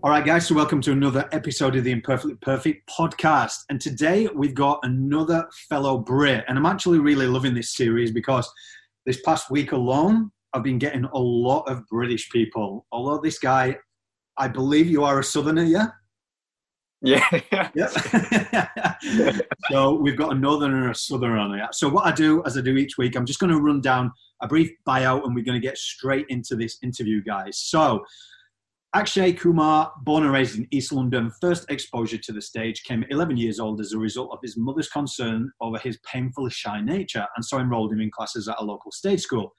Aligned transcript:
All 0.00 0.10
right, 0.10 0.24
guys, 0.24 0.46
so 0.46 0.54
welcome 0.54 0.80
to 0.82 0.92
another 0.92 1.28
episode 1.32 1.74
of 1.74 1.82
the 1.82 1.90
Imperfectly 1.90 2.36
Perfect 2.36 2.88
podcast. 2.88 3.64
And 3.68 3.80
today 3.80 4.28
we've 4.32 4.54
got 4.54 4.78
another 4.84 5.48
fellow 5.68 5.98
Brit. 5.98 6.44
And 6.46 6.56
I'm 6.56 6.66
actually 6.66 7.00
really 7.00 7.26
loving 7.26 7.52
this 7.52 7.74
series 7.74 8.12
because 8.12 8.48
this 9.06 9.20
past 9.22 9.50
week 9.50 9.72
alone, 9.72 10.30
I've 10.54 10.62
been 10.62 10.78
getting 10.78 11.02
a 11.02 11.18
lot 11.18 11.68
of 11.68 11.84
British 11.88 12.30
people. 12.30 12.86
Although 12.92 13.20
this 13.20 13.40
guy, 13.40 13.76
I 14.36 14.46
believe 14.46 14.86
you 14.86 15.02
are 15.02 15.18
a 15.18 15.24
Southerner, 15.24 15.64
yeah? 15.64 15.88
Yeah. 17.02 17.28
yeah. 17.74 18.68
so 19.68 19.94
we've 19.94 20.16
got 20.16 20.30
a 20.30 20.38
northerner 20.38 20.82
and 20.82 20.90
a 20.92 20.94
southerner 20.94 21.38
on 21.38 21.58
it. 21.58 21.74
So 21.74 21.88
what 21.88 22.06
I 22.06 22.12
do, 22.12 22.44
as 22.44 22.56
I 22.56 22.60
do 22.60 22.76
each 22.76 22.98
week, 22.98 23.16
I'm 23.16 23.26
just 23.26 23.40
going 23.40 23.52
to 23.52 23.58
run 23.58 23.80
down 23.80 24.12
a 24.42 24.46
brief 24.46 24.70
bio, 24.84 25.20
and 25.22 25.34
we're 25.34 25.44
going 25.44 25.60
to 25.60 25.66
get 25.66 25.76
straight 25.76 26.26
into 26.28 26.54
this 26.54 26.78
interview, 26.84 27.20
guys. 27.20 27.58
So 27.58 28.04
Akshay 28.94 29.34
Kumar, 29.34 29.92
born 30.02 30.24
and 30.24 30.32
raised 30.32 30.56
in 30.56 30.66
East 30.70 30.92
London, 30.92 31.30
first 31.42 31.70
exposure 31.70 32.16
to 32.16 32.32
the 32.32 32.40
stage 32.40 32.84
came 32.84 33.02
at 33.02 33.12
11 33.12 33.36
years 33.36 33.60
old 33.60 33.82
as 33.82 33.92
a 33.92 33.98
result 33.98 34.30
of 34.32 34.38
his 34.42 34.56
mother's 34.56 34.88
concern 34.88 35.50
over 35.60 35.76
his 35.76 35.98
painfully 36.10 36.50
shy 36.50 36.80
nature, 36.80 37.26
and 37.36 37.44
so 37.44 37.58
enrolled 37.58 37.92
him 37.92 38.00
in 38.00 38.10
classes 38.10 38.48
at 38.48 38.56
a 38.58 38.64
local 38.64 38.90
stage 38.90 39.20
school. 39.20 39.54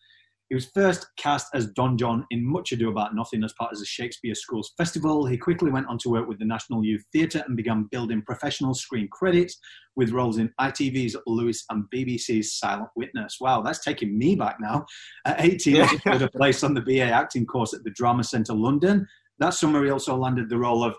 He 0.49 0.55
was 0.55 0.71
first 0.73 1.05
cast 1.17 1.45
as 1.53 1.67
Don 1.73 1.95
John 1.95 2.25
in 2.31 2.43
Much 2.43 2.71
Ado 2.71 2.89
About 2.89 3.13
Nothing 3.13 3.43
as 3.43 3.53
part 3.53 3.71
of 3.71 3.77
the 3.77 3.85
Shakespeare 3.85 4.33
Schools 4.33 4.73
Festival. 4.77 5.27
He 5.27 5.37
quickly 5.37 5.69
went 5.69 5.85
on 5.85 5.99
to 5.99 6.09
work 6.09 6.27
with 6.27 6.39
the 6.39 6.45
National 6.45 6.83
Youth 6.83 7.03
Theatre 7.13 7.43
and 7.45 7.55
began 7.55 7.87
building 7.91 8.23
professional 8.25 8.73
screen 8.73 9.07
credits 9.11 9.59
with 9.95 10.09
roles 10.09 10.39
in 10.39 10.51
ITV's 10.59 11.15
Lewis 11.27 11.65
and 11.69 11.83
BBC's 11.93 12.57
Silent 12.57 12.89
Witness. 12.95 13.37
Wow, 13.39 13.61
that's 13.61 13.85
taking 13.85 14.17
me 14.17 14.35
back 14.35 14.57
now. 14.59 14.87
At 15.23 15.39
18, 15.39 15.87
he 15.87 15.97
got 15.99 16.23
a 16.23 16.29
place 16.31 16.63
on 16.63 16.73
the 16.73 16.81
BA 16.81 17.03
acting 17.03 17.45
course 17.45 17.75
at 17.75 17.83
the 17.83 17.91
Drama 17.91 18.23
Centre 18.23 18.55
London. 18.55 19.05
That 19.39 19.53
summer, 19.53 19.83
he 19.83 19.89
also 19.89 20.17
landed 20.17 20.49
the 20.49 20.57
role 20.57 20.83
of 20.83 20.95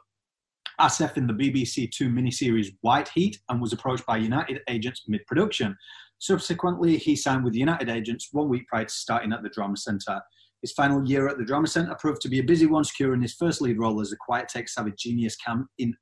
Asif 0.81 1.19
in 1.19 1.27
the 1.27 1.35
BBC 1.35 1.91
Two 1.91 2.09
miniseries 2.09 2.69
White 2.81 3.11
Heat 3.15 3.39
and 3.51 3.61
was 3.61 3.75
approached 3.75 4.07
by 4.07 4.17
United 4.17 4.61
Agents 4.69 5.05
mid 5.07 5.25
production. 5.27 5.77
Subsequently, 6.19 6.97
he 6.97 7.17
signed 7.17 7.45
with 7.45 7.55
United 7.55 7.91
Agents 7.91 8.29
one 8.33 8.49
week 8.49 8.67
prior 8.67 8.85
to 8.85 8.93
starting 8.93 9.33
at 9.33 9.43
the 9.43 9.51
Drama 9.51 9.77
Centre. 9.77 10.21
His 10.63 10.73
final 10.73 11.07
year 11.07 11.29
at 11.29 11.39
the 11.39 11.45
Drama 11.45 11.67
Centre 11.67 11.95
proved 11.99 12.21
to 12.23 12.29
be 12.29 12.39
a 12.39 12.45
busy 12.45 12.67
one, 12.67 12.85
securing 12.85 13.23
his 13.23 13.35
first 13.35 13.61
lead 13.61 13.79
role 13.79 14.01
as 14.01 14.13
a 14.13 14.17
quiet 14.17 14.49
tech 14.49 14.69
savvy 14.69 14.93
genius 14.99 15.37
Cam 15.37 15.69
in 15.79 15.95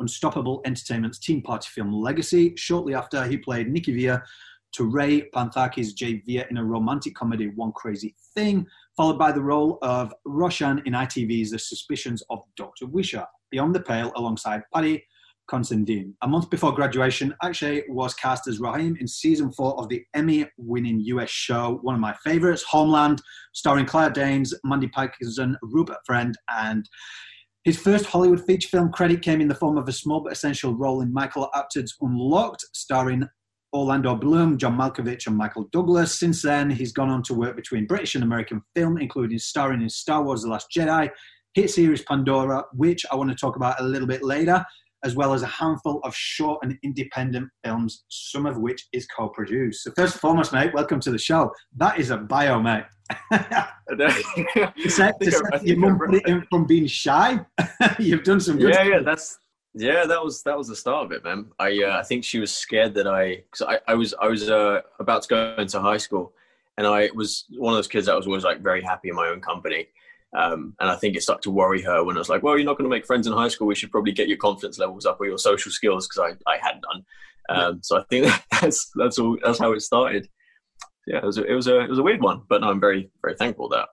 Unstoppable 0.00 0.62
Entertainment's 0.64 1.20
teen 1.20 1.42
party 1.42 1.68
film 1.72 1.92
Legacy. 1.92 2.54
Shortly 2.56 2.94
after, 2.94 3.24
he 3.26 3.36
played 3.36 3.68
Nicky 3.68 3.92
Via 3.94 4.22
to 4.72 4.84
Ray 4.84 5.28
Panthaki's 5.30 5.92
Jay 5.92 6.20
Via 6.26 6.46
in 6.50 6.56
a 6.56 6.64
romantic 6.64 7.14
comedy 7.14 7.52
One 7.54 7.72
Crazy 7.72 8.16
Thing, 8.34 8.66
followed 8.96 9.18
by 9.18 9.32
the 9.32 9.42
role 9.42 9.78
of 9.82 10.12
Roshan 10.24 10.82
in 10.86 10.92
ITV's 10.92 11.50
The 11.50 11.58
Suspicions 11.58 12.22
of 12.30 12.40
Dr. 12.56 12.86
Whicher, 12.86 13.26
Beyond 13.50 13.74
the 13.74 13.80
Pale 13.80 14.12
alongside 14.16 14.62
Paddy 14.72 15.04
Considine. 15.48 16.14
A 16.22 16.28
month 16.28 16.48
before 16.48 16.72
graduation, 16.72 17.34
Akshay 17.42 17.82
was 17.88 18.14
cast 18.14 18.46
as 18.46 18.60
Rahim 18.60 18.96
in 19.00 19.06
season 19.06 19.52
four 19.52 19.78
of 19.78 19.88
the 19.88 20.02
Emmy 20.14 20.46
winning 20.56 21.00
US 21.00 21.28
show, 21.28 21.78
one 21.82 21.94
of 21.94 22.00
my 22.00 22.14
favorites, 22.24 22.62
Homeland, 22.62 23.20
starring 23.52 23.84
Claire 23.84 24.10
Danes, 24.10 24.54
Mandy 24.64 24.88
Patinkin, 24.88 25.56
Rupert 25.62 25.98
Friend, 26.06 26.34
and 26.56 26.88
his 27.64 27.78
first 27.78 28.06
Hollywood 28.06 28.44
feature 28.44 28.68
film 28.68 28.92
credit 28.92 29.22
came 29.22 29.40
in 29.40 29.48
the 29.48 29.54
form 29.54 29.76
of 29.76 29.88
a 29.88 29.92
small 29.92 30.20
but 30.20 30.32
essential 30.32 30.74
role 30.74 31.00
in 31.00 31.12
Michael 31.12 31.50
Apted's 31.54 31.94
Unlocked, 32.00 32.64
starring 32.72 33.26
Orlando 33.74 34.14
Bloom, 34.14 34.56
John 34.56 34.78
Malkovich, 34.78 35.26
and 35.26 35.36
Michael 35.36 35.68
Douglas. 35.72 36.18
Since 36.18 36.42
then, 36.42 36.70
he's 36.70 36.92
gone 36.92 37.10
on 37.10 37.22
to 37.24 37.34
work 37.34 37.56
between 37.56 37.86
British 37.86 38.14
and 38.14 38.22
American 38.22 38.62
film, 38.76 38.98
including 38.98 39.38
starring 39.38 39.82
in 39.82 39.88
Star 39.90 40.22
Wars 40.22 40.42
The 40.42 40.48
Last 40.48 40.68
Jedi, 40.74 41.10
hit 41.54 41.70
series 41.70 42.02
Pandora, 42.02 42.62
which 42.72 43.04
I 43.10 43.16
want 43.16 43.30
to 43.30 43.36
talk 43.36 43.56
about 43.56 43.80
a 43.80 43.84
little 43.84 44.06
bit 44.06 44.22
later, 44.22 44.64
as 45.04 45.16
well 45.16 45.34
as 45.34 45.42
a 45.42 45.46
handful 45.46 46.00
of 46.04 46.14
short 46.14 46.60
and 46.62 46.78
independent 46.84 47.48
films, 47.64 48.04
some 48.08 48.46
of 48.46 48.58
which 48.58 48.86
is 48.92 49.06
co 49.06 49.28
produced. 49.28 49.82
So, 49.82 49.90
first 49.96 50.14
and 50.14 50.20
foremost, 50.20 50.52
mate, 50.52 50.72
welcome 50.72 51.00
to 51.00 51.10
the 51.10 51.18
show. 51.18 51.50
That 51.76 51.98
is 51.98 52.10
a 52.10 52.16
bio, 52.16 52.60
mate. 52.60 52.84
your 55.62 55.76
mum 55.78 55.98
put 55.98 56.14
it 56.14 56.26
in 56.26 56.44
from 56.48 56.64
being 56.66 56.86
shy. 56.86 57.40
You've 57.98 58.22
done 58.22 58.40
some 58.40 58.56
good 58.56 58.68
Yeah, 58.70 58.74
stuff. 58.76 58.86
yeah, 58.88 59.00
that's. 59.04 59.38
Yeah, 59.74 60.06
that 60.06 60.22
was 60.22 60.42
that 60.44 60.56
was 60.56 60.68
the 60.68 60.76
start 60.76 61.06
of 61.06 61.12
it, 61.12 61.24
man. 61.24 61.46
I 61.58 61.82
uh, 61.82 61.98
I 61.98 62.02
think 62.04 62.24
she 62.24 62.38
was 62.38 62.54
scared 62.54 62.94
that 62.94 63.08
I 63.08 63.36
because 63.50 63.62
I, 63.62 63.80
I 63.88 63.94
was 63.94 64.14
I 64.20 64.28
was 64.28 64.48
uh, 64.48 64.82
about 65.00 65.22
to 65.22 65.28
go 65.28 65.54
into 65.58 65.80
high 65.80 65.96
school, 65.96 66.32
and 66.78 66.86
I 66.86 67.10
was 67.14 67.44
one 67.50 67.72
of 67.72 67.78
those 67.78 67.88
kids 67.88 68.06
that 68.06 68.16
was 68.16 68.26
always 68.26 68.44
like 68.44 68.60
very 68.60 68.82
happy 68.82 69.08
in 69.08 69.16
my 69.16 69.26
own 69.26 69.40
company, 69.40 69.88
um, 70.34 70.74
and 70.78 70.88
I 70.88 70.94
think 70.94 71.16
it 71.16 71.22
started 71.22 71.42
to 71.42 71.50
worry 71.50 71.82
her 71.82 72.04
when 72.04 72.16
I 72.16 72.20
was 72.20 72.28
like, 72.28 72.44
well, 72.44 72.56
you're 72.56 72.66
not 72.66 72.78
going 72.78 72.88
to 72.88 72.94
make 72.94 73.04
friends 73.04 73.26
in 73.26 73.32
high 73.32 73.48
school. 73.48 73.66
We 73.66 73.74
should 73.74 73.90
probably 73.90 74.12
get 74.12 74.28
your 74.28 74.36
confidence 74.36 74.78
levels 74.78 75.06
up 75.06 75.20
or 75.20 75.26
your 75.26 75.38
social 75.38 75.72
skills 75.72 76.06
because 76.06 76.36
I, 76.46 76.50
I 76.52 76.56
had 76.58 76.80
none. 76.82 77.04
Um, 77.48 77.80
so 77.82 77.98
I 77.98 78.04
think 78.04 78.32
that's 78.60 78.92
that's 78.94 79.18
all 79.18 79.36
that's 79.44 79.58
how 79.58 79.72
it 79.72 79.80
started. 79.80 80.28
Yeah, 81.06 81.18
it 81.18 81.24
was 81.24 81.38
a, 81.38 81.44
it 81.44 81.54
was 81.54 81.66
a 81.66 81.80
it 81.80 81.90
was 81.90 81.98
a 81.98 82.02
weird 82.02 82.22
one, 82.22 82.42
but 82.48 82.60
no, 82.60 82.70
I'm 82.70 82.80
very 82.80 83.10
very 83.22 83.34
thankful 83.34 83.68
that 83.70 83.88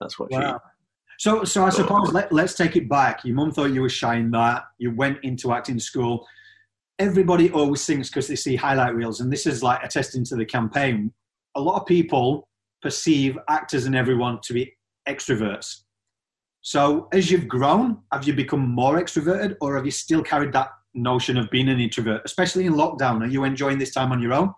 that's 0.00 0.18
what 0.18 0.30
wow. 0.30 0.60
she. 0.62 0.73
So 1.18 1.44
so 1.44 1.64
I 1.64 1.70
suppose 1.70 2.12
let, 2.12 2.32
let's 2.32 2.54
take 2.54 2.76
it 2.76 2.88
back. 2.88 3.24
Your 3.24 3.34
mum 3.34 3.52
thought 3.52 3.72
you 3.72 3.82
were 3.82 3.88
shy 3.88 4.16
in 4.16 4.30
that. 4.32 4.64
You 4.78 4.94
went 4.94 5.18
into 5.22 5.52
acting 5.52 5.78
school. 5.78 6.26
Everybody 6.98 7.50
always 7.50 7.80
sings 7.80 8.08
because 8.08 8.28
they 8.28 8.36
see 8.36 8.56
highlight 8.56 8.94
reels, 8.94 9.20
and 9.20 9.32
this 9.32 9.46
is 9.46 9.62
like 9.62 9.82
attesting 9.82 10.24
to 10.26 10.36
the 10.36 10.44
campaign. 10.44 11.12
A 11.56 11.60
lot 11.60 11.80
of 11.80 11.86
people 11.86 12.48
perceive 12.82 13.38
actors 13.48 13.86
and 13.86 13.96
everyone 13.96 14.38
to 14.44 14.52
be 14.52 14.76
extroverts. 15.08 15.82
So 16.60 17.08
as 17.12 17.30
you've 17.30 17.48
grown, 17.48 17.98
have 18.12 18.26
you 18.26 18.32
become 18.32 18.68
more 18.68 19.00
extroverted 19.00 19.56
or 19.60 19.76
have 19.76 19.84
you 19.84 19.90
still 19.90 20.22
carried 20.22 20.52
that 20.52 20.68
notion 20.94 21.36
of 21.36 21.50
being 21.50 21.68
an 21.68 21.80
introvert, 21.80 22.22
especially 22.24 22.66
in 22.66 22.74
lockdown? 22.74 23.22
Are 23.22 23.26
you 23.26 23.44
enjoying 23.44 23.78
this 23.78 23.92
time 23.92 24.12
on 24.12 24.22
your 24.22 24.32
own? 24.32 24.52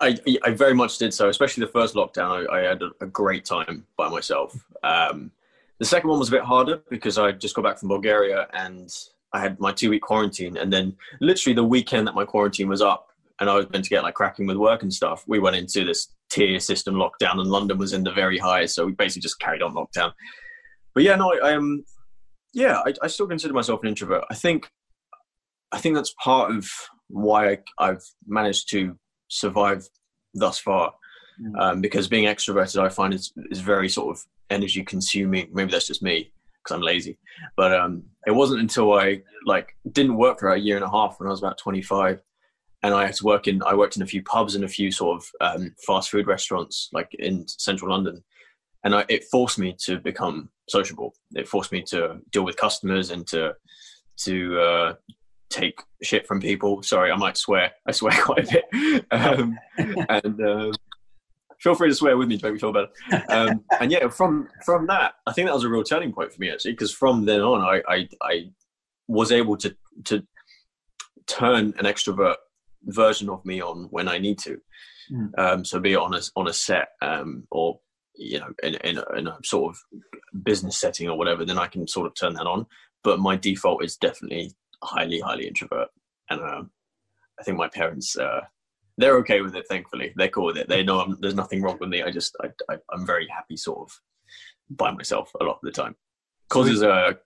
I, 0.00 0.16
I 0.44 0.50
very 0.50 0.74
much 0.74 0.98
did 0.98 1.14
so, 1.14 1.28
especially 1.28 1.64
the 1.64 1.72
first 1.72 1.94
lockdown. 1.94 2.48
I, 2.50 2.58
I 2.58 2.60
had 2.62 2.82
a, 2.82 2.90
a, 3.00 3.06
great 3.06 3.46
time 3.46 3.86
by 3.96 4.10
myself. 4.10 4.54
Um, 4.82 5.30
the 5.78 5.86
second 5.86 6.10
one 6.10 6.18
was 6.18 6.28
a 6.28 6.32
bit 6.32 6.42
harder 6.42 6.82
because 6.90 7.16
I 7.16 7.32
just 7.32 7.54
got 7.54 7.62
back 7.62 7.78
from 7.78 7.88
Bulgaria 7.88 8.46
and 8.52 8.92
I 9.32 9.40
had 9.40 9.58
my 9.58 9.72
two 9.72 9.90
week 9.90 10.02
quarantine. 10.02 10.56
And 10.56 10.72
then, 10.72 10.96
literally, 11.20 11.54
the 11.54 11.64
weekend 11.64 12.06
that 12.06 12.14
my 12.14 12.24
quarantine 12.24 12.68
was 12.68 12.82
up, 12.82 13.10
and 13.40 13.50
I 13.50 13.54
was 13.54 13.68
meant 13.70 13.84
to 13.84 13.90
get 13.90 14.02
like 14.02 14.14
cracking 14.14 14.46
with 14.46 14.56
work 14.56 14.82
and 14.82 14.92
stuff, 14.92 15.24
we 15.26 15.38
went 15.38 15.56
into 15.56 15.84
this 15.84 16.08
tier 16.30 16.58
system 16.60 16.94
lockdown, 16.94 17.38
and 17.38 17.50
London 17.50 17.78
was 17.78 17.92
in 17.92 18.02
the 18.02 18.12
very 18.12 18.38
high, 18.38 18.66
so 18.66 18.86
we 18.86 18.92
basically 18.92 19.22
just 19.22 19.38
carried 19.40 19.62
on 19.62 19.74
lockdown. 19.74 20.12
But 20.94 21.02
yeah, 21.02 21.16
no, 21.16 21.32
I, 21.32 21.52
am. 21.52 21.58
Um, 21.58 21.84
yeah, 22.54 22.80
I, 22.86 22.94
I, 23.02 23.06
still 23.08 23.26
consider 23.26 23.52
myself 23.52 23.82
an 23.82 23.88
introvert. 23.88 24.24
I 24.30 24.34
think, 24.34 24.70
I 25.70 25.78
think 25.78 25.94
that's 25.94 26.14
part 26.22 26.50
of 26.50 26.70
why 27.08 27.50
I, 27.50 27.58
I've 27.78 28.02
managed 28.26 28.70
to 28.70 28.98
survive 29.28 29.88
thus 30.34 30.58
far. 30.58 30.94
Mm. 31.40 31.60
Um, 31.60 31.80
because 31.80 32.08
being 32.08 32.24
extroverted, 32.24 32.82
I 32.82 32.88
find 32.88 33.12
is 33.12 33.32
is 33.50 33.60
very 33.60 33.88
sort 33.88 34.16
of 34.16 34.24
energy 34.50 34.82
consuming. 34.82 35.48
Maybe 35.52 35.70
that's 35.70 35.86
just 35.86 36.02
me 36.02 36.32
because 36.62 36.74
I'm 36.74 36.82
lazy. 36.82 37.18
But 37.56 37.74
um, 37.74 38.04
it 38.26 38.32
wasn't 38.32 38.60
until 38.60 38.94
I 38.94 39.22
like 39.44 39.76
didn't 39.92 40.16
work 40.16 40.40
for 40.40 40.52
a 40.52 40.58
year 40.58 40.76
and 40.76 40.84
a 40.84 40.90
half 40.90 41.18
when 41.18 41.28
I 41.28 41.30
was 41.30 41.40
about 41.40 41.58
25 41.58 42.22
and 42.82 42.94
I 42.94 43.06
had 43.06 43.14
to 43.16 43.24
work 43.24 43.48
in. 43.48 43.62
I 43.64 43.74
worked 43.74 43.96
in 43.96 44.02
a 44.02 44.06
few 44.06 44.22
pubs 44.22 44.54
and 44.54 44.64
a 44.64 44.68
few 44.68 44.90
sort 44.90 45.20
of 45.20 45.30
um, 45.40 45.74
fast 45.86 46.10
food 46.10 46.26
restaurants, 46.26 46.88
like 46.92 47.10
in 47.18 47.46
central 47.48 47.90
London, 47.90 48.22
and 48.84 48.94
I, 48.94 49.04
it 49.08 49.24
forced 49.24 49.58
me 49.58 49.76
to 49.84 49.98
become 49.98 50.50
sociable. 50.68 51.14
It 51.34 51.48
forced 51.48 51.72
me 51.72 51.82
to 51.88 52.18
deal 52.32 52.44
with 52.44 52.56
customers 52.56 53.10
and 53.10 53.26
to 53.28 53.54
to 54.18 54.60
uh, 54.60 54.94
take 55.56 55.80
shit 56.02 56.26
from 56.26 56.40
people. 56.40 56.82
Sorry, 56.82 57.10
I 57.10 57.16
might 57.16 57.36
swear. 57.36 57.72
I 57.86 57.92
swear 57.92 58.12
quite 58.22 58.48
a 58.48 58.62
bit, 58.70 59.06
um, 59.10 59.58
and 60.08 60.40
uh, 60.40 60.72
feel 61.60 61.74
free 61.74 61.88
to 61.88 61.94
swear 61.94 62.16
with 62.16 62.28
me 62.28 62.38
to 62.38 62.44
make 62.44 62.54
me 62.54 62.60
feel 62.60 62.72
better. 62.72 62.88
Um, 63.28 63.64
and 63.80 63.90
yeah, 63.90 64.08
from 64.08 64.48
from 64.64 64.86
that, 64.88 65.14
I 65.26 65.32
think 65.32 65.48
that 65.48 65.54
was 65.54 65.64
a 65.64 65.68
real 65.68 65.84
turning 65.84 66.12
point 66.12 66.32
for 66.32 66.40
me 66.40 66.50
actually, 66.50 66.72
because 66.72 66.92
from 66.92 67.24
then 67.24 67.40
on, 67.40 67.60
I, 67.60 67.82
I 67.92 68.08
I 68.22 68.50
was 69.08 69.32
able 69.32 69.56
to 69.58 69.74
to 70.04 70.26
turn 71.26 71.74
an 71.78 71.84
extrovert 71.84 72.36
version 72.84 73.28
of 73.28 73.44
me 73.44 73.60
on 73.60 73.88
when 73.90 74.08
I 74.08 74.18
need 74.18 74.38
to. 74.40 74.60
Mm. 75.10 75.38
Um, 75.38 75.64
so 75.64 75.80
be 75.80 75.92
it 75.92 75.98
on 75.98 76.14
a 76.14 76.20
on 76.36 76.48
a 76.48 76.52
set 76.52 76.88
um, 77.02 77.46
or 77.50 77.80
you 78.16 78.40
know 78.40 78.48
in, 78.62 78.74
in 78.76 78.98
a, 78.98 79.04
in, 79.16 79.26
a, 79.26 79.38
sort 79.44 79.74
of 79.74 79.80
business 80.44 80.78
setting 80.78 81.08
or 81.08 81.16
whatever, 81.16 81.44
then 81.44 81.58
I 81.58 81.66
can 81.68 81.86
sort 81.86 82.06
of 82.06 82.14
turn 82.14 82.34
that 82.34 82.46
on. 82.46 82.66
But 83.04 83.20
my 83.20 83.36
default 83.36 83.84
is 83.84 83.96
definitely 83.96 84.52
highly, 84.82 85.20
highly 85.20 85.46
introvert, 85.46 85.88
and 86.30 86.40
um, 86.40 86.70
I 87.38 87.42
think 87.42 87.58
my 87.58 87.68
parents 87.68 88.16
uh, 88.16 88.40
they're 88.98 89.16
okay 89.18 89.40
with 89.40 89.54
it. 89.56 89.66
Thankfully, 89.68 90.12
they're 90.16 90.28
cool 90.28 90.46
with 90.46 90.56
it. 90.56 90.68
They 90.68 90.82
know 90.82 91.00
I'm, 91.00 91.18
there's 91.20 91.34
nothing 91.34 91.62
wrong 91.62 91.78
with 91.80 91.88
me. 91.88 92.02
I 92.02 92.10
just 92.10 92.36
I, 92.42 92.48
I 92.72 92.78
am 92.94 93.06
very 93.06 93.28
happy, 93.28 93.56
sort 93.56 93.78
of, 93.80 94.00
by 94.70 94.90
myself 94.90 95.30
a 95.40 95.44
lot 95.44 95.54
of 95.56 95.60
the 95.62 95.70
time. 95.70 95.94
Causes 96.48 96.82
a 96.82 97.18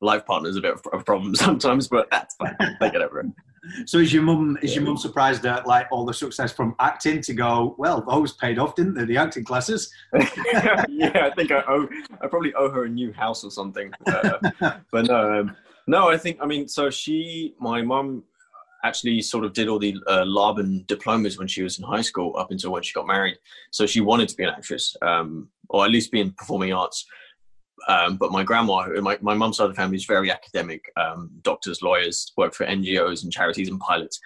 life 0.00 0.24
partner's 0.26 0.56
a 0.56 0.60
bit 0.60 0.72
of 0.74 0.82
a 0.92 1.02
problem 1.02 1.34
sometimes, 1.34 1.88
but 1.88 2.10
that's 2.10 2.34
fine. 2.36 2.56
they 2.80 2.90
get 2.90 3.02
over 3.02 3.20
it. 3.20 3.26
So 3.86 3.98
is 3.98 4.12
your 4.12 4.22
mum 4.22 4.56
is 4.62 4.74
your 4.74 4.84
mum 4.84 4.96
surprised 4.96 5.44
at 5.44 5.66
like 5.66 5.88
all 5.90 6.06
the 6.06 6.14
success 6.14 6.52
from 6.52 6.74
acting 6.78 7.20
to 7.22 7.34
go? 7.34 7.74
Well, 7.78 8.02
those 8.02 8.32
paid 8.34 8.58
off, 8.58 8.74
didn't 8.74 8.94
they? 8.94 9.04
The 9.04 9.16
acting 9.16 9.44
classes. 9.44 9.92
yeah, 10.88 11.26
I 11.26 11.30
think 11.36 11.50
I 11.50 11.62
owe. 11.68 11.88
I 12.22 12.28
probably 12.28 12.54
owe 12.54 12.70
her 12.70 12.84
a 12.84 12.88
new 12.88 13.12
house 13.12 13.44
or 13.44 13.50
something. 13.50 13.92
Uh, 14.06 14.38
but 14.92 15.06
no, 15.06 15.40
um, 15.40 15.56
no. 15.88 16.08
I 16.08 16.16
think 16.16 16.38
I 16.40 16.46
mean. 16.46 16.68
So 16.68 16.90
she, 16.90 17.54
my 17.58 17.82
mum, 17.82 18.24
actually 18.84 19.20
sort 19.22 19.44
of 19.44 19.52
did 19.52 19.68
all 19.68 19.78
the 19.78 19.96
uh, 20.06 20.24
Laban 20.24 20.84
diplomas 20.86 21.38
when 21.38 21.48
she 21.48 21.62
was 21.62 21.78
in 21.78 21.84
high 21.84 22.02
school 22.02 22.34
up 22.38 22.50
until 22.50 22.72
when 22.72 22.82
she 22.82 22.92
got 22.92 23.06
married. 23.06 23.36
So 23.70 23.86
she 23.86 24.00
wanted 24.00 24.28
to 24.28 24.36
be 24.36 24.44
an 24.44 24.50
actress, 24.50 24.96
um, 25.02 25.48
or 25.68 25.84
at 25.84 25.90
least 25.90 26.12
be 26.12 26.20
in 26.20 26.32
performing 26.32 26.72
arts. 26.72 27.04
Um, 27.86 28.16
but 28.16 28.32
my 28.32 28.42
grandma, 28.42 28.88
my, 29.00 29.18
my 29.20 29.34
mum's 29.34 29.56
side 29.56 29.64
of 29.64 29.70
the 29.70 29.76
family 29.76 29.96
is 29.96 30.04
very 30.04 30.30
academic. 30.30 30.84
Um, 30.96 31.30
doctors, 31.42 31.82
lawyers, 31.82 32.32
work 32.36 32.54
for 32.54 32.66
NGOs 32.66 33.22
and 33.22 33.32
charities 33.32 33.68
and 33.68 33.80
pilots. 33.80 34.20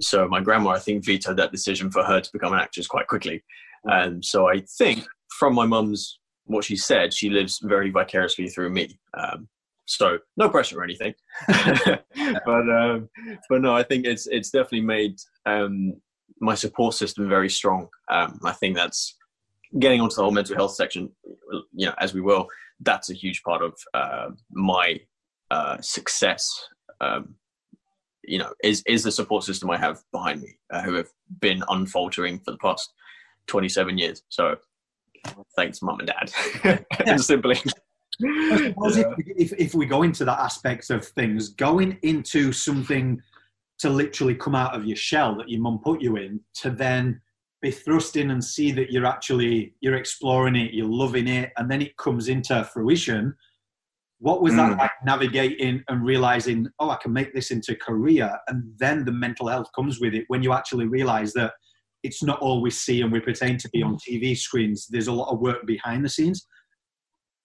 So 0.00 0.28
my 0.28 0.40
grandma, 0.40 0.70
I 0.70 0.78
think, 0.78 1.04
vetoed 1.04 1.36
that 1.36 1.52
decision 1.52 1.90
for 1.90 2.02
her 2.02 2.20
to 2.20 2.32
become 2.32 2.52
an 2.52 2.60
actress 2.60 2.86
quite 2.86 3.06
quickly. 3.06 3.42
And 3.84 4.16
um, 4.16 4.22
so 4.22 4.48
I 4.48 4.62
think 4.78 5.04
from 5.38 5.54
my 5.54 5.66
mum's, 5.66 6.18
what 6.46 6.64
she 6.64 6.76
said, 6.76 7.12
she 7.12 7.30
lives 7.30 7.58
very 7.62 7.90
vicariously 7.90 8.48
through 8.48 8.70
me. 8.70 8.98
Um, 9.14 9.48
so 9.86 10.18
no 10.36 10.48
pressure 10.48 10.80
or 10.80 10.84
anything. 10.84 11.14
but 11.46 12.70
um, 12.70 13.08
but 13.48 13.60
no, 13.60 13.74
I 13.74 13.82
think 13.82 14.06
it's 14.06 14.26
it's 14.26 14.50
definitely 14.50 14.82
made 14.82 15.16
um, 15.46 15.94
my 16.40 16.54
support 16.54 16.94
system 16.94 17.28
very 17.28 17.50
strong. 17.50 17.88
Um, 18.10 18.38
I 18.44 18.52
think 18.52 18.76
that's 18.76 19.16
getting 19.78 20.00
onto 20.00 20.16
the 20.16 20.22
whole 20.22 20.30
mental 20.30 20.56
health 20.56 20.74
section, 20.74 21.10
you 21.72 21.86
know, 21.86 21.94
as 21.98 22.14
we 22.14 22.20
will 22.20 22.48
that's 22.80 23.10
a 23.10 23.14
huge 23.14 23.42
part 23.42 23.62
of 23.62 23.74
uh, 23.94 24.30
my 24.50 25.00
uh, 25.50 25.78
success. 25.80 26.50
Um, 27.00 27.36
you 28.26 28.38
know, 28.38 28.52
is 28.62 28.82
is 28.86 29.02
the 29.02 29.12
support 29.12 29.44
system 29.44 29.70
I 29.70 29.76
have 29.76 30.02
behind 30.12 30.40
me, 30.40 30.56
uh, 30.72 30.82
who 30.82 30.94
have 30.94 31.08
been 31.40 31.62
unfaltering 31.68 32.40
for 32.44 32.52
the 32.52 32.58
past 32.58 32.92
twenty 33.46 33.68
seven 33.68 33.98
years. 33.98 34.22
So, 34.28 34.56
thanks, 35.56 35.82
mum 35.82 36.00
and 36.00 36.08
dad, 36.08 36.86
and 38.20 38.58
siblings. 38.58 38.96
Yeah. 38.96 39.14
If, 39.18 39.52
if, 39.52 39.58
if 39.58 39.74
we 39.74 39.86
go 39.86 40.02
into 40.02 40.24
that 40.24 40.38
aspect 40.38 40.90
of 40.90 41.06
things, 41.06 41.48
going 41.50 41.98
into 42.02 42.52
something 42.52 43.20
to 43.78 43.90
literally 43.90 44.34
come 44.34 44.54
out 44.54 44.74
of 44.74 44.84
your 44.84 44.96
shell 44.96 45.36
that 45.36 45.48
your 45.48 45.60
mum 45.60 45.80
put 45.82 46.00
you 46.00 46.16
in, 46.16 46.40
to 46.62 46.70
then 46.70 47.20
be 47.64 47.70
thrust 47.70 48.16
in 48.16 48.30
and 48.30 48.44
see 48.44 48.70
that 48.72 48.92
you're 48.92 49.06
actually 49.06 49.74
you're 49.80 49.94
exploring 49.94 50.54
it 50.54 50.74
you're 50.74 50.86
loving 50.86 51.26
it 51.26 51.50
and 51.56 51.70
then 51.70 51.80
it 51.80 51.96
comes 51.96 52.28
into 52.28 52.62
fruition 52.74 53.34
what 54.18 54.42
was 54.42 54.52
mm. 54.52 54.56
that 54.58 54.76
like 54.76 54.90
navigating 55.02 55.82
and 55.88 56.04
realizing 56.04 56.68
oh 56.78 56.90
i 56.90 56.96
can 56.96 57.10
make 57.10 57.32
this 57.32 57.50
into 57.50 57.74
career 57.76 58.30
and 58.48 58.62
then 58.76 59.02
the 59.02 59.10
mental 59.10 59.48
health 59.48 59.66
comes 59.74 59.98
with 59.98 60.14
it 60.14 60.24
when 60.28 60.42
you 60.42 60.52
actually 60.52 60.86
realize 60.86 61.32
that 61.32 61.54
it's 62.02 62.22
not 62.22 62.38
all 62.40 62.60
we 62.60 62.70
see 62.70 63.00
and 63.00 63.10
we 63.10 63.18
pretend 63.18 63.58
to 63.58 63.70
be 63.70 63.82
on 63.82 63.96
tv 63.96 64.36
screens 64.36 64.86
there's 64.90 65.08
a 65.08 65.12
lot 65.12 65.32
of 65.32 65.40
work 65.40 65.66
behind 65.66 66.04
the 66.04 66.08
scenes 66.08 66.46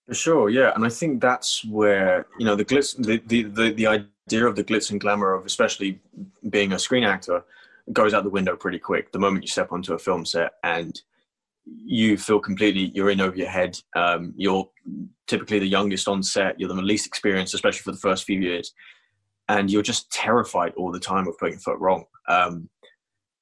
for 0.09 0.15
sure 0.15 0.49
yeah 0.49 0.71
and 0.75 0.83
i 0.83 0.89
think 0.89 1.21
that's 1.21 1.63
where 1.65 2.25
you 2.39 2.45
know 2.45 2.55
the 2.55 2.65
glitz 2.65 2.97
the, 2.97 3.21
the, 3.27 3.43
the, 3.43 3.71
the 3.73 3.87
idea 3.87 4.45
of 4.45 4.55
the 4.55 4.63
glitz 4.63 4.91
and 4.91 4.99
glamour 4.99 5.33
of 5.33 5.45
especially 5.45 5.99
being 6.49 6.73
a 6.73 6.79
screen 6.79 7.03
actor 7.03 7.43
goes 7.93 8.13
out 8.13 8.23
the 8.23 8.29
window 8.29 8.55
pretty 8.55 8.79
quick. 8.79 9.11
The 9.11 9.19
moment 9.19 9.43
you 9.43 9.47
step 9.47 9.71
onto 9.71 9.93
a 9.93 9.99
film 9.99 10.25
set 10.25 10.53
and 10.63 10.99
you 11.65 12.17
feel 12.17 12.39
completely 12.39 12.91
you're 12.95 13.11
in 13.11 13.21
over 13.21 13.35
your 13.35 13.49
head 13.49 13.79
um, 13.95 14.33
you're 14.35 14.67
typically 15.27 15.59
the 15.59 15.67
youngest 15.67 16.07
on 16.07 16.23
set 16.23 16.59
you're 16.59 16.69
the 16.69 16.75
least 16.81 17.05
experienced 17.05 17.53
especially 17.53 17.81
for 17.81 17.91
the 17.91 17.97
first 17.97 18.23
few 18.23 18.39
years 18.39 18.73
and 19.49 19.69
you're 19.69 19.83
just 19.83 20.11
terrified 20.11 20.73
all 20.75 20.91
the 20.91 20.99
time 20.99 21.27
of 21.27 21.37
putting 21.37 21.55
a 21.55 21.59
foot 21.59 21.79
wrong. 21.79 22.05
Um, 22.27 22.69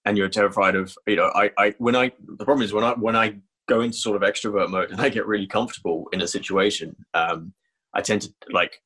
and 0.05 0.17
you're 0.17 0.29
terrified 0.29 0.75
of 0.75 0.97
you 1.05 1.17
know 1.17 1.29
I, 1.35 1.51
I 1.57 1.75
when 1.79 1.95
i 1.95 2.13
the 2.25 2.45
problem 2.45 2.63
is 2.63 2.71
when 2.71 2.85
i 2.85 2.93
when 2.93 3.17
i 3.17 3.35
go 3.67 3.81
into 3.81 3.97
sort 3.97 4.21
of 4.21 4.27
extrovert 4.27 4.69
mode 4.69 4.91
and 4.91 5.01
i 5.01 5.09
get 5.09 5.27
really 5.27 5.47
comfortable 5.47 6.07
in 6.13 6.21
a 6.21 6.27
situation 6.27 6.95
um, 7.13 7.53
i 7.93 8.01
tend 8.01 8.21
to 8.21 8.29
like 8.51 8.81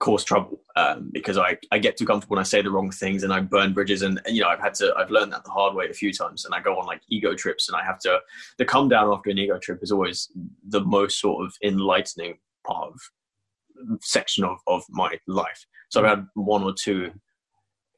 cause 0.00 0.24
trouble 0.24 0.62
um, 0.76 1.10
because 1.12 1.36
I, 1.36 1.58
I 1.70 1.78
get 1.78 1.98
too 1.98 2.06
comfortable 2.06 2.36
and 2.36 2.40
I 2.40 2.48
say 2.48 2.62
the 2.62 2.70
wrong 2.70 2.90
things 2.90 3.22
and 3.22 3.32
I 3.32 3.40
burn 3.40 3.74
bridges 3.74 4.00
and, 4.00 4.18
and, 4.24 4.34
you 4.34 4.42
know 4.42 4.48
I've 4.48 4.60
had 4.60 4.74
to 4.74 4.94
I've 4.96 5.10
learned 5.10 5.32
that 5.32 5.44
the 5.44 5.50
hard 5.50 5.74
way 5.74 5.88
a 5.88 5.94
few 5.94 6.10
times 6.10 6.46
and 6.46 6.54
I 6.54 6.60
go 6.60 6.78
on 6.78 6.86
like 6.86 7.02
ego 7.10 7.34
trips 7.34 7.68
and 7.68 7.76
I 7.76 7.84
have 7.84 8.00
to 8.00 8.18
the 8.56 8.64
come 8.64 8.88
down 8.88 9.12
after 9.12 9.28
an 9.28 9.38
ego 9.38 9.58
trip 9.58 9.80
is 9.82 9.92
always 9.92 10.30
the 10.66 10.80
most 10.80 11.20
sort 11.20 11.44
of 11.44 11.54
enlightening 11.62 12.38
part 12.66 12.88
of 12.88 14.00
section 14.00 14.42
of, 14.42 14.58
of 14.66 14.82
my 14.88 15.18
life. 15.26 15.66
So 15.90 16.00
I've 16.00 16.08
had 16.08 16.26
one 16.34 16.62
or 16.62 16.72
two 16.72 17.12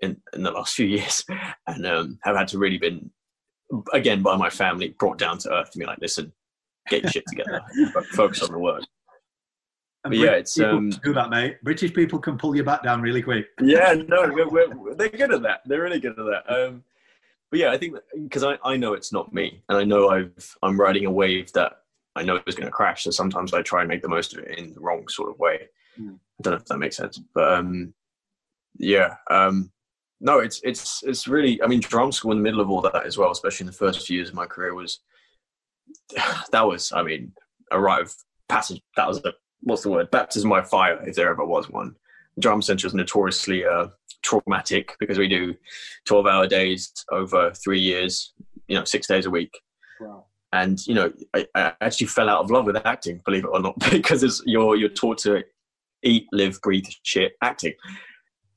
in, 0.00 0.20
in 0.32 0.43
the 0.43 0.50
last 0.50 0.75
few 0.75 0.87
years 0.99 1.25
and 1.69 1.87
um, 1.87 2.19
have 2.25 2.37
had 2.37 2.49
to 2.49 2.58
really 2.58 2.79
been 2.79 3.11
again 3.92 4.22
by 4.22 4.36
my 4.36 4.50
family 4.50 4.94
brought 4.98 5.19
down 5.19 5.38
to 5.38 5.52
earth 5.52 5.70
to 5.70 5.78
be 5.78 5.84
like 5.84 5.98
listen 6.00 6.32
get 6.88 7.02
your 7.02 7.10
shit 7.12 7.24
together 7.28 7.60
focus 8.12 8.42
on 8.42 8.52
the 8.52 8.58
work 8.58 8.82
and 10.04 10.14
yeah, 10.14 10.32
it's 10.32 10.58
um, 10.58 10.90
do 10.90 11.12
that, 11.14 11.30
mate. 11.30 11.62
British 11.62 11.94
people 11.94 12.19
can 12.19 12.36
pull 12.36 12.56
you 12.56 12.64
back 12.64 12.82
down 12.82 13.00
really 13.00 13.22
quick. 13.22 13.46
Yeah, 13.60 13.94
no, 14.08 14.28
we're, 14.32 14.48
we're, 14.48 14.94
they're 14.94 15.08
good 15.08 15.32
at 15.32 15.42
that. 15.42 15.60
They're 15.64 15.82
really 15.82 16.00
good 16.00 16.19
at 16.19 16.24
that. 16.24 16.52
Um, 16.52 16.82
but 17.50 17.60
yeah, 17.60 17.70
I 17.70 17.78
think 17.78 17.96
because 18.20 18.42
I, 18.42 18.58
I 18.64 18.76
know 18.76 18.94
it's 18.94 19.12
not 19.12 19.32
me, 19.32 19.62
and 19.69 19.78
I 19.78 19.84
know 19.84 20.08
I've 20.08 20.56
I'm 20.62 20.80
riding 20.80 21.06
a 21.06 21.10
wave 21.10 21.52
that 21.52 21.82
I 22.16 22.24
know 22.24 22.40
is 22.46 22.54
going 22.56 22.66
to 22.66 22.72
crash. 22.72 23.04
So 23.04 23.10
sometimes 23.10 23.54
I 23.54 23.62
try 23.62 23.82
and 23.82 23.88
make 23.88 24.02
the 24.02 24.08
most 24.08 24.32
of 24.32 24.40
it 24.40 24.58
in 24.58 24.72
the 24.72 24.80
wrong 24.80 25.06
sort 25.08 25.30
of 25.30 25.38
way. 25.38 25.69
Mm. 26.00 26.14
I 26.14 26.42
don't 26.42 26.54
know 26.54 26.58
if 26.58 26.64
that 26.64 26.78
makes 26.78 26.96
sense, 26.96 27.20
but 27.34 27.52
um, 27.52 27.94
yeah, 28.78 29.16
um, 29.30 29.70
no, 30.22 30.38
it's 30.38 30.60
it's 30.62 31.02
it's 31.02 31.28
really. 31.28 31.60
I 31.62 31.66
mean, 31.66 31.80
drama 31.80 32.12
school 32.12 32.32
in 32.32 32.38
the 32.38 32.42
middle 32.42 32.60
of 32.60 32.70
all 32.70 32.80
that 32.82 33.04
as 33.04 33.19
well, 33.19 33.30
especially 33.30 33.64
in 33.64 33.72
the 33.72 33.76
first 33.76 34.06
few 34.06 34.16
years 34.16 34.28
of 34.28 34.34
my 34.34 34.46
career, 34.46 34.74
was 34.74 35.00
that 36.52 36.66
was. 36.66 36.92
I 36.92 37.02
mean, 37.02 37.32
a 37.70 37.78
rite 37.78 38.02
of 38.02 38.14
passage. 38.48 38.80
That 38.96 39.08
was 39.08 39.19
a 39.24 39.34
what's 39.62 39.82
the 39.82 39.90
word 39.90 40.10
baptism 40.10 40.48
by 40.48 40.62
fire 40.62 41.02
if 41.06 41.14
there 41.14 41.30
ever 41.30 41.44
was 41.44 41.69
one 41.69 41.94
drama 42.38 42.62
centre 42.62 42.86
is 42.86 42.94
notoriously 42.94 43.64
uh, 43.64 43.88
traumatic 44.22 44.96
because 45.00 45.19
we 45.19 45.29
do 45.29 45.55
12 46.06 46.26
hour 46.26 46.46
days 46.46 46.93
over 47.10 47.52
three 47.52 47.81
years 47.81 48.32
you 48.69 48.76
know 48.76 48.84
six 48.84 49.06
days 49.06 49.26
a 49.26 49.31
week 49.31 49.52
wow. 50.00 50.24
and 50.52 50.86
you 50.86 50.94
know 50.94 51.12
I, 51.34 51.46
I, 51.55 51.72
actually 51.81 52.06
fell 52.06 52.29
out 52.29 52.41
of 52.41 52.50
love 52.50 52.64
with 52.64 52.76
acting 52.86 53.20
believe 53.24 53.44
it 53.44 53.50
or 53.52 53.60
not 53.60 53.79
because 53.91 54.22
it's, 54.22 54.43
you're 54.46 54.76
you're 54.76 54.88
taught 54.88 55.19
to 55.19 55.43
eat 56.02 56.26
live 56.32 56.60
breathe 56.62 56.86
shit 57.02 57.32
acting 57.43 57.74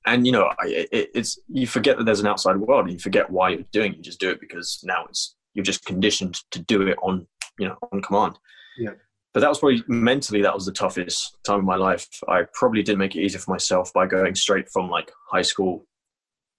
and 0.05 0.25
you 0.25 0.31
know 0.31 0.50
it, 0.63 1.09
it's 1.13 1.39
you 1.47 1.67
forget 1.67 1.97
that 1.97 2.05
there's 2.05 2.19
an 2.19 2.27
outside 2.27 2.57
world 2.57 2.85
and 2.85 2.93
you 2.93 3.00
forget 3.00 3.29
why 3.29 3.50
you're 3.50 3.63
doing 3.71 3.93
it 3.93 3.97
you 3.97 4.03
just 4.03 4.19
do 4.19 4.29
it 4.29 4.39
because 4.39 4.79
now 4.83 5.05
it's 5.09 5.35
you're 5.53 5.63
just 5.63 5.85
conditioned 5.85 6.39
to 6.51 6.59
do 6.59 6.81
it 6.83 6.97
on 7.01 7.25
you 7.59 7.67
know 7.67 7.77
on 7.91 8.01
command 8.01 8.38
yeah 8.77 8.91
but 9.35 9.41
that 9.41 9.50
was 9.50 9.59
probably 9.59 9.83
mentally 9.89 10.41
that 10.41 10.55
was 10.55 10.65
the 10.65 10.71
toughest 10.71 11.35
time 11.43 11.59
of 11.59 11.65
my 11.65 11.75
life. 11.75 12.07
I 12.29 12.43
probably 12.53 12.81
didn't 12.81 13.00
make 13.00 13.17
it 13.17 13.21
easier 13.21 13.41
for 13.41 13.51
myself 13.51 13.91
by 13.91 14.07
going 14.07 14.33
straight 14.33 14.69
from 14.69 14.89
like 14.89 15.12
high 15.29 15.41
school 15.41 15.85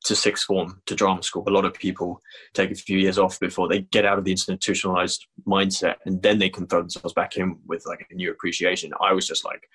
to 0.04 0.14
sixth 0.14 0.44
form 0.44 0.82
to 0.84 0.94
drama 0.94 1.22
school. 1.22 1.42
A 1.46 1.50
lot 1.50 1.64
of 1.64 1.72
people 1.72 2.20
take 2.52 2.70
a 2.70 2.74
few 2.74 2.98
years 2.98 3.18
off 3.18 3.40
before 3.40 3.66
they 3.66 3.80
get 3.80 4.04
out 4.04 4.18
of 4.18 4.24
the 4.24 4.30
institutionalized 4.30 5.26
mindset 5.46 5.94
and 6.04 6.22
then 6.22 6.38
they 6.38 6.50
can 6.50 6.66
throw 6.66 6.80
themselves 6.80 7.14
back 7.14 7.38
in 7.38 7.58
with 7.66 7.86
like 7.86 8.06
a 8.10 8.14
new 8.14 8.30
appreciation. 8.30 8.92
I 9.00 9.14
was 9.14 9.26
just 9.26 9.42
like, 9.42 9.70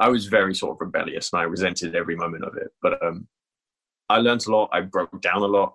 I 0.00 0.08
was 0.08 0.26
very 0.26 0.54
sort 0.54 0.72
of 0.72 0.80
rebellious 0.80 1.32
and 1.32 1.40
I 1.40 1.44
resented 1.44 1.94
every 1.94 2.16
moment 2.16 2.44
of 2.44 2.56
it. 2.56 2.68
But 2.80 3.04
um, 3.04 3.26
I 4.08 4.18
learned 4.18 4.46
a 4.46 4.50
lot. 4.50 4.70
I 4.72 4.80
broke 4.80 5.20
down 5.20 5.42
a 5.42 5.46
lot. 5.46 5.74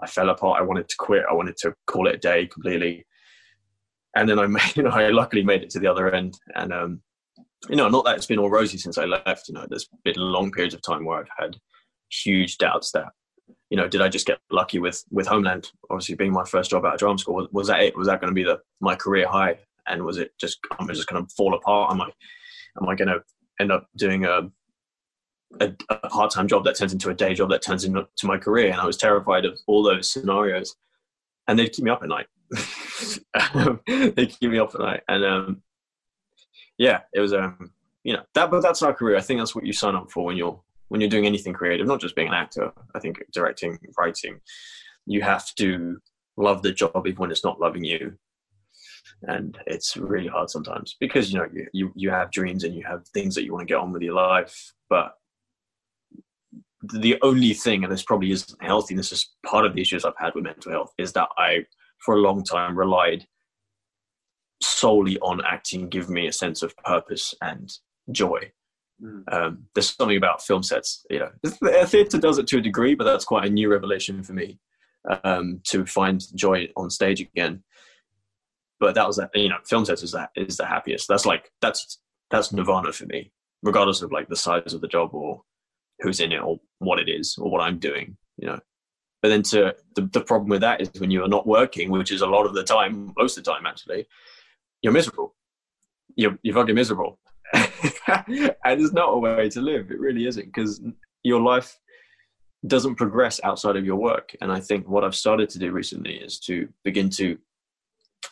I 0.00 0.06
fell 0.06 0.30
apart. 0.30 0.60
I 0.60 0.64
wanted 0.64 0.88
to 0.88 0.96
quit. 0.98 1.24
I 1.30 1.34
wanted 1.34 1.56
to 1.58 1.74
call 1.86 2.08
it 2.08 2.14
a 2.16 2.18
day 2.18 2.46
completely 2.46 3.06
and 4.16 4.28
then 4.28 4.38
I 4.38 4.46
made, 4.46 4.76
you 4.76 4.82
know, 4.82 4.90
I 4.90 5.08
luckily 5.08 5.42
made 5.42 5.62
it 5.62 5.70
to 5.70 5.78
the 5.78 5.88
other 5.88 6.12
end. 6.12 6.38
And, 6.54 6.72
um, 6.72 7.02
you 7.68 7.76
know, 7.76 7.88
not 7.88 8.04
that 8.04 8.16
it's 8.16 8.26
been 8.26 8.38
all 8.38 8.50
rosy 8.50 8.78
since 8.78 8.98
I 8.98 9.04
left, 9.04 9.48
you 9.48 9.54
know, 9.54 9.66
there's 9.68 9.88
been 10.04 10.16
long 10.16 10.50
periods 10.50 10.74
of 10.74 10.82
time 10.82 11.04
where 11.04 11.18
I've 11.18 11.28
had 11.38 11.56
huge 12.10 12.58
doubts 12.58 12.90
that, 12.92 13.06
you 13.70 13.76
know, 13.76 13.88
did 13.88 14.02
I 14.02 14.08
just 14.08 14.26
get 14.26 14.38
lucky 14.50 14.78
with, 14.78 15.02
with 15.10 15.26
Homeland, 15.26 15.70
obviously 15.90 16.14
being 16.14 16.32
my 16.32 16.44
first 16.44 16.70
job 16.70 16.84
out 16.84 16.94
of 16.94 16.98
drama 16.98 17.18
school? 17.18 17.36
Was, 17.36 17.48
was 17.52 17.68
that 17.68 17.80
it? 17.80 17.96
Was 17.96 18.08
that 18.08 18.20
going 18.20 18.30
to 18.30 18.34
be 18.34 18.42
the, 18.42 18.58
my 18.80 18.94
career 18.94 19.28
high? 19.28 19.58
And 19.86 20.04
was 20.04 20.18
it 20.18 20.32
just, 20.38 20.58
am 20.78 20.88
just 20.88 21.08
going 21.08 21.24
to 21.24 21.34
fall 21.34 21.54
apart? 21.54 21.92
Am 21.92 22.00
I, 22.00 22.10
am 22.80 22.88
I 22.88 22.94
going 22.94 23.08
to 23.08 23.22
end 23.62 23.72
up 23.72 23.88
doing 23.96 24.24
a, 24.24 24.50
a, 25.60 25.72
a 25.88 26.08
part-time 26.08 26.48
job 26.48 26.64
that 26.64 26.76
turns 26.76 26.92
into 26.92 27.10
a 27.10 27.14
day 27.14 27.34
job 27.34 27.50
that 27.50 27.62
turns 27.62 27.84
into 27.84 28.06
my 28.24 28.36
career? 28.36 28.70
And 28.70 28.80
I 28.80 28.86
was 28.86 28.96
terrified 28.96 29.44
of 29.44 29.58
all 29.66 29.82
those 29.82 30.10
scenarios 30.10 30.76
and 31.48 31.58
they'd 31.58 31.72
keep 31.72 31.84
me 31.84 31.90
up 31.90 32.02
at 32.02 32.08
night 32.08 32.26
they 33.86 34.26
keep 34.26 34.50
me 34.50 34.58
up 34.58 34.74
at 34.74 34.80
night, 34.80 35.02
and 35.08 35.24
um, 35.24 35.62
yeah, 36.78 37.00
it 37.14 37.20
was 37.20 37.32
um, 37.32 37.70
you 38.04 38.12
know 38.12 38.22
that, 38.34 38.50
but 38.50 38.60
that's 38.60 38.82
our 38.82 38.92
career. 38.92 39.16
I 39.16 39.20
think 39.20 39.40
that's 39.40 39.54
what 39.54 39.66
you 39.66 39.72
sign 39.72 39.94
up 39.94 40.10
for 40.10 40.24
when 40.24 40.36
you're 40.36 40.60
when 40.88 41.00
you're 41.00 41.10
doing 41.10 41.26
anything 41.26 41.52
creative, 41.52 41.86
not 41.86 42.00
just 42.00 42.14
being 42.14 42.28
an 42.28 42.34
actor. 42.34 42.72
I 42.94 42.98
think 42.98 43.22
directing, 43.32 43.78
writing, 43.96 44.40
you 45.06 45.22
have 45.22 45.54
to 45.56 45.98
love 46.36 46.62
the 46.62 46.72
job 46.72 47.06
even 47.06 47.18
when 47.18 47.30
it's 47.30 47.44
not 47.44 47.60
loving 47.60 47.84
you, 47.84 48.16
and 49.28 49.58
it's 49.66 49.96
really 49.96 50.28
hard 50.28 50.50
sometimes 50.50 50.96
because 51.00 51.32
you 51.32 51.38
know 51.38 51.46
you 51.52 51.66
you, 51.72 51.92
you 51.94 52.10
have 52.10 52.30
dreams 52.30 52.64
and 52.64 52.74
you 52.74 52.84
have 52.84 53.06
things 53.08 53.34
that 53.34 53.44
you 53.44 53.52
want 53.52 53.66
to 53.66 53.72
get 53.72 53.80
on 53.80 53.92
with 53.92 54.02
your 54.02 54.14
life, 54.14 54.72
but 54.88 55.14
the 56.94 57.16
only 57.22 57.54
thing, 57.54 57.84
and 57.84 57.92
this 57.92 58.02
probably 58.02 58.32
isn't 58.32 58.62
healthy, 58.62 58.94
and 58.94 58.98
this 58.98 59.12
is 59.12 59.30
part 59.46 59.64
of 59.64 59.74
the 59.74 59.80
issues 59.80 60.04
I've 60.04 60.14
had 60.18 60.34
with 60.34 60.44
mental 60.44 60.72
health, 60.72 60.92
is 60.98 61.12
that 61.12 61.28
I, 61.38 61.64
for 61.98 62.16
a 62.16 62.20
long 62.20 62.42
time, 62.42 62.76
relied 62.76 63.26
solely 64.60 65.18
on 65.20 65.40
acting 65.44 65.88
give 65.88 66.08
me 66.08 66.26
a 66.26 66.32
sense 66.32 66.62
of 66.62 66.76
purpose 66.78 67.34
and 67.40 67.72
joy. 68.10 68.50
Mm. 69.02 69.32
Um, 69.32 69.64
there's 69.74 69.94
something 69.94 70.16
about 70.16 70.42
film 70.42 70.62
sets, 70.62 71.04
you 71.10 71.20
know, 71.20 71.30
theatre 71.86 72.18
does 72.18 72.38
it 72.38 72.46
to 72.48 72.58
a 72.58 72.62
degree, 72.62 72.94
but 72.94 73.04
that's 73.04 73.24
quite 73.24 73.46
a 73.46 73.50
new 73.50 73.70
revelation 73.70 74.22
for 74.22 74.32
me 74.32 74.58
um, 75.24 75.60
to 75.64 75.84
find 75.86 76.22
joy 76.36 76.68
on 76.76 76.90
stage 76.90 77.20
again. 77.20 77.62
But 78.82 78.96
that 78.96 79.06
was, 79.06 79.16
that 79.18 79.30
you 79.32 79.48
know, 79.48 79.58
film 79.64 79.84
sets 79.84 80.02
is 80.02 80.10
that 80.10 80.30
is 80.34 80.56
the 80.56 80.66
happiest. 80.66 81.06
That's 81.06 81.24
like 81.24 81.52
that's 81.60 82.00
that's 82.32 82.48
hmm. 82.48 82.56
nirvana 82.56 82.90
for 82.92 83.06
me, 83.06 83.30
regardless 83.62 84.02
of 84.02 84.10
like 84.10 84.28
the 84.28 84.34
size 84.34 84.74
of 84.74 84.80
the 84.80 84.88
job 84.88 85.14
or 85.14 85.42
who's 86.00 86.18
in 86.18 86.32
it 86.32 86.42
or 86.42 86.58
what 86.80 86.98
it 86.98 87.08
is 87.08 87.38
or 87.38 87.48
what 87.48 87.60
I'm 87.60 87.78
doing, 87.78 88.16
you 88.38 88.48
know. 88.48 88.58
But 89.22 89.28
then 89.28 89.44
to 89.44 89.76
the, 89.94 90.10
the 90.12 90.22
problem 90.22 90.50
with 90.50 90.62
that 90.62 90.80
is 90.80 90.90
when 90.98 91.12
you're 91.12 91.28
not 91.28 91.46
working, 91.46 91.92
which 91.92 92.10
is 92.10 92.22
a 92.22 92.26
lot 92.26 92.44
of 92.44 92.54
the 92.54 92.64
time, 92.64 93.12
most 93.16 93.38
of 93.38 93.44
the 93.44 93.52
time 93.52 93.66
actually, 93.66 94.08
you're 94.82 94.92
miserable. 94.92 95.36
You're, 96.16 96.36
you're 96.42 96.56
fucking 96.56 96.74
miserable. 96.74 97.20
and 97.54 98.56
it's 98.64 98.92
not 98.92 99.14
a 99.14 99.18
way 99.18 99.48
to 99.50 99.60
live. 99.60 99.92
It 99.92 100.00
really 100.00 100.26
isn't 100.26 100.46
because 100.46 100.82
your 101.22 101.40
life 101.40 101.78
doesn't 102.66 102.96
progress 102.96 103.40
outside 103.44 103.76
of 103.76 103.86
your 103.86 103.94
work. 103.94 104.34
And 104.40 104.50
I 104.50 104.58
think 104.58 104.88
what 104.88 105.04
I've 105.04 105.14
started 105.14 105.50
to 105.50 105.60
do 105.60 105.70
recently 105.70 106.14
is 106.14 106.40
to 106.40 106.68
begin 106.82 107.08
to 107.10 107.38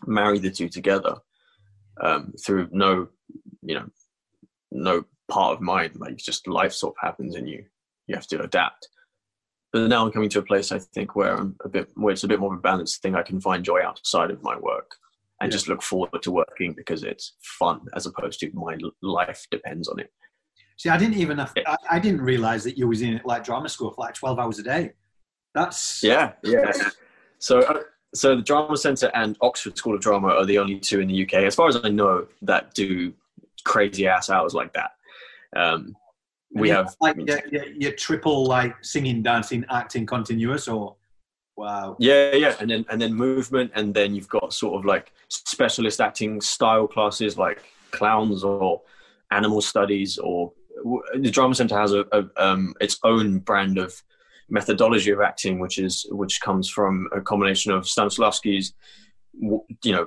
marry 0.06 0.38
the 0.38 0.50
two 0.50 0.68
together 0.68 1.16
um, 2.00 2.32
through 2.44 2.68
no, 2.72 3.08
you 3.62 3.74
know, 3.74 3.88
no 4.70 5.04
part 5.30 5.54
of 5.54 5.60
mine. 5.60 5.92
Like 5.96 6.16
just 6.16 6.46
life 6.46 6.72
sort 6.72 6.94
of 6.94 7.06
happens 7.06 7.36
and 7.36 7.48
you 7.48 7.64
you 8.06 8.14
have 8.14 8.26
to 8.28 8.42
adapt. 8.42 8.88
But 9.72 9.88
now 9.88 10.04
I'm 10.04 10.12
coming 10.12 10.28
to 10.30 10.40
a 10.40 10.42
place 10.42 10.72
I 10.72 10.80
think 10.80 11.14
where 11.14 11.36
I'm 11.36 11.56
a 11.64 11.68
bit 11.68 11.90
where 11.94 12.12
it's 12.12 12.24
a 12.24 12.28
bit 12.28 12.40
more 12.40 12.52
of 12.52 12.58
a 12.58 12.62
balanced 12.62 13.02
thing. 13.02 13.14
I 13.14 13.22
can 13.22 13.40
find 13.40 13.64
joy 13.64 13.80
outside 13.84 14.30
of 14.30 14.42
my 14.42 14.56
work 14.58 14.96
and 15.40 15.50
yeah. 15.50 15.56
just 15.56 15.68
look 15.68 15.82
forward 15.82 16.22
to 16.22 16.30
working 16.30 16.74
because 16.74 17.02
it's 17.02 17.34
fun 17.42 17.80
as 17.94 18.06
opposed 18.06 18.40
to 18.40 18.50
my 18.52 18.76
life 19.02 19.46
depends 19.50 19.88
on 19.88 20.00
it. 20.00 20.12
See, 20.76 20.88
I 20.88 20.96
didn't 20.96 21.18
even 21.18 21.38
have, 21.38 21.52
I, 21.66 21.76
I, 21.90 21.98
didn't 21.98 22.22
realize 22.22 22.64
that 22.64 22.78
you 22.78 22.88
was 22.88 23.02
in 23.02 23.20
like 23.26 23.44
drama 23.44 23.68
school 23.68 23.90
for 23.90 24.00
like 24.00 24.14
twelve 24.14 24.38
hours 24.38 24.58
a 24.58 24.62
day. 24.62 24.92
That's 25.54 26.02
yeah, 26.02 26.32
yeah. 26.42 26.72
So, 27.38 27.60
uh, 27.60 27.80
so 28.14 28.36
the 28.36 28.42
Drama 28.42 28.76
Centre 28.76 29.10
and 29.14 29.36
Oxford 29.40 29.76
School 29.76 29.94
of 29.94 30.00
Drama 30.00 30.28
are 30.28 30.44
the 30.44 30.58
only 30.58 30.78
two 30.78 31.00
in 31.00 31.08
the 31.08 31.22
UK, 31.22 31.34
as 31.34 31.54
far 31.54 31.68
as 31.68 31.78
I 31.82 31.88
know, 31.88 32.26
that 32.42 32.74
do 32.74 33.12
crazy 33.64 34.06
ass 34.06 34.30
hours 34.30 34.54
like 34.54 34.72
that. 34.72 34.92
Um, 35.54 35.96
we 36.52 36.68
have 36.70 36.96
like 37.00 37.16
your, 37.16 37.40
your, 37.50 37.66
your, 37.68 37.92
triple 37.92 38.44
like 38.46 38.74
singing, 38.84 39.22
dancing, 39.22 39.64
acting 39.70 40.06
continuous, 40.06 40.66
or 40.66 40.96
wow. 41.56 41.96
Yeah, 42.00 42.34
yeah, 42.34 42.56
and 42.58 42.70
then 42.70 42.84
and 42.90 43.00
then 43.00 43.14
movement, 43.14 43.70
and 43.74 43.94
then 43.94 44.14
you've 44.14 44.28
got 44.28 44.52
sort 44.52 44.78
of 44.78 44.84
like 44.84 45.12
specialist 45.28 46.00
acting 46.00 46.40
style 46.40 46.88
classes 46.88 47.38
like 47.38 47.62
clowns 47.92 48.42
or 48.42 48.82
animal 49.30 49.60
studies, 49.60 50.18
or 50.18 50.52
the 51.14 51.30
drama 51.30 51.54
center 51.54 51.78
has 51.78 51.92
a, 51.92 52.04
a 52.12 52.24
um, 52.36 52.74
its 52.80 52.98
own 53.04 53.38
brand 53.38 53.78
of 53.78 54.02
methodology 54.50 55.10
of 55.10 55.20
acting, 55.20 55.58
which 55.58 55.78
is 55.78 56.06
which 56.10 56.40
comes 56.40 56.68
from 56.68 57.08
a 57.14 57.20
combination 57.20 57.72
of 57.72 57.84
Stanislavski's, 57.84 58.74
you 59.40 59.92
know, 59.92 60.06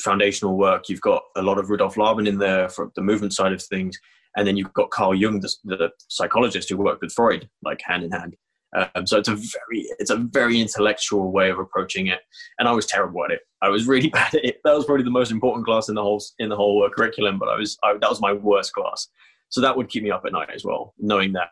foundational 0.00 0.56
work. 0.56 0.88
You've 0.88 1.00
got 1.00 1.22
a 1.36 1.42
lot 1.42 1.58
of 1.58 1.70
Rudolf 1.70 1.96
Laban 1.96 2.26
in 2.26 2.38
there 2.38 2.68
for 2.68 2.90
the 2.94 3.02
movement 3.02 3.32
side 3.32 3.52
of 3.52 3.62
things, 3.62 3.98
and 4.36 4.46
then 4.46 4.56
you've 4.56 4.72
got 4.72 4.90
Carl 4.90 5.14
Jung, 5.14 5.40
the, 5.40 5.52
the 5.64 5.90
psychologist 6.08 6.68
who 6.68 6.76
worked 6.76 7.02
with 7.02 7.12
Freud, 7.12 7.48
like 7.62 7.80
hand 7.82 8.04
in 8.04 8.12
hand. 8.12 8.36
Um, 8.76 9.06
so 9.06 9.18
it's 9.18 9.28
a 9.28 9.34
very 9.34 9.86
it's 9.98 10.10
a 10.10 10.16
very 10.16 10.60
intellectual 10.60 11.32
way 11.32 11.50
of 11.50 11.58
approaching 11.58 12.08
it, 12.08 12.20
and 12.58 12.68
I 12.68 12.72
was 12.72 12.86
terrible 12.86 13.24
at 13.24 13.30
it. 13.30 13.40
I 13.62 13.70
was 13.70 13.86
really 13.86 14.08
bad 14.18 14.34
at 14.34 14.44
it. 14.44 14.60
That 14.64 14.74
was 14.74 14.84
probably 14.84 15.04
the 15.04 15.10
most 15.10 15.30
important 15.30 15.64
class 15.64 15.88
in 15.88 15.94
the 15.94 16.02
whole 16.02 16.22
in 16.38 16.48
the 16.48 16.56
whole 16.56 16.84
uh, 16.84 16.90
curriculum, 16.90 17.38
but 17.38 17.48
I 17.48 17.56
was 17.56 17.78
I, 17.82 17.94
that 17.94 18.10
was 18.10 18.20
my 18.20 18.32
worst 18.32 18.74
class. 18.74 19.08
So 19.50 19.62
that 19.62 19.76
would 19.76 19.88
keep 19.88 20.02
me 20.02 20.10
up 20.10 20.24
at 20.26 20.32
night 20.32 20.50
as 20.54 20.64
well, 20.64 20.94
knowing 20.98 21.32
that 21.32 21.48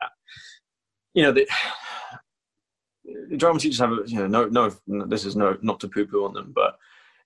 you 1.14 1.22
know 1.22 1.32
the, 1.32 1.48
drama 3.36 3.58
teachers 3.58 3.78
have 3.78 3.92
you 4.06 4.26
know 4.26 4.48
no 4.48 4.70
no 4.86 5.06
this 5.06 5.24
is 5.24 5.36
no 5.36 5.56
not 5.62 5.80
to 5.80 5.88
poo 5.88 6.06
poo 6.06 6.24
on 6.24 6.34
them, 6.34 6.52
but 6.54 6.76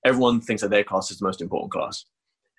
everyone 0.04 0.40
thinks 0.40 0.62
that 0.62 0.70
their 0.70 0.84
class 0.84 1.10
is 1.10 1.18
the 1.18 1.26
most 1.26 1.40
important 1.40 1.72
class. 1.72 2.04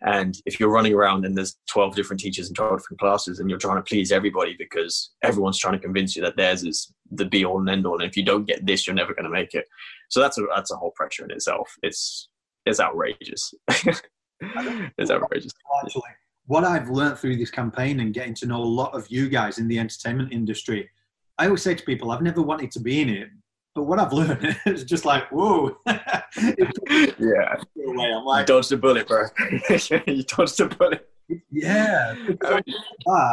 And 0.03 0.35
if 0.47 0.59
you're 0.59 0.71
running 0.71 0.95
around 0.95 1.25
and 1.25 1.37
there's 1.37 1.57
12 1.69 1.95
different 1.95 2.19
teachers 2.19 2.49
in 2.49 2.55
12 2.55 2.79
different 2.79 2.99
classes 2.99 3.39
and 3.39 3.49
you're 3.49 3.59
trying 3.59 3.77
to 3.77 3.83
please 3.83 4.11
everybody 4.11 4.55
because 4.57 5.11
everyone's 5.23 5.59
trying 5.59 5.73
to 5.73 5.79
convince 5.79 6.15
you 6.15 6.23
that 6.23 6.35
theirs 6.37 6.63
is 6.63 6.91
the 7.11 7.25
be 7.25 7.45
all 7.45 7.59
and 7.59 7.69
end 7.69 7.85
all. 7.85 8.01
And 8.01 8.09
if 8.09 8.17
you 8.17 8.23
don't 8.23 8.47
get 8.47 8.65
this, 8.65 8.87
you're 8.87 8.95
never 8.95 9.13
going 9.13 9.25
to 9.25 9.29
make 9.29 9.53
it. 9.53 9.65
So 10.09 10.19
that's 10.19 10.39
a, 10.39 10.45
that's 10.55 10.71
a 10.71 10.75
whole 10.75 10.91
pressure 10.95 11.23
in 11.23 11.29
itself. 11.29 11.71
It's, 11.83 12.29
it's 12.65 12.79
outrageous. 12.79 13.53
it's 13.69 15.11
outrageous. 15.11 15.53
Actually, 15.83 16.01
what 16.45 16.63
I've 16.63 16.89
learned 16.89 17.19
through 17.19 17.37
this 17.37 17.51
campaign 17.51 17.99
and 17.99 18.13
getting 18.13 18.33
to 18.35 18.47
know 18.47 18.61
a 18.61 18.63
lot 18.63 18.95
of 18.95 19.07
you 19.09 19.29
guys 19.29 19.59
in 19.59 19.67
the 19.67 19.77
entertainment 19.77 20.33
industry, 20.33 20.89
I 21.41 21.45
always 21.45 21.63
say 21.63 21.73
to 21.73 21.83
people, 21.83 22.11
I've 22.11 22.21
never 22.21 22.39
wanted 22.39 22.69
to 22.69 22.79
be 22.79 23.01
in 23.01 23.09
it, 23.09 23.29
but 23.73 23.85
what 23.85 23.97
I've 23.97 24.13
learned 24.13 24.55
is 24.67 24.83
just 24.83 25.05
like, 25.05 25.27
whoa. 25.31 25.75
yeah. 25.87 25.97
Away. 26.37 28.13
I'm 28.13 28.25
like, 28.25 28.41
you 28.47 28.53
dodged 28.53 28.71
a 28.71 28.77
bullet, 28.77 29.07
bro. 29.07 29.23
you 30.05 30.23
dodged 30.23 30.59
a 30.59 30.67
bullet. 30.67 31.09
Yeah. 31.49 32.13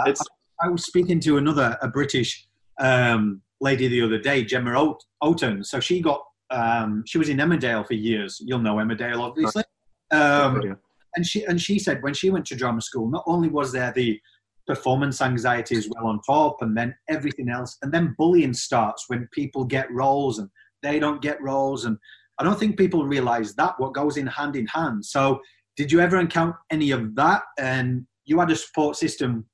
it's, 0.07 0.23
I 0.59 0.69
was 0.71 0.87
speaking 0.87 1.21
to 1.21 1.37
another, 1.37 1.77
a 1.83 1.89
British 1.89 2.49
um, 2.81 3.43
lady 3.61 3.89
the 3.89 4.01
other 4.01 4.19
day, 4.19 4.43
Gemma 4.43 4.97
Oaten. 5.23 5.63
So 5.63 5.79
she 5.79 6.01
got, 6.01 6.25
um, 6.51 7.05
she 7.07 7.19
was 7.19 7.29
in 7.29 7.37
Emmerdale 7.37 7.87
for 7.87 7.93
years. 7.93 8.41
You'll 8.43 8.61
know 8.61 8.77
Emmerdale, 8.77 9.21
obviously. 9.21 9.65
Um, 10.13 10.79
and 11.15 11.27
she 11.27 11.45
and 11.45 11.61
she 11.61 11.79
said 11.79 12.03
when 12.03 12.15
she 12.15 12.31
went 12.31 12.47
to 12.47 12.57
drama 12.57 12.81
school, 12.81 13.11
not 13.11 13.25
only 13.27 13.49
was 13.49 13.73
there 13.73 13.93
the 13.95 14.19
performance 14.69 15.21
anxiety 15.21 15.77
as 15.77 15.89
well 15.89 16.07
on 16.07 16.21
top, 16.21 16.63
and 16.63 16.77
then 16.77 16.95
everything 17.09 17.49
else. 17.49 17.77
And 17.83 17.93
then 17.93 18.15
bullying 18.19 18.55
starts 18.55 19.07
when 19.09 19.29
people 19.33 19.65
get 19.65 19.91
roles 19.91 20.39
and 20.39 20.49
they 20.83 21.01
don't 21.01 21.23
get 21.23 21.43
roles. 21.43 21.87
And 21.87 21.97
I 22.39 22.45
don't 22.45 22.59
think 22.59 22.79
people 22.79 23.05
realize 23.05 23.55
that 23.55 23.75
what 23.79 23.95
goes 23.95 24.17
in 24.17 24.27
hand 24.27 24.55
in 24.55 24.67
hand. 24.67 25.05
So, 25.05 25.41
did 25.77 25.91
you 25.91 26.01
ever 26.01 26.21
encounter 26.21 26.59
any 26.71 26.91
of 26.91 27.15
that? 27.17 27.43
And 27.59 28.07
you 28.27 28.39
had 28.39 28.51
a 28.51 28.57
support 28.57 28.97
system 28.97 29.47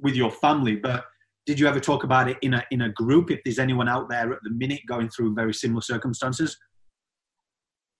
with 0.00 0.16
your 0.16 0.30
family, 0.30 0.76
but 0.76 1.04
did 1.46 1.58
you 1.58 1.66
ever 1.66 1.80
talk 1.80 2.04
about 2.04 2.28
it 2.28 2.36
in 2.42 2.54
a 2.54 2.64
in 2.70 2.82
a 2.82 2.88
group? 2.90 3.30
If 3.30 3.40
there's 3.44 3.58
anyone 3.58 3.88
out 3.88 4.08
there 4.08 4.32
at 4.32 4.40
the 4.42 4.50
minute 4.50 4.80
going 4.88 5.08
through 5.08 5.34
very 5.34 5.54
similar 5.54 5.80
circumstances. 5.80 6.58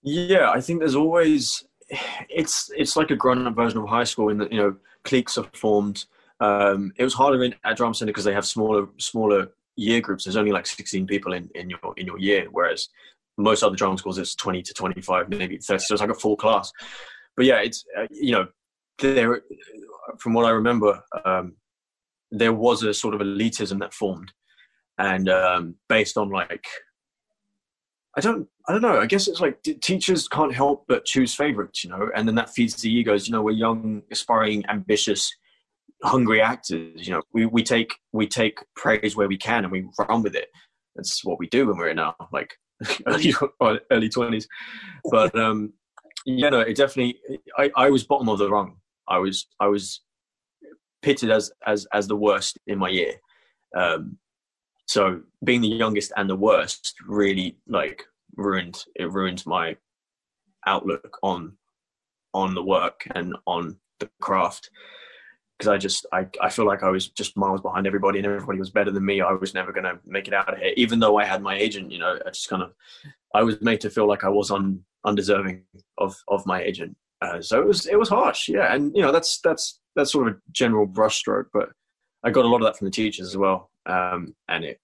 Yeah, 0.02 0.50
I 0.50 0.61
think 0.61 0.80
there's 0.80 0.96
always 0.96 1.64
it's 2.28 2.70
it's 2.76 2.96
like 2.96 3.11
a 3.11 3.16
grown 3.16 3.46
up 3.46 3.54
version 3.54 3.78
of 3.78 3.88
high 3.88 4.04
school 4.04 4.28
in 4.28 4.38
that 4.38 4.52
you 4.52 4.58
know 4.58 4.76
cliques 5.04 5.38
are 5.38 5.49
formed 5.54 6.04
um, 6.42 6.92
it 6.96 7.04
was 7.04 7.14
harder 7.14 7.44
in, 7.44 7.54
at 7.64 7.76
Drama 7.76 7.94
Centre 7.94 8.11
because 8.11 8.25
they 8.25 8.34
have 8.34 8.44
smaller 8.44 8.88
smaller 8.99 9.52
year 9.76 10.00
groups. 10.00 10.25
There's 10.25 10.37
only 10.37 10.50
like 10.50 10.66
16 10.66 11.06
people 11.06 11.34
in, 11.34 11.49
in 11.54 11.70
your 11.70 11.94
in 11.96 12.06
your 12.06 12.18
year, 12.18 12.49
whereas 12.50 12.88
most 13.38 13.62
other 13.62 13.76
drama 13.76 13.96
schools 13.96 14.18
it's 14.18 14.34
20 14.34 14.61
to 14.62 14.75
25, 14.75 15.28
maybe 15.30 15.56
30. 15.56 15.78
So 15.78 15.94
it's 15.94 16.00
like 16.00 16.11
a 16.11 16.14
full 16.14 16.37
class. 16.37 16.72
But 17.37 17.46
yeah, 17.46 17.61
it's 17.61 17.84
uh, 17.96 18.06
you 18.11 18.32
know 18.32 18.49
there 18.99 19.42
from 20.18 20.34
what 20.34 20.44
I 20.44 20.50
remember, 20.50 21.00
um, 21.25 21.54
there 22.32 22.52
was 22.52 22.82
a 22.82 22.92
sort 22.92 23.14
of 23.14 23.20
elitism 23.20 23.78
that 23.78 23.94
formed, 23.94 24.32
and 24.99 25.28
um, 25.28 25.76
based 25.88 26.16
on 26.16 26.30
like 26.30 26.66
I 28.16 28.20
don't 28.20 28.49
I 28.68 28.72
don't 28.72 28.82
know. 28.82 28.99
I 28.99 29.06
guess 29.06 29.28
it's 29.28 29.40
like 29.40 29.62
teachers 29.62 30.26
can't 30.26 30.52
help 30.52 30.87
but 30.88 31.04
choose 31.04 31.37
favorites, 31.37 31.84
you 31.84 31.90
know, 31.90 32.11
and 32.16 32.26
then 32.26 32.34
that 32.34 32.50
feeds 32.50 32.75
the 32.82 32.92
egos. 32.92 33.28
You 33.28 33.32
know, 33.32 33.42
we're 33.42 33.52
young, 33.52 34.02
aspiring, 34.11 34.64
ambitious 34.68 35.32
hungry 36.02 36.40
actors. 36.40 37.06
You 37.06 37.14
know, 37.14 37.23
we, 37.32 37.47
we 37.47 37.62
take 37.62 37.94
we 38.12 38.26
take 38.26 38.59
praise 38.76 39.16
where 39.16 39.28
we 39.28 39.37
can 39.37 39.64
and 39.64 39.73
we 39.73 39.87
run 39.99 40.23
with 40.23 40.35
it. 40.35 40.49
That's 40.97 41.25
what 41.25 41.38
we 41.38 41.49
do 41.49 41.66
when 41.66 41.76
we're 41.78 41.88
in 41.88 41.99
our 41.99 42.14
like 42.32 42.54
early 43.90 44.09
twenties. 44.09 44.49
But 45.11 45.37
um, 45.38 45.73
yeah, 46.26 46.50
no, 46.50 46.61
it 46.61 46.76
definitely. 46.76 47.18
I, 47.59 47.71
I 47.76 47.90
was 47.90 48.04
bottom 48.04 48.28
of 48.28 48.38
the 48.38 48.50
rung. 48.50 48.76
I 49.09 49.18
was 49.18 49.47
I 49.61 49.66
was 49.66 50.00
pitted 51.02 51.30
as 51.30 51.50
as 51.66 51.87
as 51.92 52.09
the 52.09 52.16
worst 52.16 52.59
in 52.66 52.78
my 52.78 52.88
year. 52.88 53.14
Um, 53.76 54.18
so 54.87 55.23
being 55.44 55.62
the 55.62 55.68
youngest 55.68 56.12
and 56.16 56.28
the 56.28 56.37
worst 56.37 56.94
really 57.06 57.56
like 57.66 58.04
ruined 58.37 58.85
it 58.97 59.11
ruined 59.11 59.42
my 59.47 59.76
outlook 60.66 61.18
on 61.23 61.56
on 62.35 62.54
the 62.54 62.62
work 62.62 63.06
and 63.14 63.35
on 63.47 63.76
the 64.00 64.09
craft 64.21 64.71
because 65.62 65.73
I 65.73 65.78
just 65.78 66.07
I, 66.12 66.26
I 66.40 66.50
feel 66.50 66.66
like 66.66 66.83
I 66.83 66.90
was 66.90 67.09
just 67.09 67.37
miles 67.37 67.61
behind 67.61 67.87
everybody 67.87 68.19
and 68.19 68.26
everybody 68.26 68.59
was 68.59 68.71
better 68.71 68.90
than 68.90 69.07
me. 69.07 69.21
I 69.21 69.31
was 69.31 69.54
never 69.54 69.73
gonna 69.73 70.00
make 70.04 70.26
it 70.26 70.35
out 70.35 70.52
of 70.52 70.59
here, 70.59 70.73
even 70.76 70.99
though 70.99 71.19
I 71.19 71.25
had 71.25 71.40
my 71.40 71.57
agent. 71.57 71.92
You 71.92 72.00
know, 72.00 72.19
I 72.26 72.31
just 72.31 72.49
kind 72.49 72.64
of 72.64 72.73
I 73.33 73.45
was 73.45 73.61
made 73.62 73.81
to 73.83 73.90
feel 73.90 74.09
like 74.09 74.25
I 74.25 74.28
was 74.28 74.50
un, 74.50 74.83
undeserving 75.07 75.62
of 75.99 76.16
of 76.26 76.45
my 76.47 76.61
agent. 76.61 76.97
Uh, 77.21 77.40
so 77.40 77.61
it 77.61 77.66
was 77.66 77.87
it 77.87 77.97
was 77.97 78.09
harsh, 78.09 78.49
yeah. 78.49 78.75
And 78.75 78.90
you 78.97 79.02
know 79.02 79.12
that's 79.12 79.38
that's 79.38 79.78
that's 79.95 80.11
sort 80.11 80.26
of 80.26 80.35
a 80.35 80.38
general 80.50 80.85
brushstroke, 80.85 81.47
but 81.52 81.69
I 82.25 82.31
got 82.31 82.45
a 82.45 82.49
lot 82.49 82.61
of 82.61 82.64
that 82.64 82.76
from 82.76 82.87
the 82.87 82.90
teachers 82.90 83.28
as 83.28 83.37
well, 83.37 83.71
um, 83.87 84.35
and 84.49 84.64
it 84.64 84.81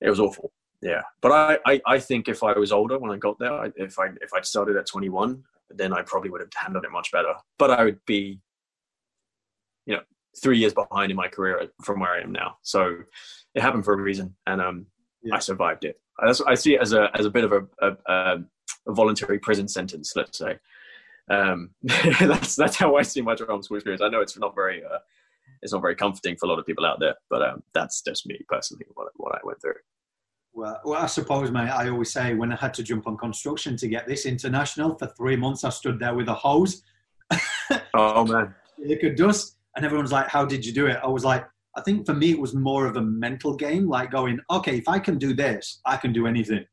it 0.00 0.10
was 0.10 0.18
awful. 0.18 0.52
Yeah, 0.82 1.02
but 1.22 1.30
I, 1.30 1.58
I, 1.64 1.80
I 1.86 1.98
think 2.00 2.28
if 2.28 2.42
I 2.42 2.58
was 2.58 2.72
older 2.72 2.98
when 2.98 3.12
I 3.12 3.18
got 3.18 3.38
there, 3.38 3.72
if 3.76 4.00
I 4.00 4.06
if 4.20 4.34
I'd 4.34 4.44
started 4.44 4.76
at 4.76 4.86
21, 4.86 5.44
then 5.70 5.92
I 5.92 6.02
probably 6.02 6.30
would 6.30 6.40
have 6.40 6.50
handled 6.56 6.84
it 6.84 6.90
much 6.90 7.12
better. 7.12 7.34
But 7.56 7.70
I 7.70 7.84
would 7.84 8.00
be 8.04 8.40
you 9.86 9.96
know 9.96 10.02
three 10.42 10.58
years 10.58 10.74
behind 10.74 11.10
in 11.10 11.16
my 11.16 11.28
career 11.28 11.68
from 11.82 12.00
where 12.00 12.10
I 12.10 12.20
am 12.20 12.32
now. 12.32 12.58
So 12.62 12.98
it 13.54 13.62
happened 13.62 13.84
for 13.84 13.94
a 13.94 14.02
reason, 14.02 14.34
and 14.46 14.60
um, 14.60 14.86
yeah. 15.22 15.36
I 15.36 15.38
survived 15.38 15.84
it. 15.84 16.00
I, 16.20 16.32
I, 16.46 16.54
see 16.54 16.74
it 16.74 16.80
as 16.80 16.92
a 16.92 17.10
as 17.14 17.26
a 17.26 17.30
bit 17.30 17.44
of 17.44 17.52
a, 17.52 17.66
a, 17.80 17.96
a 18.86 18.92
voluntary 18.92 19.38
prison 19.38 19.68
sentence, 19.68 20.12
let's 20.14 20.38
say. 20.38 20.58
Um, 21.30 21.70
that's 22.20 22.56
that's 22.56 22.76
how 22.76 22.96
I 22.96 23.02
see 23.02 23.20
my 23.20 23.34
drama 23.34 23.62
school 23.62 23.78
experience. 23.78 24.02
I 24.02 24.08
know 24.08 24.20
it's 24.20 24.38
not 24.38 24.54
very 24.54 24.84
uh, 24.84 24.98
it's 25.62 25.72
not 25.72 25.82
very 25.82 25.96
comforting 25.96 26.36
for 26.36 26.46
a 26.46 26.48
lot 26.48 26.58
of 26.58 26.66
people 26.66 26.86
out 26.86 27.00
there, 27.00 27.14
but 27.30 27.42
um, 27.42 27.62
that's 27.74 28.02
just 28.02 28.26
me 28.26 28.38
personally 28.48 28.86
what 28.94 29.08
what 29.16 29.34
I 29.34 29.38
went 29.44 29.60
through. 29.60 29.74
Well, 30.52 30.80
well, 30.84 31.02
I 31.02 31.06
suppose, 31.06 31.50
mate. 31.50 31.68
I 31.68 31.90
always 31.90 32.12
say 32.12 32.34
when 32.34 32.50
I 32.50 32.56
had 32.56 32.72
to 32.74 32.82
jump 32.82 33.06
on 33.06 33.18
construction 33.18 33.76
to 33.76 33.88
get 33.88 34.06
this 34.06 34.24
international 34.24 34.96
for 34.96 35.06
three 35.08 35.36
months, 35.36 35.64
I 35.64 35.70
stood 35.70 35.98
there 35.98 36.14
with 36.14 36.28
a 36.28 36.34
hose. 36.34 36.82
oh 37.94 38.24
man! 38.24 38.54
It 38.78 39.00
could 39.00 39.16
dust 39.16 39.55
and 39.76 39.84
everyone's 39.84 40.12
like, 40.12 40.28
"How 40.28 40.44
did 40.44 40.64
you 40.64 40.72
do 40.72 40.86
it?" 40.86 40.98
I 41.02 41.06
was 41.06 41.24
like, 41.24 41.46
I 41.76 41.82
think 41.82 42.06
for 42.06 42.14
me 42.14 42.30
it 42.30 42.40
was 42.40 42.54
more 42.54 42.86
of 42.86 42.96
a 42.96 43.02
mental 43.02 43.54
game, 43.54 43.88
like 43.88 44.10
going, 44.10 44.40
"Okay, 44.50 44.78
if 44.78 44.88
I 44.88 44.98
can 44.98 45.18
do 45.18 45.34
this, 45.34 45.80
I 45.86 45.96
can 45.96 46.12
do 46.12 46.26
anything." 46.26 46.64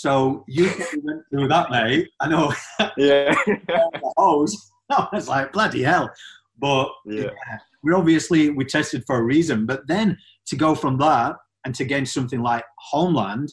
So 0.00 0.44
you 0.48 0.64
went 1.02 1.22
through 1.30 1.48
that, 1.48 1.70
mate. 1.70 2.08
I 2.20 2.28
know. 2.28 2.54
Yeah. 2.96 3.34
hose. 4.16 4.70
I 4.90 5.08
was 5.12 5.28
like, 5.28 5.52
bloody 5.52 5.82
hell. 5.82 6.10
But 6.58 6.88
yeah. 7.04 7.24
yeah, 7.24 7.58
we 7.82 7.92
obviously 7.92 8.50
we 8.50 8.64
tested 8.64 9.04
for 9.06 9.16
a 9.16 9.22
reason. 9.22 9.66
But 9.66 9.86
then 9.86 10.16
to 10.46 10.56
go 10.56 10.74
from 10.74 10.96
that 10.98 11.36
and 11.64 11.74
to 11.74 11.84
gain 11.84 12.06
something 12.06 12.40
like 12.40 12.64
Homeland, 12.78 13.52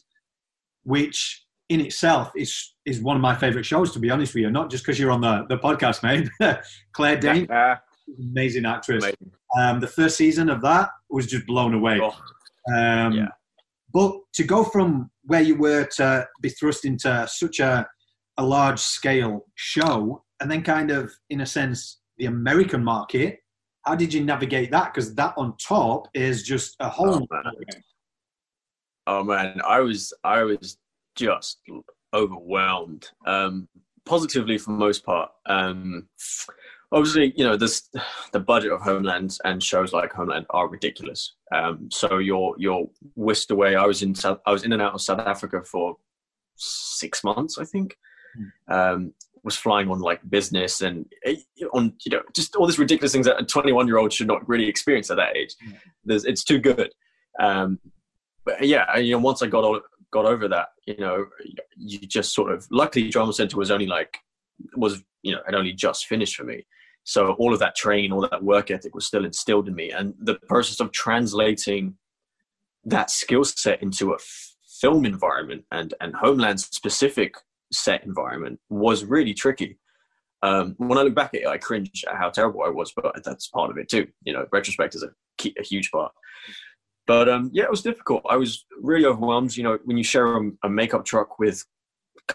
which 0.84 1.44
in 1.68 1.80
itself 1.80 2.30
is 2.34 2.74
is 2.86 3.02
one 3.02 3.16
of 3.16 3.22
my 3.22 3.34
favorite 3.34 3.66
shows, 3.66 3.92
to 3.92 3.98
be 3.98 4.10
honest 4.10 4.34
with 4.34 4.42
you. 4.42 4.50
Not 4.50 4.70
just 4.70 4.84
because 4.84 4.98
you're 4.98 5.10
on 5.10 5.20
the, 5.20 5.44
the 5.48 5.58
podcast, 5.58 6.02
mate. 6.02 6.28
Claire 6.92 7.18
Danes, 7.18 7.48
amazing 8.18 8.66
actress. 8.66 9.04
Amazing. 9.04 9.32
Um, 9.58 9.80
the 9.80 9.86
first 9.86 10.16
season 10.16 10.50
of 10.50 10.60
that 10.62 10.90
was 11.10 11.26
just 11.26 11.46
blown 11.46 11.74
away. 11.74 12.00
Oh. 12.02 12.14
Um, 12.74 13.12
yeah. 13.12 13.28
But 13.92 14.12
to 14.34 14.44
go 14.44 14.64
from 14.64 15.10
where 15.24 15.40
you 15.40 15.56
were 15.56 15.84
to 15.96 16.26
be 16.42 16.50
thrust 16.50 16.84
into 16.84 17.26
such 17.28 17.60
a, 17.60 17.86
a 18.36 18.44
large 18.44 18.78
scale 18.78 19.46
show, 19.54 20.22
and 20.40 20.50
then 20.50 20.62
kind 20.62 20.90
of, 20.90 21.10
in 21.30 21.40
a 21.40 21.46
sense, 21.46 22.00
the 22.18 22.26
American 22.26 22.84
market, 22.84 23.38
how 23.82 23.94
did 23.94 24.12
you 24.12 24.22
navigate 24.22 24.70
that? 24.70 24.92
Because 24.92 25.14
that 25.14 25.34
on 25.36 25.56
top 25.56 26.08
is 26.14 26.42
just 26.42 26.76
a 26.80 26.88
whole. 26.88 27.14
Oh 27.14 27.26
man. 27.30 27.44
oh 29.06 29.24
man, 29.24 29.60
I 29.66 29.80
was 29.80 30.12
I 30.24 30.42
was 30.42 30.76
just 31.16 31.60
overwhelmed. 32.12 33.08
Um, 33.26 33.68
positively 34.04 34.58
for 34.58 34.72
the 34.72 34.78
most 34.78 35.04
part. 35.04 35.30
Um, 35.46 36.08
obviously, 36.92 37.32
you 37.36 37.44
know, 37.44 37.56
this 37.56 37.88
the 38.32 38.40
budget 38.40 38.72
of 38.72 38.80
Homeland 38.80 39.36
and 39.44 39.62
shows 39.62 39.92
like 39.92 40.12
Homeland 40.12 40.46
are 40.50 40.68
ridiculous. 40.68 41.34
Um, 41.54 41.88
so 41.90 42.18
you're 42.18 42.54
you're 42.58 42.88
whisked 43.14 43.50
away. 43.50 43.76
I 43.76 43.86
was 43.86 44.02
in 44.02 44.14
South, 44.14 44.40
I 44.46 44.52
was 44.52 44.64
in 44.64 44.72
and 44.72 44.82
out 44.82 44.94
of 44.94 45.00
South 45.00 45.20
Africa 45.20 45.62
for 45.62 45.96
six 46.56 47.22
months, 47.24 47.58
I 47.58 47.64
think. 47.64 47.96
Hmm. 48.36 48.72
Um, 48.72 49.12
was 49.44 49.56
flying 49.56 49.88
on 49.88 50.00
like 50.00 50.20
business 50.28 50.80
and 50.80 51.06
eh, 51.24 51.36
on 51.72 51.94
you 52.04 52.10
know 52.10 52.22
just 52.34 52.56
all 52.56 52.66
these 52.66 52.78
ridiculous 52.78 53.12
things 53.12 53.24
that 53.24 53.40
a 53.40 53.44
21 53.44 53.86
year 53.86 53.96
old 53.96 54.12
should 54.12 54.26
not 54.26 54.46
really 54.48 54.68
experience 54.68 55.10
at 55.10 55.16
that 55.16 55.36
age. 55.36 55.54
Hmm. 55.62 55.72
There's, 56.04 56.24
it's 56.24 56.44
too 56.44 56.58
good. 56.58 56.92
Um, 57.40 57.78
but 58.44 58.66
yeah, 58.66 58.96
you 58.96 59.12
know, 59.12 59.18
once 59.18 59.42
I 59.42 59.46
got 59.46 59.64
all, 59.64 59.80
got 60.10 60.24
over 60.24 60.48
that, 60.48 60.68
you 60.86 60.96
know, 60.96 61.26
you 61.76 61.98
just 62.00 62.34
sort 62.34 62.50
of 62.50 62.66
luckily 62.70 63.10
Drama 63.10 63.32
Center 63.32 63.56
was 63.56 63.70
only 63.70 63.86
like 63.86 64.18
was 64.74 65.02
you 65.22 65.32
know 65.32 65.40
had 65.46 65.54
only 65.54 65.72
just 65.72 66.06
finished 66.06 66.34
for 66.34 66.44
me 66.44 66.64
so 67.08 67.32
all 67.38 67.54
of 67.54 67.58
that 67.60 67.74
training, 67.74 68.12
all 68.12 68.28
that 68.28 68.44
work 68.44 68.70
ethic 68.70 68.94
was 68.94 69.06
still 69.06 69.24
instilled 69.24 69.66
in 69.66 69.74
me. 69.74 69.90
And 69.90 70.12
the 70.20 70.34
process 70.46 70.78
of 70.78 70.92
translating 70.92 71.94
that 72.84 73.10
skill 73.10 73.44
set 73.44 73.82
into 73.82 74.10
a 74.10 74.16
f- 74.16 74.54
film 74.78 75.06
environment 75.06 75.64
and, 75.72 75.94
and 76.02 76.14
homeland 76.14 76.60
specific 76.60 77.36
set 77.72 78.04
environment 78.04 78.60
was 78.68 79.06
really 79.06 79.32
tricky. 79.32 79.78
Um, 80.42 80.74
when 80.76 80.98
I 80.98 81.02
look 81.02 81.14
back 81.14 81.32
at 81.32 81.40
it, 81.40 81.46
I 81.46 81.56
cringe 81.56 82.04
at 82.06 82.18
how 82.18 82.28
terrible 82.28 82.62
I 82.62 82.68
was, 82.68 82.92
but 82.94 83.24
that's 83.24 83.48
part 83.48 83.70
of 83.70 83.78
it 83.78 83.88
too. 83.88 84.06
You 84.24 84.34
know, 84.34 84.44
retrospect 84.52 84.94
is 84.94 85.02
a, 85.02 85.08
key, 85.38 85.54
a 85.58 85.62
huge 85.62 85.90
part. 85.90 86.12
But 87.06 87.30
um, 87.30 87.48
yeah, 87.54 87.64
it 87.64 87.70
was 87.70 87.80
difficult. 87.80 88.22
I 88.28 88.36
was 88.36 88.66
really 88.82 89.06
overwhelmed. 89.06 89.56
You 89.56 89.62
know, 89.62 89.78
when 89.86 89.96
you 89.96 90.04
share 90.04 90.36
a, 90.36 90.50
a 90.62 90.68
makeup 90.68 91.06
truck 91.06 91.38
with 91.38 91.64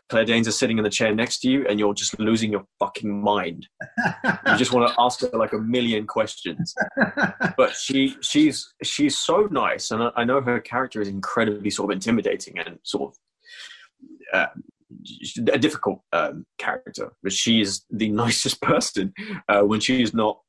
Claire 0.10 0.26
Danes 0.26 0.48
is 0.48 0.58
sitting 0.58 0.78
in 0.78 0.84
the 0.84 0.90
chair 0.90 1.14
next 1.14 1.40
to 1.40 1.50
you 1.50 1.66
and 1.68 1.80
you're 1.80 1.94
just 1.94 2.18
losing 2.20 2.52
your 2.52 2.66
fucking 2.80 3.22
mind. 3.22 3.68
you 4.48 4.58
just 4.58 4.74
want 4.74 4.88
to 4.88 4.96
ask 5.00 5.22
her 5.22 5.30
like 5.34 5.54
a 5.54 5.58
million 5.58 6.08
questions. 6.08 6.74
But 7.58 7.76
she 7.76 8.16
she's 8.22 8.74
she's 8.84 9.18
so 9.18 9.48
nice 9.52 9.92
and 9.92 10.12
I, 10.16 10.24
know 10.24 10.42
her 10.42 10.60
character 10.60 11.02
is 11.02 11.08
incredibly 11.08 11.70
sort 11.70 11.92
of 11.92 11.96
intimidating 11.96 12.58
and 12.58 12.80
sort 12.84 13.14
of 13.14 13.18
uh, 14.34 14.48
a 15.52 15.60
difficult 15.60 16.02
um, 16.12 16.46
character, 16.58 17.14
but 17.22 17.32
she 17.32 17.62
is 17.62 17.84
the 17.92 18.10
nicest 18.24 18.62
person 18.62 19.14
uh, 19.48 19.62
when 19.62 19.80
she 19.80 20.02
is 20.02 20.14
not 20.14 20.40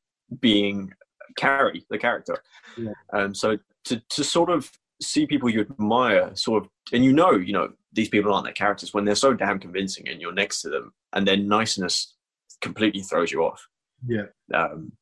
being 0.41 0.93
Carrie, 1.37 1.85
the 1.91 1.99
character. 1.99 2.39
Yeah. 2.77 2.93
Um, 3.13 3.35
so 3.35 3.59
to 3.87 4.03
to 4.11 4.25
sort 4.25 4.51
of 4.51 4.71
see 5.03 5.27
people 5.27 5.51
you 5.51 5.61
admire, 5.61 6.31
sort 6.35 6.65
of, 6.65 6.71
and 6.93 7.05
you 7.05 7.13
know, 7.13 7.33
you 7.33 7.53
know, 7.53 7.71
these 7.95 8.09
people 8.09 8.33
aren't 8.33 8.45
their 8.45 8.53
characters 8.53 8.93
when 8.93 9.05
they're 9.05 9.15
so 9.15 9.33
damn 9.33 9.59
convincing 9.59 10.09
and 10.09 10.21
you're 10.21 10.33
next 10.33 10.63
to 10.63 10.69
them 10.69 10.93
and 11.13 11.27
their 11.27 11.37
niceness 11.37 12.15
completely 12.61 13.03
throws 13.03 13.33
you 13.33 13.45
off. 13.45 13.67
Yeah. 14.07 14.27
Um, 14.53 14.93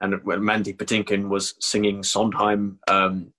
and 0.00 0.22
when 0.24 0.44
Mandy 0.44 0.72
Patinkin 0.72 1.28
was 1.28 1.54
singing 1.60 2.02
Sondheim 2.02 2.80
um, 2.88 3.32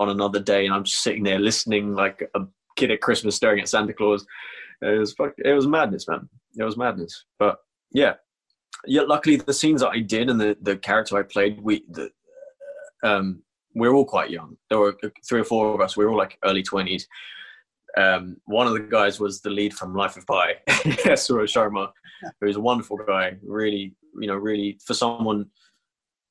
on 0.00 0.08
another 0.08 0.40
day, 0.40 0.66
and 0.66 0.74
I'm 0.74 0.84
just 0.84 1.02
sitting 1.02 1.22
there 1.22 1.38
listening 1.38 1.94
like 1.94 2.28
a 2.34 2.40
kid 2.76 2.90
at 2.90 3.00
Christmas 3.00 3.36
staring 3.36 3.60
at 3.60 3.68
Santa 3.68 3.92
Claus, 3.92 4.26
it 4.82 4.98
was 4.98 5.14
it 5.38 5.52
was 5.52 5.66
madness, 5.66 6.08
man. 6.08 6.28
It 6.56 6.64
was 6.64 6.76
madness. 6.76 7.24
But 7.38 7.58
yeah, 7.92 8.14
yeah. 8.84 9.02
Luckily, 9.02 9.36
the 9.36 9.52
scenes 9.52 9.80
that 9.80 9.90
I 9.90 10.00
did 10.00 10.28
and 10.28 10.40
the 10.40 10.56
the 10.60 10.76
character 10.76 11.16
I 11.16 11.22
played, 11.22 11.60
we 11.60 11.84
the 11.88 12.10
um, 13.04 13.42
we 13.74 13.88
we're 13.88 13.94
all 13.94 14.04
quite 14.04 14.30
young. 14.30 14.56
There 14.70 14.78
were 14.78 14.96
three 15.28 15.40
or 15.40 15.44
four 15.44 15.74
of 15.74 15.80
us. 15.80 15.96
We 15.96 16.04
were 16.04 16.10
all 16.10 16.18
like 16.18 16.38
early 16.44 16.62
twenties, 16.64 17.06
um, 17.96 18.36
one 18.44 18.66
of 18.66 18.74
the 18.74 18.80
guys 18.80 19.18
was 19.18 19.40
the 19.40 19.50
lead 19.50 19.74
from 19.74 19.94
Life 19.94 20.16
of 20.16 20.26
Pi, 20.26 20.56
Suraj 21.14 21.52
Sharma, 21.52 21.90
who's 22.40 22.56
a 22.56 22.60
wonderful 22.60 22.98
guy. 22.98 23.36
Really, 23.42 23.94
you 24.20 24.28
know, 24.28 24.36
really 24.36 24.78
for 24.84 24.94
someone 24.94 25.46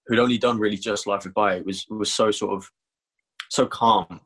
who'd 0.06 0.20
only 0.20 0.38
done 0.38 0.60
really 0.60 0.78
just 0.78 1.08
Life 1.08 1.26
of 1.26 1.34
Pi, 1.34 1.56
it 1.56 1.66
was 1.66 1.86
was 1.90 2.14
so 2.14 2.32
sort 2.32 2.54
of 2.54 2.70
so 3.50 3.66
calm. 3.66 4.22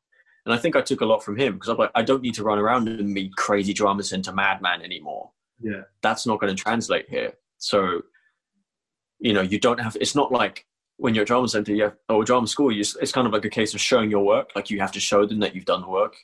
And 0.46 0.54
I 0.54 0.58
think 0.58 0.76
I 0.76 0.82
took 0.82 1.02
a 1.02 1.06
lot 1.06 1.24
from 1.24 1.38
him 1.38 1.54
because 1.54 1.70
I'm 1.70 1.78
like, 1.78 1.92
I 1.94 2.02
don't 2.02 2.24
need 2.24 2.34
to 2.36 2.44
run 2.44 2.58
around 2.58 2.88
and 2.88 3.14
be 3.14 3.32
crazy 3.38 3.74
drama 3.74 4.04
center 4.04 4.34
madman 4.34 4.82
anymore. 4.82 5.32
Yeah, 5.62 5.82
that's 6.02 6.26
not 6.26 6.40
going 6.40 6.56
to 6.56 6.62
translate 6.62 7.06
here. 7.10 7.34
So, 7.60 8.02
you 9.20 9.34
know, 9.34 9.42
you 9.42 9.60
don't 9.60 9.80
have. 9.80 9.96
It's 10.02 10.16
not 10.16 10.32
like 10.32 10.66
when 10.98 11.16
you're 11.16 11.22
at 11.22 11.28
drama 11.28 11.48
center, 11.48 11.74
you 11.74 11.84
have, 11.84 11.96
or 12.10 12.24
drama 12.24 12.48
school. 12.48 12.72
You, 12.72 12.82
it's 12.82 13.12
kind 13.12 13.28
of 13.28 13.34
like 13.34 13.46
a 13.46 13.50
case 13.50 13.74
of 13.74 13.82
showing 13.82 14.12
your 14.12 14.26
work. 14.26 14.50
Like 14.56 14.70
you 14.70 14.80
have 14.80 14.92
to 14.94 15.00
show 15.00 15.26
them 15.26 15.40
that 15.40 15.56
you've 15.56 15.66
done 15.66 15.82
the 15.82 15.88
work 15.88 16.16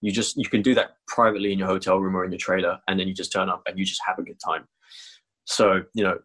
you 0.00 0.12
just 0.12 0.36
you 0.36 0.48
can 0.48 0.62
do 0.62 0.74
that 0.74 0.96
privately 1.08 1.52
in 1.52 1.58
your 1.58 1.68
hotel 1.68 1.98
room 1.98 2.16
or 2.16 2.24
in 2.24 2.30
your 2.30 2.38
trailer 2.38 2.78
and 2.88 2.98
then 2.98 3.08
you 3.08 3.14
just 3.14 3.32
turn 3.32 3.48
up 3.48 3.62
and 3.66 3.78
you 3.78 3.84
just 3.84 4.02
have 4.06 4.18
a 4.18 4.22
good 4.22 4.38
time. 4.44 4.66
So 5.44 5.82
you 5.94 6.04
know 6.04 6.18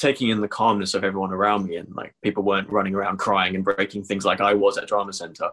taking 0.00 0.28
in 0.28 0.40
the 0.40 0.48
calmness 0.48 0.94
of 0.94 1.04
everyone 1.04 1.32
around 1.32 1.66
me 1.66 1.76
and 1.76 1.88
like 1.94 2.14
people 2.22 2.44
weren't 2.44 2.70
running 2.70 2.94
around 2.94 3.18
crying 3.18 3.56
and 3.56 3.64
breaking 3.64 4.04
things 4.04 4.24
like 4.24 4.40
i 4.40 4.54
was 4.54 4.78
at 4.78 4.86
drama 4.86 5.12
center 5.12 5.50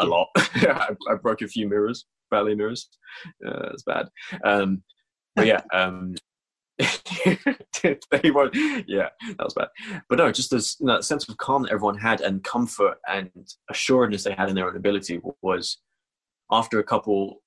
a 0.00 0.06
lot. 0.06 0.28
I, 0.36 0.88
I, 1.08 1.14
broke 1.14 1.42
a 1.42 1.48
few 1.48 1.68
mirrors 1.68 2.06
ballet 2.30 2.54
mirrors. 2.54 2.88
Uh, 3.46 3.70
it's 3.72 3.82
bad. 3.82 4.08
Um, 4.44 4.82
but 5.34 5.46
yeah 5.46 5.62
um, 5.72 6.14
they 6.78 8.30
won't, 8.30 8.54
yeah, 8.86 9.08
that 9.22 9.44
was 9.44 9.54
bad. 9.54 9.68
But 10.08 10.18
no, 10.18 10.30
just 10.30 10.50
this 10.50 10.76
you 10.78 10.86
know, 10.86 11.00
sense 11.00 11.28
of 11.28 11.36
calm 11.38 11.62
that 11.62 11.72
everyone 11.72 11.98
had 11.98 12.20
and 12.20 12.44
comfort 12.44 12.98
and 13.08 13.30
assuredness 13.70 14.24
they 14.24 14.34
had 14.34 14.48
in 14.48 14.54
their 14.54 14.68
own 14.68 14.76
ability 14.76 15.20
was 15.40 15.78
after 16.50 16.78
a 16.78 16.84
couple, 16.84 17.42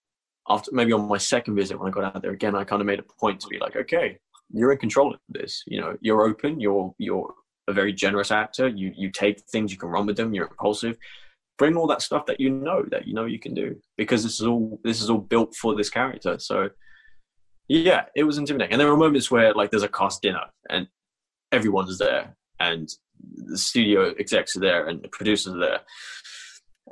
after 0.48 0.72
maybe 0.74 0.94
on 0.94 1.08
my 1.08 1.18
second 1.18 1.56
visit 1.56 1.80
when 1.80 1.90
I 1.90 1.92
got 1.92 2.16
out 2.16 2.22
there 2.22 2.32
again, 2.32 2.56
I 2.56 2.64
kind 2.64 2.82
of 2.82 2.86
made 2.86 3.00
a 3.00 3.04
point 3.04 3.40
to 3.42 3.48
be 3.48 3.60
like, 3.60 3.76
okay, 3.76 4.18
you're 4.52 4.72
in 4.72 4.78
control 4.78 5.14
of 5.14 5.20
this. 5.30 5.64
You 5.68 5.82
know, 5.82 5.98
you're 6.02 6.24
open, 6.24 6.60
you're 6.60 6.94
you're 6.98 7.34
a 7.68 7.74
very 7.74 7.94
generous 7.94 8.32
actor. 8.32 8.68
You 8.68 8.92
you 8.96 9.12
take 9.12 9.42
things, 9.42 9.72
you 9.72 9.78
can 9.78 9.90
run 9.90 10.06
with 10.06 10.18
them. 10.18 10.34
You're 10.34 10.48
impulsive. 10.48 10.98
Bring 11.58 11.76
all 11.76 11.88
that 11.88 12.02
stuff 12.02 12.26
that 12.28 12.40
you 12.40 12.50
know 12.50 12.84
that 12.92 13.08
you 13.08 13.14
know 13.14 13.26
you 13.26 13.40
can 13.40 13.54
do 13.54 13.80
because 13.98 14.24
this 14.24 14.40
is 14.40 14.48
all 14.48 14.80
this 14.84 15.02
is 15.02 15.10
all 15.10 15.20
built 15.20 15.56
for 15.56 15.76
this 15.76 15.90
character. 15.90 16.40
So 16.40 16.70
yeah, 17.68 18.06
it 18.16 18.24
was 18.24 18.38
intimidating. 18.38 18.74
And 18.74 18.82
there 18.82 18.90
were 18.90 18.98
moments 18.98 19.30
where 19.30 19.54
like 19.54 19.70
there's 19.70 19.84
a 19.84 19.90
cast 19.90 20.22
dinner 20.22 20.46
and 20.70 20.88
everyone's 21.52 21.98
there 22.00 22.36
and 22.60 22.90
the 23.36 23.58
studio 23.58 24.14
execs 24.20 24.56
are 24.56 24.62
there 24.62 24.88
and 24.88 25.02
the 25.02 25.10
producers 25.10 25.54
are 25.54 25.60
there, 25.60 25.80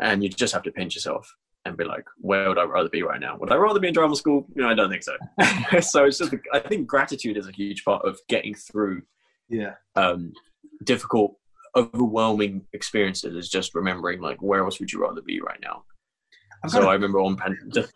and 0.02 0.24
you 0.24 0.30
just 0.30 0.54
have 0.54 0.64
to 0.64 0.72
pinch 0.72 0.96
yourself 0.96 1.34
and 1.68 1.78
be 1.78 1.84
like, 1.84 2.06
where 2.18 2.48
would 2.50 2.58
I 2.58 2.64
rather 2.64 2.90
be 2.90 3.04
right 3.04 3.20
now? 3.20 3.38
Would 3.38 3.52
I 3.52 3.56
rather 3.56 3.80
be 3.80 3.88
in 3.88 3.94
drama 3.94 4.16
school? 4.16 4.46
You 4.56 4.64
know, 4.64 4.70
I 4.70 4.74
don't 4.74 4.90
think 4.90 5.04
so. 5.04 5.18
so 5.82 6.06
it's 6.06 6.18
just, 6.18 6.34
I 6.54 6.60
think 6.60 6.88
gratitude 6.88 7.38
is 7.38 7.48
a 7.48 7.52
huge 7.52 7.84
part 7.84 8.06
of 8.06 8.20
getting 8.28 8.56
through 8.56 9.04
yeah 9.50 9.76
um, 9.96 10.34
difficult, 10.84 11.38
overwhelming 11.76 12.66
experiences. 12.74 13.36
Is 13.36 13.50
just 13.50 13.76
remembering 13.76 14.22
like, 14.22 14.42
where 14.42 14.64
else 14.64 14.80
would 14.80 14.92
you 14.92 15.02
rather 15.02 15.22
be 15.22 15.42
right 15.42 15.60
now? 15.62 15.84
So 16.68 16.88
I 16.88 16.94
remember 16.94 17.20
on 17.20 17.38
Pandora. 17.38 17.88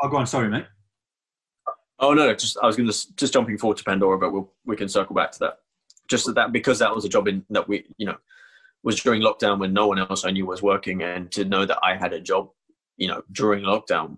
I'll 0.00 0.08
oh, 0.08 0.10
go 0.10 0.16
on. 0.16 0.26
Sorry, 0.26 0.48
mate. 0.48 0.66
Oh 1.98 2.14
no, 2.14 2.34
just 2.34 2.58
I 2.60 2.66
was 2.66 2.76
going 2.76 2.90
to 2.90 3.14
just 3.14 3.32
jumping 3.32 3.58
forward 3.58 3.78
to 3.78 3.84
Pandora, 3.84 4.18
but 4.18 4.32
we'll, 4.32 4.52
we 4.66 4.76
can 4.76 4.88
circle 4.88 5.14
back 5.14 5.30
to 5.32 5.38
that. 5.40 5.58
Just 6.08 6.32
that 6.34 6.52
because 6.52 6.80
that 6.80 6.94
was 6.94 7.04
a 7.04 7.08
job 7.08 7.28
in 7.28 7.44
that 7.50 7.68
we 7.68 7.86
you 7.96 8.06
know 8.06 8.16
was 8.82 9.00
during 9.00 9.22
lockdown 9.22 9.60
when 9.60 9.72
no 9.72 9.86
one 9.86 9.98
else 9.98 10.24
I 10.24 10.32
knew 10.32 10.44
was 10.44 10.62
working, 10.62 11.02
and 11.02 11.30
to 11.32 11.44
know 11.44 11.64
that 11.64 11.78
I 11.82 11.96
had 11.96 12.12
a 12.12 12.20
job 12.20 12.50
you 13.02 13.08
know, 13.08 13.20
during 13.32 13.64
lockdown, 13.64 14.16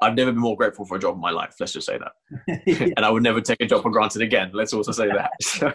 I've 0.00 0.14
never 0.14 0.30
been 0.30 0.40
more 0.40 0.56
grateful 0.56 0.84
for 0.84 0.96
a 0.96 1.00
job 1.00 1.16
in 1.16 1.20
my 1.20 1.32
life. 1.32 1.56
Let's 1.58 1.72
just 1.72 1.86
say 1.86 1.98
that. 1.98 2.62
yeah. 2.64 2.88
and 2.96 3.04
I 3.04 3.10
would 3.10 3.24
never 3.24 3.40
take 3.40 3.60
a 3.60 3.66
job 3.66 3.82
for 3.82 3.90
granted 3.90 4.22
again. 4.22 4.52
Let's 4.54 4.72
also 4.72 4.92
say 4.92 5.08
that. 5.08 5.32
So, 5.42 5.72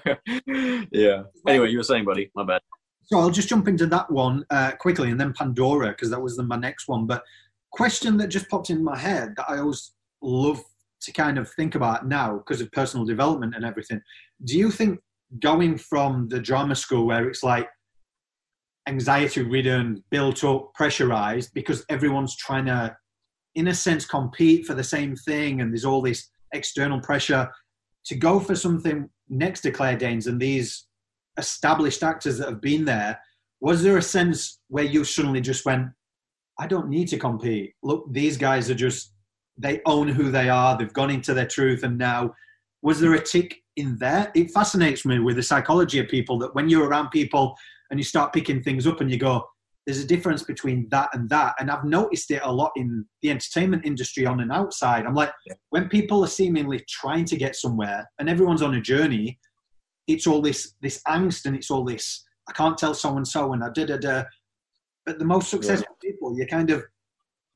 yeah. 0.92 1.24
Anyway, 1.46 1.70
you 1.70 1.78
were 1.78 1.84
saying, 1.84 2.06
buddy, 2.06 2.32
my 2.34 2.46
bad. 2.46 2.62
So 3.04 3.20
I'll 3.20 3.30
just 3.30 3.50
jump 3.50 3.68
into 3.68 3.88
that 3.88 4.10
one 4.10 4.46
uh, 4.52 4.72
quickly 4.80 5.12
and 5.12 5.20
then 5.20 5.34
Pandora, 5.34 5.90
because 5.90 6.10
that 6.12 6.22
was 6.22 6.38
the, 6.38 6.44
my 6.44 6.56
next 6.56 6.88
one. 6.88 7.06
But 7.06 7.24
question 7.72 8.16
that 8.18 8.30
just 8.30 8.48
popped 8.48 8.70
in 8.70 8.82
my 8.82 8.98
head 8.98 9.34
that 9.36 9.48
I 9.50 9.58
always 9.58 9.92
love 10.22 10.64
to 11.02 11.12
kind 11.12 11.38
of 11.38 11.52
think 11.52 11.76
about 11.76 12.08
now 12.08 12.38
because 12.38 12.62
of 12.62 12.72
personal 12.72 13.06
development 13.06 13.54
and 13.54 13.66
everything. 13.66 14.02
Do 14.46 14.58
you 14.58 14.72
think 14.72 15.02
going 15.42 15.78
from 15.78 16.30
the 16.30 16.40
drama 16.40 16.76
school 16.76 17.06
where 17.06 17.28
it's 17.28 17.44
like 17.44 17.68
anxiety 18.88 19.42
ridden, 19.42 20.04
built 20.12 20.44
up, 20.44 20.74
pressurized 20.74 21.54
because 21.54 21.84
everyone's 21.90 22.36
trying 22.36 22.66
to, 22.66 22.96
in 23.56 23.68
a 23.68 23.74
sense, 23.74 24.06
compete 24.06 24.66
for 24.66 24.74
the 24.74 24.84
same 24.84 25.16
thing. 25.16 25.62
And 25.62 25.72
there's 25.72 25.86
all 25.86 26.02
this 26.02 26.30
external 26.54 27.02
pressure 27.02 27.50
to 28.06 28.16
go 28.16 28.40
for 28.40 28.56
something 28.56 29.10
next 29.30 29.62
to 29.62 29.72
Claire 29.72 29.98
Danes 29.98 30.28
and 30.28 30.40
these 30.40 30.86
established 31.38 32.04
actors 32.04 32.38
that 32.38 32.50
have 32.50 32.62
been 32.62 32.86
there. 32.86 33.20
Was 33.62 33.84
there 33.84 33.98
a 33.98 34.02
sense 34.02 34.60
where 34.68 34.84
you 34.84 35.04
suddenly 35.04 35.42
just 35.42 35.66
went, 35.66 35.88
I 36.60 36.68
don't 36.68 36.90
need 36.90 37.08
to 37.10 37.18
compete? 37.18 37.74
Look, 37.82 38.06
these 38.12 38.38
guys 38.38 38.70
are 38.70 38.76
just, 38.76 39.14
they 39.58 39.82
own 39.86 40.08
who 40.08 40.32
they 40.32 40.50
are, 40.50 40.78
they've 40.78 40.94
gone 40.94 41.10
into 41.10 41.34
their 41.34 41.48
truth, 41.48 41.84
and 41.84 41.98
now 41.98 42.34
was 42.82 43.00
there 43.00 43.14
a 43.14 43.24
tick 43.24 43.64
in 43.76 43.98
there? 43.98 44.32
It 44.36 44.52
fascinates 44.52 45.06
me 45.06 45.20
with 45.20 45.38
the 45.38 45.44
psychology 45.44 46.00
of 46.00 46.08
people 46.08 46.38
that 46.40 46.54
when 46.54 46.70
you're 46.70 46.88
around 46.88 47.10
people 47.10 47.58
and 47.90 48.00
you 48.00 48.04
start 48.04 48.34
picking 48.34 48.62
things 48.62 48.88
up 48.88 49.02
and 49.02 49.12
you 49.12 49.18
go, 49.18 49.46
there's 49.86 50.00
a 50.00 50.08
difference 50.08 50.42
between 50.42 50.88
that 50.90 51.10
and 51.14 51.30
that. 51.30 51.54
And 51.60 51.70
I've 51.70 51.84
noticed 51.84 52.32
it 52.32 52.42
a 52.44 52.52
lot 52.52 52.72
in 52.76 53.06
the 53.22 53.30
entertainment 53.30 53.86
industry 53.86 54.26
on 54.26 54.40
and 54.40 54.52
outside. 54.52 55.06
I'm 55.06 55.14
like, 55.14 55.32
when 55.70 55.90
people 55.90 56.24
are 56.24 56.28
seemingly 56.28 56.84
trying 56.90 57.26
to 57.26 57.38
get 57.38 57.56
somewhere 57.56 58.10
and 58.18 58.28
everyone's 58.28 58.64
on 58.64 58.74
a 58.74 58.82
journey, 58.82 59.40
it's 60.08 60.26
all 60.28 60.42
this 60.42 60.74
this 60.82 61.02
angst 61.08 61.46
and 61.46 61.56
it's 61.56 61.70
all 61.70 61.84
this, 61.84 62.24
I 62.50 62.54
can't 62.54 62.78
tell 62.78 62.94
so 62.94 63.18
and 63.18 63.28
so 63.28 63.54
and 63.54 63.64
I 63.64 63.70
da 63.70 63.86
da 63.86 63.98
da. 63.98 64.24
But 65.06 65.20
the 65.20 65.26
most 65.26 65.50
successful 65.50 65.96
yeah. 66.04 66.12
people, 66.12 66.36
you 66.38 66.48
kind 66.48 66.72
of, 66.72 66.84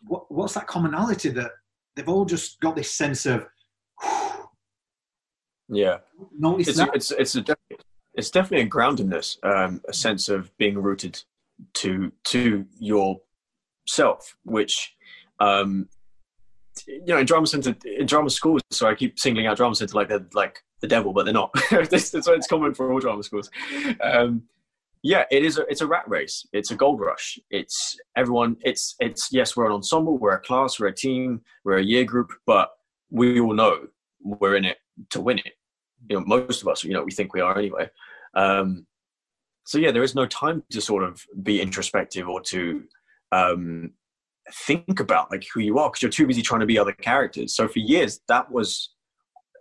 what, 0.02 0.32
what's 0.32 0.54
that 0.54 0.68
commonality 0.68 1.30
that 1.30 1.52
they've 1.96 2.08
all 2.08 2.26
just 2.26 2.60
got 2.60 2.76
this 2.76 2.92
sense 2.92 3.26
of, 3.26 3.48
yeah. 5.68 5.98
Notice 6.38 6.68
it's, 6.68 6.78
that? 6.78 6.90
A, 6.90 6.94
it's, 6.94 7.12
it's 7.12 7.36
a 7.36 7.42
it's 8.20 8.30
definitely 8.30 8.68
a 8.68 8.70
groundedness, 8.70 9.38
um, 9.44 9.82
a 9.88 9.94
sense 9.94 10.30
of 10.30 10.56
being 10.58 10.78
rooted 10.78 11.24
to 11.76 12.12
to 12.26 12.66
yourself, 12.80 14.36
which 14.44 14.96
um, 15.40 15.88
you 16.86 17.08
know 17.08 17.18
in 17.18 17.26
drama 17.26 17.48
center 17.48 17.76
in 17.86 18.06
drama 18.06 18.30
schools. 18.30 18.62
So 18.72 18.88
I 18.88 18.96
keep 18.96 19.18
singling 19.18 19.48
out 19.48 19.58
drama 19.58 19.76
center 19.76 19.96
like 19.96 20.10
they're 20.10 20.28
like 20.34 20.64
the 20.82 20.88
devil, 20.88 21.14
but 21.14 21.24
they're 21.24 21.34
not. 21.34 21.52
that's 21.72 22.14
it's 22.14 22.48
common 22.48 22.74
for 22.74 22.92
all 22.92 23.00
drama 23.00 23.24
schools. 23.24 23.50
Um, 24.02 24.44
yeah, 25.02 25.24
it 25.32 25.46
is. 25.46 25.58
A, 25.58 25.62
it's 25.68 25.82
a 25.82 25.88
rat 25.88 26.08
race. 26.08 26.46
It's 26.52 26.72
a 26.72 26.76
gold 26.76 27.00
rush. 27.00 27.40
It's 27.50 27.98
everyone. 28.18 28.58
It's 28.62 28.96
it's 29.00 29.30
yes, 29.32 29.56
we're 29.56 29.68
an 29.68 29.72
ensemble, 29.72 30.18
we're 30.18 30.34
a 30.34 30.42
class, 30.42 30.80
we're 30.80 30.88
a 30.88 30.96
team, 30.96 31.42
we're 31.64 31.78
a 31.78 31.84
year 31.84 32.04
group, 32.04 32.32
but 32.46 32.72
we 33.10 33.40
all 33.40 33.54
know 33.54 33.88
we're 34.22 34.58
in 34.58 34.66
it 34.66 34.78
to 35.12 35.22
win 35.22 35.40
it. 35.40 35.54
You 36.10 36.20
know, 36.20 36.26
most 36.26 36.62
of 36.62 36.68
us, 36.68 36.84
you 36.84 36.94
know, 36.94 37.04
we 37.04 37.12
think 37.12 37.34
we 37.34 37.42
are 37.42 37.58
anyway. 37.58 37.90
Um, 38.36 38.86
so 39.66 39.78
yeah, 39.78 39.92
there 39.92 40.04
is 40.04 40.16
no 40.16 40.26
time 40.26 40.64
to 40.72 40.82
sort 40.82 41.04
of 41.04 41.24
be 41.44 41.62
introspective 41.62 42.28
or 42.28 42.42
to 42.42 42.84
um, 43.32 43.92
think 44.52 45.00
about 45.00 45.32
like 45.32 45.46
who 45.54 45.60
you 45.60 45.78
are 45.78 45.90
because 45.90 46.02
you're 46.02 46.12
too 46.12 46.28
busy 46.28 46.42
trying 46.42 46.62
to 46.62 46.66
be 46.66 46.80
other 46.80 46.94
characters. 46.94 47.56
So 47.56 47.68
for 47.68 47.80
years, 47.80 48.20
that 48.28 48.52
was 48.52 48.90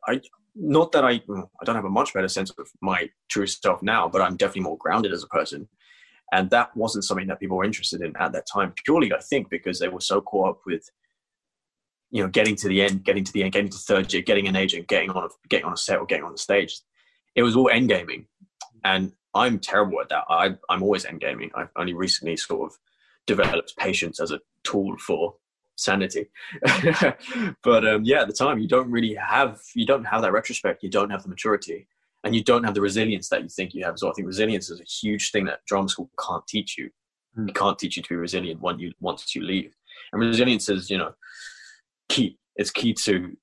I. 0.06 0.20
Not 0.60 0.90
that 0.90 1.04
I 1.04 1.22
I 1.60 1.64
don't 1.64 1.76
have 1.76 1.84
a 1.84 1.90
much 1.90 2.12
better 2.12 2.26
sense 2.26 2.50
of 2.50 2.68
my 2.80 3.08
true 3.28 3.46
self 3.46 3.80
now, 3.80 4.08
but 4.08 4.20
I'm 4.20 4.36
definitely 4.36 4.62
more 4.62 4.78
grounded 4.78 5.12
as 5.12 5.22
a 5.22 5.28
person. 5.28 5.68
And 6.32 6.50
that 6.50 6.76
wasn't 6.76 7.04
something 7.04 7.28
that 7.28 7.38
people 7.38 7.56
were 7.56 7.64
interested 7.64 8.00
in 8.00 8.16
at 8.16 8.32
that 8.32 8.46
time. 8.52 8.72
Purely, 8.84 9.12
I 9.12 9.20
think, 9.20 9.50
because 9.50 9.78
they 9.78 9.88
were 9.88 10.00
so 10.00 10.20
caught 10.20 10.50
up 10.50 10.60
with 10.66 10.90
you 12.10 12.22
know 12.22 12.28
getting 12.28 12.56
to 12.56 12.68
the 12.68 12.82
end, 12.82 13.04
getting 13.04 13.24
to 13.24 13.32
the 13.32 13.42
end, 13.42 13.52
getting 13.52 13.70
to 13.70 13.78
third 13.78 14.12
year, 14.12 14.22
getting 14.22 14.48
an 14.48 14.56
agent, 14.56 14.88
getting 14.88 15.10
on 15.10 15.24
a 15.24 15.28
getting 15.48 15.66
on 15.66 15.74
a 15.74 15.76
set 15.76 15.98
or 15.98 16.06
getting 16.06 16.24
on 16.24 16.32
the 16.32 16.38
stage. 16.38 16.80
It 17.36 17.42
was 17.42 17.54
all 17.54 17.70
end 17.70 17.88
gaming, 17.88 18.26
and 18.84 19.12
I'm 19.34 19.58
terrible 19.58 20.00
at 20.00 20.08
that. 20.08 20.24
I, 20.28 20.56
I'm 20.68 20.82
always 20.82 21.04
endgaming. 21.04 21.50
I've 21.54 21.70
only 21.76 21.94
recently 21.94 22.36
sort 22.36 22.70
of 22.70 22.78
developed 23.26 23.76
patience 23.76 24.20
as 24.20 24.30
a 24.30 24.40
tool 24.64 24.96
for 24.98 25.34
sanity. 25.76 26.26
but 27.62 27.86
um, 27.86 28.04
yeah, 28.04 28.22
at 28.22 28.26
the 28.26 28.34
time, 28.36 28.58
you 28.58 28.68
don't 28.68 28.90
really 28.90 29.14
have 29.14 29.60
you 29.74 29.86
don't 29.86 30.04
have 30.04 30.22
that 30.22 30.32
retrospect. 30.32 30.82
You 30.82 30.90
don't 30.90 31.10
have 31.10 31.22
the 31.22 31.28
maturity, 31.28 31.86
and 32.24 32.34
you 32.34 32.42
don't 32.42 32.64
have 32.64 32.74
the 32.74 32.80
resilience 32.80 33.28
that 33.28 33.42
you 33.42 33.48
think 33.48 33.74
you 33.74 33.84
have. 33.84 33.98
So 33.98 34.10
I 34.10 34.12
think 34.12 34.26
resilience 34.26 34.70
is 34.70 34.80
a 34.80 34.84
huge 34.84 35.30
thing 35.30 35.44
that 35.46 35.64
drama 35.66 35.88
school 35.88 36.10
can't 36.18 36.46
teach 36.46 36.76
you. 36.76 36.90
Mm. 37.38 37.48
It 37.48 37.54
can't 37.54 37.78
teach 37.78 37.96
you 37.96 38.02
to 38.02 38.08
be 38.08 38.16
resilient 38.16 38.60
when 38.60 38.78
you 38.78 38.92
once 39.00 39.34
you 39.34 39.42
leave. 39.42 39.74
And 40.12 40.20
resilience 40.20 40.68
is 40.68 40.90
you 40.90 40.98
know 40.98 41.12
key. 42.08 42.38
It's 42.56 42.70
key 42.70 42.92
to 42.94 43.36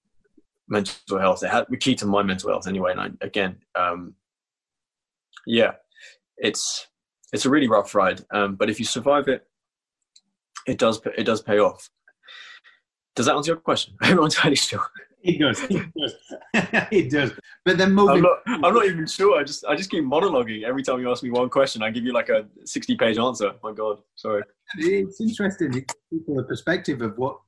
mental 0.67 1.19
health. 1.19 1.43
It 1.43 1.49
had, 1.49 1.65
key 1.79 1.95
to 1.95 2.05
my 2.05 2.23
mental 2.23 2.49
health 2.49 2.67
anyway. 2.67 2.91
And 2.91 2.99
I, 2.99 3.09
again, 3.21 3.57
um, 3.75 4.15
yeah, 5.45 5.71
it's 6.37 6.87
it's 7.33 7.45
a 7.45 7.49
really 7.49 7.67
rough 7.67 7.93
ride. 7.95 8.21
Um, 8.31 8.55
but 8.55 8.69
if 8.69 8.79
you 8.79 8.85
survive 8.85 9.27
it, 9.27 9.45
it 10.67 10.77
does 10.77 11.01
it 11.17 11.23
does 11.23 11.41
pay 11.41 11.59
off. 11.59 11.89
Does 13.15 13.27
that 13.27 13.35
answer 13.35 13.51
your 13.51 13.57
question? 13.57 13.95
I'm 14.01 14.17
not 14.17 14.25
entirely 14.25 14.55
sure. 14.55 14.85
It 15.23 15.39
does. 15.39 15.63
It 15.63 15.91
does. 15.97 16.15
it 16.91 17.09
does. 17.09 17.31
But 17.63 17.79
then 17.79 17.93
moving. 17.93 18.17
I'm 18.17 18.21
not, 18.21 18.65
I'm 18.67 18.73
not 18.73 18.85
even 18.85 19.07
sure. 19.07 19.39
I 19.39 19.43
just 19.43 19.65
I 19.65 19.75
just 19.75 19.89
keep 19.89 20.03
monologuing 20.03 20.63
every 20.63 20.83
time 20.83 20.99
you 20.99 21.09
ask 21.09 21.23
me 21.23 21.31
one 21.31 21.49
question. 21.49 21.81
I 21.81 21.89
give 21.89 22.03
you 22.03 22.13
like 22.13 22.29
a 22.29 22.45
60 22.63 22.95
page 22.95 23.17
answer. 23.17 23.53
My 23.63 23.71
God, 23.71 23.99
sorry. 24.15 24.43
It's 24.77 25.19
interesting. 25.19 25.71
People 26.11 26.35
the 26.35 26.43
perspective 26.43 27.01
of 27.01 27.17
what 27.17 27.39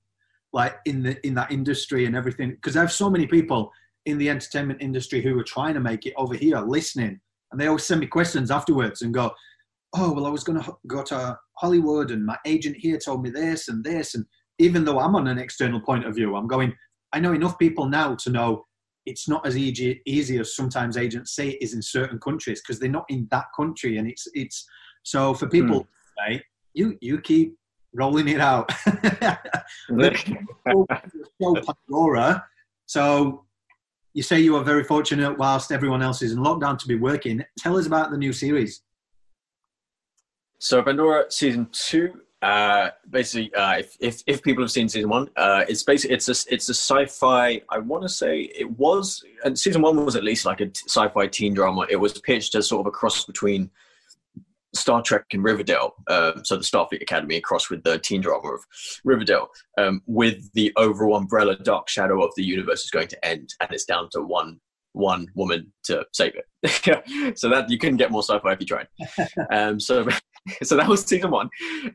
like 0.53 0.77
in 0.85 1.03
the 1.03 1.25
in 1.25 1.35
that 1.35 1.51
industry 1.51 2.05
and 2.05 2.15
everything 2.15 2.51
because 2.51 2.75
I 2.75 2.81
have 2.81 2.91
so 2.91 3.09
many 3.09 3.27
people 3.27 3.71
in 4.05 4.17
the 4.17 4.29
entertainment 4.29 4.81
industry 4.81 5.21
who 5.21 5.37
are 5.37 5.43
trying 5.43 5.73
to 5.73 5.79
make 5.79 6.05
it 6.05 6.13
over 6.17 6.33
here 6.33 6.59
listening 6.59 7.19
and 7.51 7.59
they 7.59 7.67
always 7.67 7.85
send 7.85 8.01
me 8.01 8.07
questions 8.07 8.51
afterwards 8.51 9.01
and 9.01 9.13
go, 9.13 9.31
"Oh, 9.95 10.13
well, 10.13 10.25
I 10.25 10.29
was 10.29 10.43
going 10.43 10.61
to 10.61 10.75
go 10.87 11.03
to 11.03 11.37
Hollywood, 11.57 12.11
and 12.11 12.25
my 12.25 12.37
agent 12.45 12.77
here 12.77 12.97
told 12.97 13.23
me 13.23 13.29
this 13.29 13.67
and 13.67 13.83
this." 13.83 14.15
And 14.15 14.25
even 14.59 14.85
though 14.85 14.99
I'm 14.99 15.15
on 15.15 15.27
an 15.27 15.39
external 15.39 15.81
point 15.81 16.05
of 16.05 16.15
view, 16.15 16.35
I'm 16.35 16.47
going. 16.47 16.73
I 17.13 17.21
know 17.21 17.33
enough 17.33 17.57
people 17.57 17.87
now 17.87 18.15
to 18.15 18.29
know 18.29 18.65
it's 19.05 19.29
not 19.29 19.47
as 19.47 19.55
easy, 19.57 20.01
easy 20.05 20.37
as 20.39 20.55
sometimes 20.55 20.97
agents 20.97 21.33
say 21.33 21.49
it 21.49 21.61
is 21.61 21.73
in 21.73 21.81
certain 21.81 22.19
countries 22.19 22.61
because 22.61 22.79
they're 22.79 22.89
not 22.89 23.05
in 23.09 23.27
that 23.31 23.45
country, 23.55 23.97
and 23.97 24.07
it's 24.07 24.27
it's 24.33 24.67
so 25.03 25.33
for 25.33 25.47
people, 25.47 25.81
mm. 25.81 25.87
right? 26.19 26.43
You 26.73 26.97
you 27.01 27.21
keep 27.21 27.55
rolling 27.93 28.27
it 28.27 28.41
out. 28.41 28.71
Pandora. 31.89 32.45
So 32.85 33.45
you 34.13 34.23
say 34.23 34.39
you 34.39 34.55
are 34.55 34.63
very 34.63 34.83
fortunate 34.83 35.37
whilst 35.37 35.71
everyone 35.71 36.01
else 36.01 36.21
is 36.21 36.31
in 36.31 36.39
lockdown 36.39 36.77
to 36.79 36.87
be 36.87 36.95
working. 36.95 37.43
Tell 37.59 37.77
us 37.77 37.87
about 37.87 38.11
the 38.11 38.17
new 38.17 38.33
series. 38.33 38.81
So 40.59 40.81
Pandora 40.81 41.25
season 41.29 41.69
two 41.71 42.21
Uh, 42.39 42.91
basically, 43.09 43.51
uh, 43.55 43.77
if, 43.79 43.97
if, 43.99 44.21
if 44.27 44.43
people 44.43 44.63
have 44.63 44.69
seen 44.71 44.87
season 44.87 45.09
one, 45.09 45.27
uh, 45.37 45.65
it's 45.67 45.81
basically 45.81 46.15
it's 46.15 46.29
a 46.29 46.37
it's 46.53 46.69
a 46.69 46.73
sci-fi. 46.73 47.59
I 47.75 47.79
want 47.79 48.03
to 48.03 48.09
say 48.09 48.41
it 48.63 48.69
was, 48.77 49.23
and 49.43 49.57
season 49.57 49.81
one 49.81 50.05
was 50.05 50.15
at 50.15 50.23
least 50.23 50.45
like 50.45 50.61
a 50.61 50.67
t- 50.67 50.83
sci-fi 50.85 51.25
teen 51.27 51.55
drama. 51.55 51.87
It 51.89 51.95
was 51.95 52.21
pitched 52.21 52.53
as 52.53 52.67
sort 52.67 52.81
of 52.81 52.87
a 52.87 52.91
cross 52.91 53.25
between 53.25 53.71
Star 54.77 55.01
Trek 55.01 55.25
and 55.31 55.43
Riverdale, 55.43 55.93
um, 56.09 56.43
so 56.43 56.55
the 56.55 56.63
Starfleet 56.63 57.01
Academy 57.01 57.35
across 57.35 57.69
with 57.69 57.83
the 57.83 57.99
teen 57.99 58.21
drama 58.21 58.49
of 58.49 58.61
Riverdale, 59.03 59.49
um, 59.77 60.01
with 60.05 60.51
the 60.53 60.71
overall 60.77 61.17
umbrella 61.17 61.57
dark 61.57 61.89
shadow 61.89 62.23
of 62.23 62.31
the 62.35 62.43
universe 62.43 62.83
is 62.83 62.91
going 62.91 63.07
to 63.09 63.25
end, 63.25 63.49
and 63.61 63.71
it's 63.71 63.85
down 63.85 64.09
to 64.11 64.21
one 64.21 64.59
one 64.93 65.27
woman 65.35 65.71
to 65.83 66.03
save 66.11 66.33
it. 66.35 67.37
so 67.37 67.49
that 67.49 67.69
you 67.69 67.77
couldn't 67.77 67.97
get 67.97 68.11
more 68.11 68.23
sci-fi 68.23 68.53
if 68.53 68.59
you 68.59 68.65
tried. 68.65 68.87
Um, 69.51 69.79
so 69.79 70.07
so 70.63 70.75
that 70.75 70.87
was 70.87 71.03
season 71.03 71.31
one. 71.31 71.49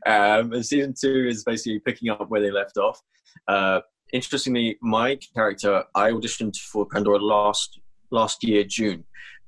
Um, 0.05 0.53
and 0.53 0.65
season 0.65 0.93
two 0.99 1.27
is 1.27 1.43
basically 1.43 1.79
picking 1.79 2.09
up 2.09 2.29
where 2.29 2.41
they 2.41 2.51
left 2.51 2.77
off. 2.77 2.99
Uh, 3.47 3.81
interestingly, 4.11 4.77
my 4.81 5.17
character 5.35 5.83
I 5.95 6.11
auditioned 6.11 6.57
for 6.57 6.85
Pandora 6.85 7.19
last 7.19 7.79
last 8.11 8.43
year 8.43 8.63
June 8.63 9.03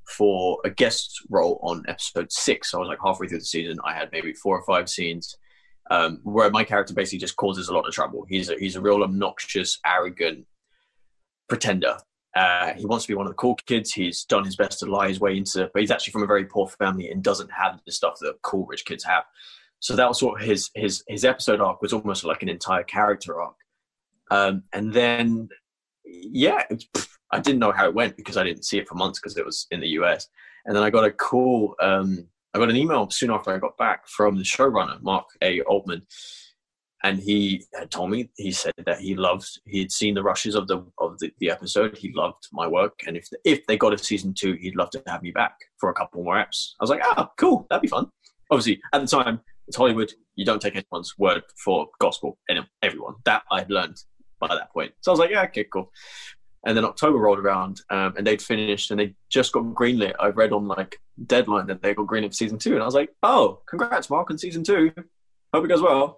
for 0.07 0.59
a 0.65 0.69
guest 0.69 1.19
role 1.29 1.59
on 1.63 1.83
episode 1.87 2.31
six. 2.31 2.71
So 2.71 2.77
I 2.77 2.81
was 2.81 2.89
like 2.89 2.99
halfway 3.03 3.27
through 3.27 3.39
the 3.39 3.45
season. 3.45 3.77
I 3.83 3.93
had 3.93 4.11
maybe 4.11 4.33
four 4.33 4.57
or 4.57 4.63
five 4.65 4.89
scenes 4.89 5.37
um, 5.91 6.19
where 6.23 6.49
my 6.49 6.63
character 6.63 6.93
basically 6.93 7.19
just 7.19 7.35
causes 7.35 7.69
a 7.69 7.73
lot 7.73 7.87
of 7.87 7.93
trouble. 7.93 8.25
He's 8.27 8.49
a, 8.49 8.55
he's 8.57 8.75
a 8.75 8.81
real 8.81 9.03
obnoxious, 9.03 9.79
arrogant 9.85 10.45
pretender. 11.47 11.97
Uh, 12.35 12.73
he 12.73 12.85
wants 12.85 13.05
to 13.05 13.11
be 13.11 13.15
one 13.15 13.25
of 13.25 13.31
the 13.31 13.37
cool 13.37 13.55
kids. 13.65 13.93
He's 13.93 14.25
done 14.25 14.43
his 14.43 14.57
best 14.57 14.79
to 14.79 14.85
lie 14.87 15.07
his 15.07 15.19
way 15.19 15.37
into, 15.37 15.69
but 15.73 15.79
he's 15.79 15.91
actually 15.91 16.11
from 16.11 16.23
a 16.23 16.27
very 16.27 16.45
poor 16.45 16.67
family 16.67 17.09
and 17.09 17.23
doesn't 17.23 17.51
have 17.51 17.79
the 17.85 17.91
stuff 17.91 18.15
that 18.21 18.41
cool 18.41 18.65
rich 18.65 18.83
kids 18.83 19.03
have. 19.05 19.23
So 19.79 19.95
that 19.95 20.07
was 20.07 20.19
sort 20.19 20.41
of 20.41 20.47
his 20.47 20.69
his 20.73 21.03
his 21.07 21.23
episode 21.23 21.61
arc 21.61 21.81
was 21.81 21.93
almost 21.93 22.23
like 22.23 22.41
an 22.41 22.49
entire 22.49 22.83
character 22.83 23.39
arc. 23.39 23.55
Um, 24.31 24.63
and 24.73 24.91
then, 24.91 25.49
yeah, 26.03 26.63
I 27.31 27.39
didn't 27.39 27.59
know 27.59 27.71
how 27.71 27.85
it 27.87 27.93
went 27.93 28.17
because 28.17 28.37
I 28.37 28.43
didn't 28.43 28.65
see 28.65 28.77
it 28.77 28.87
for 28.87 28.95
months 28.95 29.19
because 29.19 29.37
it 29.37 29.45
was 29.45 29.67
in 29.71 29.79
the 29.79 29.89
US. 29.99 30.27
And 30.65 30.75
then 30.75 30.83
I 30.83 30.89
got 30.89 31.05
a 31.05 31.11
call. 31.11 31.75
Um, 31.81 32.27
I 32.53 32.59
got 32.59 32.69
an 32.69 32.75
email 32.75 33.09
soon 33.09 33.31
after 33.31 33.51
I 33.51 33.57
got 33.57 33.77
back 33.77 34.07
from 34.07 34.37
the 34.37 34.43
showrunner 34.43 35.01
Mark 35.01 35.25
A. 35.41 35.61
Altman, 35.61 36.03
and 37.03 37.19
he 37.19 37.65
had 37.77 37.91
told 37.91 38.11
me 38.11 38.29
he 38.37 38.51
said 38.51 38.73
that 38.85 38.99
he 38.99 39.15
loved 39.15 39.47
he 39.65 39.79
had 39.79 39.91
seen 39.91 40.15
the 40.15 40.23
rushes 40.23 40.55
of 40.55 40.67
the 40.67 40.85
of 40.97 41.19
the, 41.19 41.31
the 41.39 41.51
episode. 41.51 41.97
He 41.97 42.13
loved 42.13 42.47
my 42.53 42.65
work, 42.67 43.01
and 43.05 43.17
if 43.17 43.27
if 43.43 43.65
they 43.67 43.77
got 43.77 43.93
a 43.93 43.97
season 43.97 44.33
two, 44.33 44.53
he'd 44.53 44.75
love 44.75 44.89
to 44.91 45.03
have 45.07 45.21
me 45.21 45.31
back 45.31 45.55
for 45.77 45.89
a 45.89 45.93
couple 45.93 46.23
more 46.23 46.35
apps. 46.35 46.71
I 46.79 46.83
was 46.83 46.89
like, 46.89 47.01
ah, 47.03 47.29
cool, 47.37 47.67
that'd 47.69 47.81
be 47.81 47.87
fun. 47.87 48.07
Obviously, 48.49 48.81
at 48.93 49.01
the 49.01 49.07
time, 49.07 49.41
it's 49.67 49.77
Hollywood. 49.77 50.13
You 50.35 50.45
don't 50.45 50.61
take 50.61 50.75
anyone's 50.75 51.17
word 51.17 51.43
for 51.63 51.87
gospel. 51.99 52.37
And 52.49 52.65
everyone 52.81 53.15
that 53.25 53.43
I'd 53.51 53.69
learned 53.69 53.97
by 54.39 54.47
that 54.49 54.71
point. 54.71 54.93
So 55.01 55.11
I 55.11 55.13
was 55.13 55.19
like, 55.19 55.31
yeah, 55.31 55.43
okay, 55.43 55.65
cool. 55.65 55.91
And 56.65 56.75
then 56.75 56.85
October 56.85 57.19
rolled 57.19 57.39
around, 57.39 57.81
um, 57.91 58.15
and 58.17 58.25
they'd 58.25 58.41
finished, 58.41 58.89
and 58.89 58.99
they 58.99 59.13
just 59.29 59.51
got 59.51 59.63
greenlit. 59.65 60.13
I 60.19 60.27
read 60.27 60.51
on 60.51 60.67
like 60.67 60.99
deadline 61.27 61.67
that 61.67 61.81
they 61.81 61.93
got 61.93 62.07
greenlit 62.07 62.29
for 62.29 62.33
season 62.33 62.57
two, 62.57 62.73
and 62.73 62.81
I 62.81 62.85
was 62.85 62.95
like, 62.95 63.11
"Oh, 63.21 63.61
congrats, 63.69 64.09
Mark, 64.09 64.31
on 64.31 64.37
season 64.37 64.63
two. 64.63 64.91
Hope 65.53 65.65
it 65.65 65.67
goes 65.67 65.81
well." 65.81 66.17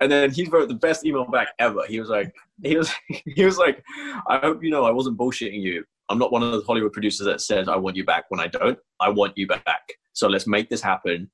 And 0.00 0.10
then 0.12 0.30
he 0.30 0.44
wrote 0.44 0.68
the 0.68 0.74
best 0.74 1.04
email 1.04 1.24
back 1.24 1.48
ever. 1.58 1.84
He 1.88 1.98
was 1.98 2.08
like, 2.08 2.32
he 2.62 2.76
was, 2.76 2.92
he 3.26 3.44
was 3.44 3.58
like, 3.58 3.82
"I 4.28 4.38
hope 4.38 4.62
you 4.62 4.70
know 4.70 4.84
I 4.84 4.92
wasn't 4.92 5.18
bullshitting 5.18 5.60
you. 5.60 5.84
I'm 6.08 6.18
not 6.18 6.32
one 6.32 6.42
of 6.42 6.52
those 6.52 6.64
Hollywood 6.64 6.92
producers 6.92 7.26
that 7.26 7.40
says 7.40 7.68
I 7.68 7.76
want 7.76 7.96
you 7.96 8.04
back 8.04 8.24
when 8.28 8.40
I 8.40 8.46
don't. 8.46 8.78
I 9.00 9.08
want 9.08 9.36
you 9.36 9.48
back. 9.48 9.82
So 10.12 10.28
let's 10.28 10.46
make 10.46 10.68
this 10.68 10.82
happen. 10.82 11.30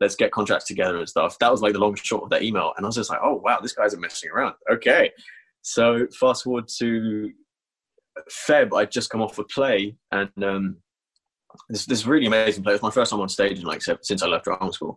Let's 0.00 0.14
get 0.14 0.32
contracts 0.32 0.66
together 0.66 0.96
and 0.96 1.08
stuff." 1.08 1.38
That 1.38 1.50
was 1.50 1.60
like 1.60 1.74
the 1.74 1.80
long 1.80 1.96
short 1.96 2.24
of 2.24 2.30
that 2.30 2.42
email, 2.42 2.72
and 2.78 2.86
I 2.86 2.88
was 2.88 2.96
just 2.96 3.10
like, 3.10 3.20
"Oh 3.22 3.42
wow, 3.44 3.60
this 3.60 3.74
guy's 3.74 3.94
messing 3.98 4.30
around." 4.30 4.54
Okay. 4.72 5.10
So 5.62 6.06
fast 6.18 6.44
forward 6.44 6.68
to 6.78 7.30
Feb, 8.30 8.76
I'd 8.76 8.90
just 8.90 9.10
come 9.10 9.22
off 9.22 9.38
a 9.38 9.44
play, 9.44 9.96
and 10.12 10.30
um, 10.42 10.76
this 11.68 11.86
this 11.86 12.06
really 12.06 12.26
amazing 12.26 12.62
play. 12.62 12.72
It 12.72 12.76
was 12.76 12.82
my 12.82 12.90
first 12.90 13.10
time 13.10 13.20
on 13.20 13.28
stage 13.28 13.58
in 13.58 13.64
like 13.64 13.82
since 13.82 14.22
I 14.22 14.26
left 14.26 14.44
drama 14.44 14.72
school, 14.72 14.96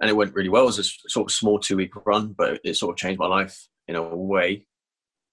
and 0.00 0.10
it 0.10 0.14
went 0.14 0.34
really 0.34 0.48
well. 0.48 0.64
It 0.64 0.66
was 0.66 0.78
a 0.78 1.08
sort 1.08 1.30
of 1.30 1.34
small 1.34 1.58
two 1.58 1.76
week 1.76 1.92
run, 2.06 2.34
but 2.36 2.60
it 2.64 2.76
sort 2.76 2.92
of 2.92 2.96
changed 2.96 3.18
my 3.18 3.26
life 3.26 3.68
in 3.88 3.96
a 3.96 4.16
way. 4.16 4.66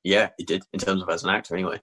Yeah, 0.04 0.30
it 0.38 0.48
did 0.48 0.64
in 0.74 0.80
terms 0.80 1.02
of 1.02 1.10
as 1.10 1.24
an 1.24 1.30
actor, 1.30 1.56
anyway. 1.56 1.80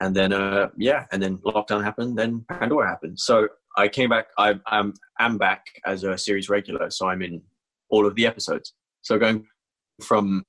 And 0.00 0.14
then, 0.14 0.32
uh, 0.32 0.68
yeah, 0.76 1.06
and 1.10 1.22
then 1.22 1.38
lockdown 1.38 1.82
happened. 1.82 2.18
Then 2.18 2.44
Pandora 2.50 2.86
happened. 2.86 3.18
So 3.18 3.48
I 3.78 3.88
came 3.88 4.10
back. 4.10 4.26
I 4.38 4.54
am 4.70 4.92
am 5.18 5.38
back 5.38 5.64
as 5.86 6.04
a 6.04 6.18
series 6.18 6.48
regular. 6.50 6.90
So 6.90 7.08
I'm 7.08 7.22
in 7.22 7.42
all 7.88 8.06
of 8.06 8.14
the 8.14 8.26
episodes. 8.26 8.74
So 9.02 9.18
going 9.18 9.46
from 10.02 10.44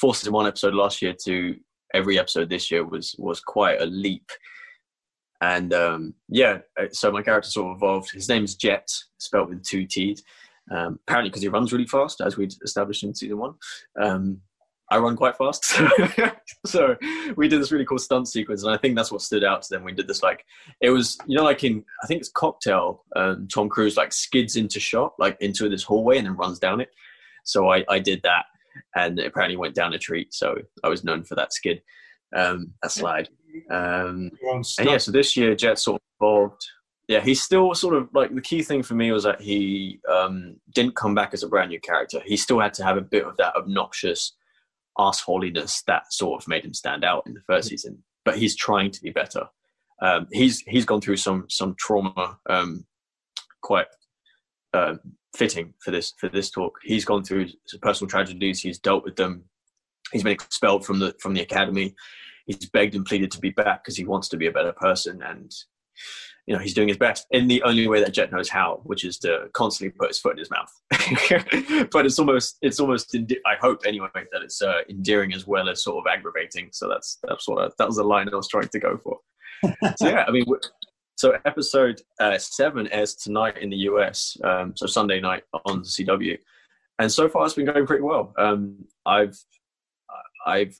four 0.00 0.14
season 0.14 0.32
one 0.32 0.46
episode 0.46 0.74
last 0.74 1.02
year 1.02 1.14
to 1.24 1.56
every 1.94 2.18
episode 2.18 2.48
this 2.48 2.70
year 2.70 2.84
was 2.84 3.14
was 3.18 3.40
quite 3.40 3.80
a 3.80 3.86
leap. 3.86 4.30
And 5.40 5.72
um, 5.72 6.14
yeah, 6.28 6.58
uh, 6.80 6.86
so 6.90 7.12
my 7.12 7.22
character 7.22 7.50
sort 7.50 7.70
of 7.70 7.76
evolved. 7.76 8.10
His 8.12 8.28
name 8.28 8.44
is 8.44 8.56
Jett, 8.56 8.88
spelled 9.18 9.50
with 9.50 9.62
two 9.62 9.86
T's. 9.86 10.22
Um, 10.70 10.98
apparently, 11.06 11.30
because 11.30 11.42
he 11.42 11.48
runs 11.48 11.72
really 11.72 11.86
fast, 11.86 12.20
as 12.20 12.36
we'd 12.36 12.54
established 12.62 13.04
in 13.04 13.14
season 13.14 13.38
one. 13.38 13.54
Um, 14.00 14.40
I 14.90 14.98
run 14.98 15.16
quite 15.16 15.36
fast, 15.36 15.64
so 16.66 16.96
we 17.36 17.46
did 17.46 17.60
this 17.60 17.70
really 17.70 17.84
cool 17.84 17.98
stunt 17.98 18.26
sequence, 18.26 18.62
and 18.62 18.72
I 18.72 18.78
think 18.78 18.96
that's 18.96 19.12
what 19.12 19.20
stood 19.20 19.44
out 19.44 19.60
to 19.62 19.68
them. 19.70 19.84
We 19.84 19.92
did 19.92 20.08
this 20.08 20.22
like 20.22 20.44
it 20.80 20.88
was, 20.88 21.18
you 21.26 21.36
know, 21.36 21.44
like 21.44 21.62
in 21.62 21.84
I 22.02 22.06
think 22.06 22.20
it's 22.20 22.30
Cocktail. 22.30 23.04
Um, 23.14 23.48
Tom 23.48 23.68
Cruise 23.68 23.98
like 23.98 24.14
skids 24.14 24.56
into 24.56 24.80
shot, 24.80 25.12
like 25.18 25.36
into 25.40 25.68
this 25.68 25.82
hallway, 25.82 26.16
and 26.16 26.26
then 26.26 26.36
runs 26.36 26.58
down 26.58 26.80
it. 26.80 26.88
So 27.44 27.70
I, 27.70 27.84
I 27.88 27.98
did 27.98 28.22
that, 28.22 28.46
and 28.94 29.18
it 29.18 29.26
apparently 29.26 29.56
went 29.56 29.74
down 29.74 29.94
a 29.94 29.98
treat. 29.98 30.32
So 30.34 30.56
I 30.82 30.88
was 30.88 31.04
known 31.04 31.24
for 31.24 31.34
that 31.34 31.52
skid, 31.52 31.82
um, 32.36 32.72
that 32.82 32.92
slide. 32.92 33.28
Um, 33.70 34.30
and 34.52 34.64
yeah, 34.88 34.98
so 34.98 35.10
this 35.10 35.36
year 35.36 35.54
Jett 35.54 35.78
sort 35.78 36.00
of 36.00 36.02
evolved. 36.20 36.62
Yeah, 37.08 37.20
he's 37.20 37.42
still 37.42 37.74
sort 37.74 37.94
of 37.94 38.08
like 38.12 38.34
the 38.34 38.42
key 38.42 38.62
thing 38.62 38.82
for 38.82 38.94
me 38.94 39.10
was 39.12 39.24
that 39.24 39.40
he 39.40 39.98
um, 40.12 40.56
didn't 40.74 40.94
come 40.96 41.14
back 41.14 41.32
as 41.32 41.42
a 41.42 41.48
brand 41.48 41.70
new 41.70 41.80
character. 41.80 42.20
He 42.24 42.36
still 42.36 42.60
had 42.60 42.74
to 42.74 42.84
have 42.84 42.98
a 42.98 43.02
bit 43.02 43.24
of 43.24 43.36
that 43.38 43.56
obnoxious 43.56 44.36
assholiness 44.98 45.82
that 45.86 46.12
sort 46.12 46.42
of 46.42 46.48
made 46.48 46.64
him 46.64 46.74
stand 46.74 47.04
out 47.04 47.22
in 47.26 47.32
the 47.32 47.40
first 47.46 47.68
mm-hmm. 47.68 47.72
season. 47.72 48.04
But 48.24 48.36
he's 48.36 48.56
trying 48.56 48.90
to 48.90 49.00
be 49.00 49.10
better. 49.10 49.48
Um, 50.02 50.26
he's 50.32 50.60
he's 50.60 50.84
gone 50.84 51.00
through 51.00 51.16
some 51.16 51.46
some 51.48 51.74
trauma, 51.78 52.38
um, 52.48 52.84
quite 53.62 53.86
uh, 54.74 54.94
fitting 55.38 55.72
for 55.78 55.90
this 55.90 56.12
for 56.18 56.28
this 56.28 56.50
talk. 56.50 56.78
He's 56.82 57.04
gone 57.04 57.22
through 57.22 57.48
personal 57.80 58.10
tragedies. 58.10 58.60
He's 58.60 58.78
dealt 58.78 59.04
with 59.04 59.16
them. 59.16 59.44
He's 60.12 60.24
been 60.24 60.32
expelled 60.32 60.84
from 60.84 60.98
the 60.98 61.14
from 61.20 61.32
the 61.32 61.40
academy. 61.42 61.94
He's 62.46 62.68
begged 62.70 62.94
and 62.94 63.06
pleaded 63.06 63.30
to 63.32 63.40
be 63.40 63.50
back 63.50 63.84
because 63.84 63.96
he 63.96 64.04
wants 64.04 64.28
to 64.30 64.36
be 64.36 64.46
a 64.46 64.52
better 64.52 64.72
person, 64.72 65.22
and 65.22 65.54
you 66.46 66.54
know 66.54 66.60
he's 66.60 66.74
doing 66.74 66.88
his 66.88 66.96
best 66.96 67.26
in 67.30 67.46
the 67.46 67.62
only 67.62 67.86
way 67.86 68.00
that 68.00 68.14
Jett 68.14 68.32
knows 68.32 68.48
how, 68.48 68.80
which 68.84 69.04
is 69.04 69.18
to 69.18 69.48
constantly 69.52 69.94
put 69.98 70.08
his 70.08 70.18
foot 70.18 70.32
in 70.32 70.38
his 70.38 70.50
mouth. 70.50 71.88
but 71.92 72.04
it's 72.04 72.18
almost 72.18 72.58
it's 72.60 72.80
almost 72.80 73.16
I 73.46 73.54
hope 73.60 73.82
anyway 73.86 74.08
that 74.14 74.42
it's 74.42 74.60
uh, 74.60 74.80
endearing 74.90 75.32
as 75.34 75.46
well 75.46 75.68
as 75.68 75.84
sort 75.84 76.04
of 76.04 76.12
aggravating. 76.12 76.70
So 76.72 76.88
that's 76.88 77.18
that's 77.22 77.46
what 77.46 77.64
I, 77.64 77.68
that 77.78 77.86
was 77.86 77.96
the 77.96 78.04
line 78.04 78.28
I 78.28 78.36
was 78.36 78.48
trying 78.48 78.68
to 78.68 78.80
go 78.80 78.98
for. 78.98 79.18
so 79.96 80.08
yeah, 80.08 80.24
I 80.26 80.30
mean 80.30 80.44
so 81.18 81.36
episode 81.44 82.00
uh, 82.20 82.38
seven 82.38 82.86
airs 82.92 83.16
tonight 83.16 83.58
in 83.58 83.70
the 83.70 83.76
US, 83.88 84.36
um, 84.44 84.72
so 84.76 84.86
Sunday 84.86 85.20
night 85.20 85.42
on 85.66 85.82
CW, 85.82 86.38
and 87.00 87.10
so 87.10 87.28
far 87.28 87.44
it's 87.44 87.54
been 87.54 87.66
going 87.66 87.86
pretty 87.86 88.04
well. 88.04 88.32
Um, 88.38 88.84
I've 89.04 89.36
I've 90.46 90.76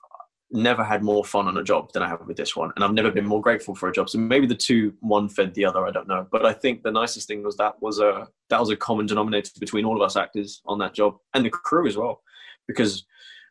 never 0.49 0.81
had 0.81 1.03
more 1.03 1.25
fun 1.25 1.47
on 1.49 1.57
a 1.57 1.63
job 1.63 1.91
than 1.91 2.03
I 2.03 2.07
have 2.07 2.25
with 2.25 2.37
this 2.37 2.55
one, 2.55 2.71
and 2.75 2.85
I've 2.85 2.93
never 2.93 3.11
been 3.11 3.25
more 3.25 3.41
grateful 3.41 3.75
for 3.75 3.89
a 3.89 3.91
job. 3.91 4.09
So 4.09 4.17
maybe 4.17 4.47
the 4.47 4.55
two 4.55 4.93
one 5.01 5.27
fed 5.27 5.53
the 5.55 5.65
other, 5.65 5.85
I 5.85 5.91
don't 5.91 6.07
know. 6.07 6.25
But 6.31 6.45
I 6.45 6.53
think 6.53 6.83
the 6.83 6.91
nicest 6.91 7.27
thing 7.27 7.43
was 7.43 7.57
that 7.57 7.73
was 7.81 7.99
a 7.99 8.25
that 8.49 8.61
was 8.61 8.69
a 8.69 8.77
common 8.77 9.07
denominator 9.07 9.51
between 9.59 9.83
all 9.83 9.97
of 9.97 10.05
us 10.05 10.15
actors 10.15 10.61
on 10.65 10.79
that 10.79 10.93
job 10.93 11.17
and 11.33 11.43
the 11.43 11.49
crew 11.49 11.85
as 11.85 11.97
well, 11.97 12.21
because 12.65 13.05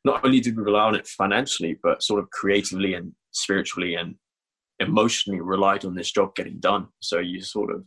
not 0.07 0.25
only 0.25 0.41
did 0.41 0.57
we 0.57 0.63
rely 0.63 0.85
on 0.85 0.95
it 0.95 1.07
financially, 1.07 1.79
but 1.83 2.03
sort 2.03 2.19
of 2.19 2.31
creatively 2.31 2.95
and 2.95 3.13
spiritually 3.33 3.95
and 3.95 4.15
emotionally 4.81 5.41
relied 5.41 5.85
on 5.85 5.95
this 5.95 6.11
job 6.11 6.35
getting 6.35 6.59
done. 6.59 6.89
So 7.01 7.19
you 7.19 7.41
sort 7.41 7.73
of, 7.73 7.85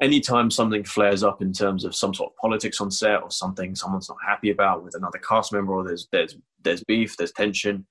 anytime 0.00 0.50
something 0.50 0.84
flares 0.84 1.22
up 1.22 1.42
in 1.42 1.52
terms 1.52 1.84
of 1.84 1.94
some 1.94 2.14
sort 2.14 2.32
of 2.32 2.36
politics 2.36 2.80
on 2.80 2.90
set 2.90 3.22
or 3.22 3.30
something 3.30 3.74
someone's 3.74 4.08
not 4.08 4.18
happy 4.24 4.50
about 4.50 4.84
with 4.84 4.94
another 4.94 5.18
cast 5.18 5.52
member 5.52 5.72
or 5.72 5.84
there's 5.84 6.06
there's 6.12 6.36
there's 6.62 6.84
beef, 6.84 7.16
there's 7.16 7.32
tension. 7.32 7.86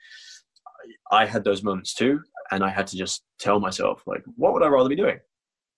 I 1.11 1.25
had 1.25 1.43
those 1.43 1.63
moments 1.63 1.93
too, 1.93 2.21
and 2.51 2.63
I 2.63 2.69
had 2.69 2.87
to 2.87 2.97
just 2.97 3.23
tell 3.39 3.59
myself 3.59 4.03
like, 4.05 4.23
what 4.35 4.53
would 4.53 4.63
I 4.63 4.67
rather 4.67 4.89
be 4.89 4.95
doing? 4.95 5.19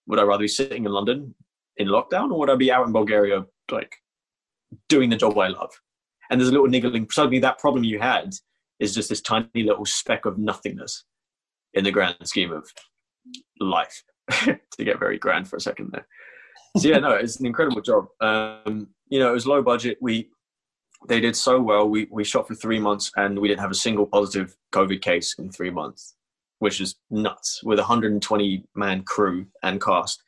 Would 0.07 0.19
I 0.19 0.23
rather 0.23 0.41
be 0.41 0.47
sitting 0.47 0.85
in 0.85 0.91
London 0.91 1.35
in 1.77 1.87
lockdown, 1.87 2.31
or 2.31 2.39
would 2.39 2.49
I 2.49 2.55
be 2.55 2.71
out 2.71 2.85
in 2.85 2.93
Bulgaria 2.93 3.45
like 3.71 3.95
doing 4.87 5.09
the 5.09 5.15
job 5.15 5.37
I 5.37 5.47
love? 5.47 5.71
And 6.29 6.39
there's 6.39 6.49
a 6.49 6.53
little 6.53 6.67
niggling. 6.67 7.07
Suddenly, 7.09 7.39
that 7.39 7.59
problem 7.59 7.83
you 7.83 7.99
had 7.99 8.33
is 8.79 8.93
just 8.93 9.09
this 9.09 9.21
tiny 9.21 9.63
little 9.63 9.85
speck 9.85 10.25
of 10.25 10.37
nothingness 10.37 11.05
in 11.73 11.83
the 11.83 11.91
grand 11.91 12.15
scheme 12.23 12.51
of 12.51 12.69
life 13.59 14.03
to 14.31 14.83
get 14.83 14.99
very 14.99 15.17
grand 15.17 15.47
for 15.47 15.55
a 15.55 15.61
second 15.61 15.89
there 15.91 16.07
so 16.77 16.87
yeah 16.87 16.99
no 16.99 17.11
it's 17.11 17.39
an 17.39 17.45
incredible 17.45 17.81
job 17.81 18.05
um, 18.21 18.87
you 19.09 19.19
know 19.19 19.29
it 19.29 19.33
was 19.33 19.47
low 19.47 19.61
budget 19.61 19.97
we 20.01 20.29
they 21.07 21.19
did 21.19 21.35
so 21.35 21.61
well. 21.61 21.87
We 21.89 22.07
we 22.11 22.23
shot 22.23 22.47
for 22.47 22.55
three 22.55 22.79
months 22.79 23.11
and 23.15 23.39
we 23.39 23.47
didn't 23.47 23.61
have 23.61 23.71
a 23.71 23.75
single 23.75 24.05
positive 24.05 24.55
COVID 24.73 25.01
case 25.01 25.35
in 25.39 25.51
three 25.51 25.69
months, 25.69 26.15
which 26.59 26.81
is 26.81 26.95
nuts. 27.09 27.61
With 27.63 27.79
a 27.79 27.83
120 27.83 28.65
man 28.75 29.03
crew 29.03 29.47
and 29.63 29.81
cast, 29.81 30.21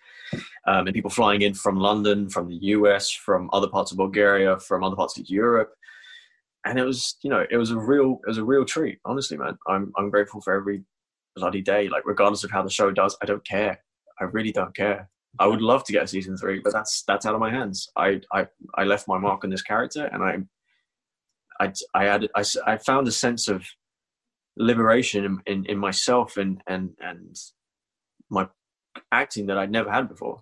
um, 0.67 0.87
and 0.87 0.93
people 0.93 1.09
flying 1.09 1.41
in 1.41 1.53
from 1.53 1.77
London, 1.77 2.29
from 2.29 2.47
the 2.47 2.55
US, 2.55 3.11
from 3.11 3.49
other 3.51 3.67
parts 3.67 3.91
of 3.91 3.97
Bulgaria, 3.97 4.59
from 4.59 4.83
other 4.83 4.95
parts 4.95 5.19
of 5.19 5.29
Europe, 5.29 5.73
and 6.65 6.79
it 6.79 6.85
was 6.85 7.17
you 7.21 7.29
know 7.29 7.45
it 7.49 7.57
was 7.57 7.71
a 7.71 7.77
real 7.77 8.19
it 8.25 8.29
was 8.29 8.37
a 8.37 8.43
real 8.43 8.65
treat. 8.65 8.99
Honestly, 9.03 9.37
man, 9.37 9.57
I'm 9.67 9.91
I'm 9.97 10.09
grateful 10.09 10.41
for 10.41 10.53
every 10.53 10.83
bloody 11.35 11.61
day. 11.61 11.89
Like 11.89 12.03
regardless 12.05 12.43
of 12.43 12.51
how 12.51 12.63
the 12.63 12.69
show 12.69 12.91
does, 12.91 13.17
I 13.21 13.25
don't 13.25 13.45
care. 13.45 13.79
I 14.19 14.25
really 14.25 14.51
don't 14.51 14.75
care. 14.75 15.09
I 15.39 15.47
would 15.47 15.61
love 15.61 15.83
to 15.85 15.93
get 15.93 16.03
a 16.03 16.07
season 16.07 16.37
three, 16.37 16.59
but 16.59 16.73
that's 16.73 17.03
that's 17.07 17.25
out 17.25 17.33
of 17.33 17.39
my 17.39 17.49
hands. 17.51 17.89
I 17.95 18.21
I, 18.33 18.47
I 18.75 18.83
left 18.83 19.07
my 19.07 19.17
mark 19.17 19.43
on 19.43 19.49
this 19.49 19.61
character, 19.61 20.05
and 20.11 20.23
I 20.23 20.37
I 21.59 21.73
I 21.93 22.03
had 22.05 22.29
I, 22.35 22.43
I 22.67 22.77
found 22.77 23.07
a 23.07 23.11
sense 23.11 23.47
of 23.47 23.65
liberation 24.57 25.23
in, 25.23 25.41
in, 25.45 25.65
in 25.65 25.77
myself 25.77 26.37
and 26.37 26.61
and 26.67 26.91
and 26.99 27.35
my 28.29 28.47
acting 29.11 29.45
that 29.47 29.57
I'd 29.57 29.71
never 29.71 29.89
had 29.89 30.09
before, 30.09 30.41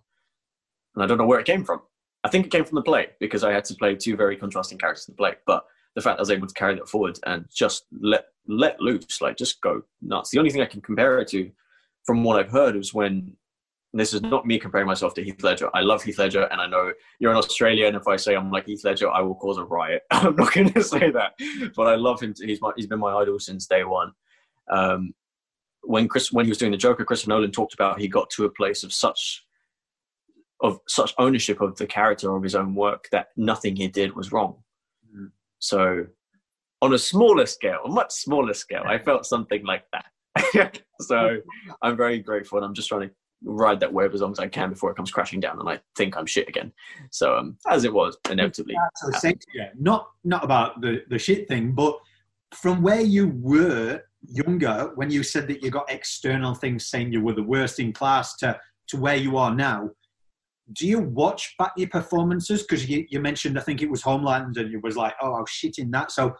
and 0.95 1.03
I 1.03 1.07
don't 1.07 1.19
know 1.19 1.27
where 1.27 1.39
it 1.39 1.45
came 1.45 1.63
from. 1.63 1.81
I 2.23 2.29
think 2.29 2.45
it 2.45 2.51
came 2.51 2.65
from 2.65 2.75
the 2.75 2.81
play 2.81 3.09
because 3.19 3.43
I 3.43 3.53
had 3.53 3.65
to 3.65 3.75
play 3.75 3.95
two 3.95 4.17
very 4.17 4.35
contrasting 4.35 4.77
characters 4.77 5.07
in 5.07 5.13
the 5.13 5.17
play, 5.17 5.35
but 5.45 5.65
the 5.99 6.09
fact 6.09 6.19
I 6.19 6.21
was 6.21 6.31
able 6.31 6.47
to 6.47 6.53
carry 6.53 6.75
that 6.75 6.89
forward 6.89 7.19
and 7.25 7.45
just 7.53 7.85
let 8.01 8.25
let 8.47 8.79
loose, 8.81 9.21
like 9.21 9.37
just 9.37 9.61
go 9.61 9.81
nuts. 10.01 10.31
The 10.31 10.39
only 10.39 10.49
thing 10.49 10.61
I 10.61 10.65
can 10.65 10.81
compare 10.81 11.19
it 11.19 11.27
to, 11.29 11.51
from 12.05 12.23
what 12.23 12.39
I've 12.39 12.51
heard, 12.51 12.75
was 12.75 12.93
when 12.93 13.35
this 13.93 14.13
is 14.13 14.21
not 14.21 14.45
me 14.45 14.59
comparing 14.59 14.87
myself 14.87 15.13
to 15.15 15.23
Heath 15.23 15.43
Ledger. 15.43 15.69
I 15.73 15.81
love 15.81 16.03
Heath 16.03 16.19
Ledger, 16.19 16.43
and 16.51 16.61
I 16.61 16.67
know 16.67 16.93
you're 17.19 17.31
in 17.31 17.37
Australia, 17.37 17.87
and 17.87 17.95
if 17.95 18.07
I 18.07 18.15
say 18.15 18.35
I'm 18.35 18.51
like 18.51 18.65
Heath 18.65 18.83
Ledger, 18.83 19.09
I 19.09 19.21
will 19.21 19.35
cause 19.35 19.57
a 19.57 19.63
riot. 19.63 20.03
I'm 20.11 20.35
not 20.35 20.53
going 20.53 20.71
to 20.73 20.83
say 20.83 21.11
that, 21.11 21.33
but 21.75 21.87
I 21.87 21.95
love 21.95 22.21
him. 22.21 22.33
He's 22.39 22.61
my, 22.61 22.71
he's 22.75 22.87
been 22.87 22.99
my 22.99 23.13
idol 23.13 23.39
since 23.39 23.67
day 23.67 23.83
one. 23.83 24.11
Um, 24.71 25.13
when 25.83 26.07
Chris, 26.07 26.31
when 26.31 26.45
he 26.45 26.49
was 26.51 26.57
doing 26.57 26.71
the 26.71 26.77
Joker, 26.77 27.05
Christopher 27.05 27.31
Nolan 27.31 27.51
talked 27.51 27.73
about 27.73 27.99
he 27.99 28.07
got 28.07 28.29
to 28.31 28.45
a 28.45 28.51
place 28.51 28.83
of 28.83 28.93
such 28.93 29.43
of 30.61 30.79
such 30.87 31.13
ownership 31.17 31.61
of 31.61 31.77
the 31.77 31.87
character 31.87 32.35
of 32.35 32.43
his 32.43 32.53
own 32.55 32.75
work 32.75 33.07
that 33.11 33.27
nothing 33.37 33.75
he 33.75 33.87
did 33.87 34.15
was 34.15 34.31
wrong. 34.31 34.57
So, 35.59 36.05
on 36.81 36.93
a 36.93 36.97
smaller 36.97 37.45
scale, 37.45 37.81
a 37.85 37.89
much 37.89 38.11
smaller 38.11 38.53
scale, 38.53 38.83
I 38.87 38.97
felt 38.97 39.25
something 39.25 39.65
like 39.65 39.83
that. 39.91 40.81
so, 41.01 41.37
I'm 41.81 41.97
very 41.97 42.19
grateful, 42.19 42.57
and 42.57 42.65
I'm 42.65 42.73
just 42.73 42.89
trying 42.89 43.09
to 43.09 43.15
ride 43.43 43.79
that 43.79 43.93
wave 43.93 44.13
as 44.13 44.21
long 44.21 44.31
as 44.31 44.39
I 44.39 44.47
can 44.47 44.69
before 44.69 44.91
it 44.91 44.95
comes 44.95 45.11
crashing 45.11 45.39
down 45.39 45.59
and 45.61 45.69
I 45.69 45.79
think 45.95 46.17
I'm 46.17 46.25
shit 46.25 46.49
again. 46.49 46.73
So 47.09 47.37
um, 47.37 47.57
as 47.69 47.85
it 47.85 47.93
was, 47.93 48.17
inevitably. 48.29 48.75
Yeah, 49.55 49.69
not 49.79 50.09
not 50.25 50.43
about 50.43 50.81
the, 50.81 51.03
the 51.09 51.17
shit 51.17 51.47
thing, 51.47 51.71
but 51.71 51.97
from 52.53 52.81
where 52.81 53.01
you 53.01 53.29
were 53.35 54.01
younger, 54.27 54.91
when 54.95 55.09
you 55.09 55.23
said 55.23 55.47
that 55.47 55.63
you 55.63 55.69
got 55.69 55.91
external 55.91 56.53
things 56.53 56.87
saying 56.87 57.13
you 57.13 57.21
were 57.21 57.33
the 57.33 57.43
worst 57.43 57.79
in 57.79 57.93
class 57.93 58.35
to, 58.37 58.59
to 58.87 58.97
where 58.97 59.15
you 59.15 59.37
are 59.37 59.53
now, 59.53 59.89
do 60.73 60.87
you 60.87 60.99
watch 60.99 61.55
back 61.57 61.73
your 61.77 61.89
performances? 61.89 62.61
Because 62.63 62.87
you, 62.87 63.05
you 63.09 63.19
mentioned, 63.19 63.57
I 63.57 63.61
think 63.61 63.81
it 63.81 63.89
was 63.89 64.01
Homeland, 64.01 64.57
and 64.57 64.71
you 64.71 64.79
was 64.81 64.95
like, 64.95 65.13
oh, 65.21 65.33
I 65.33 65.39
was 65.39 65.49
shit 65.49 65.77
in 65.77 65.91
that. 65.91 66.11
So 66.11 66.35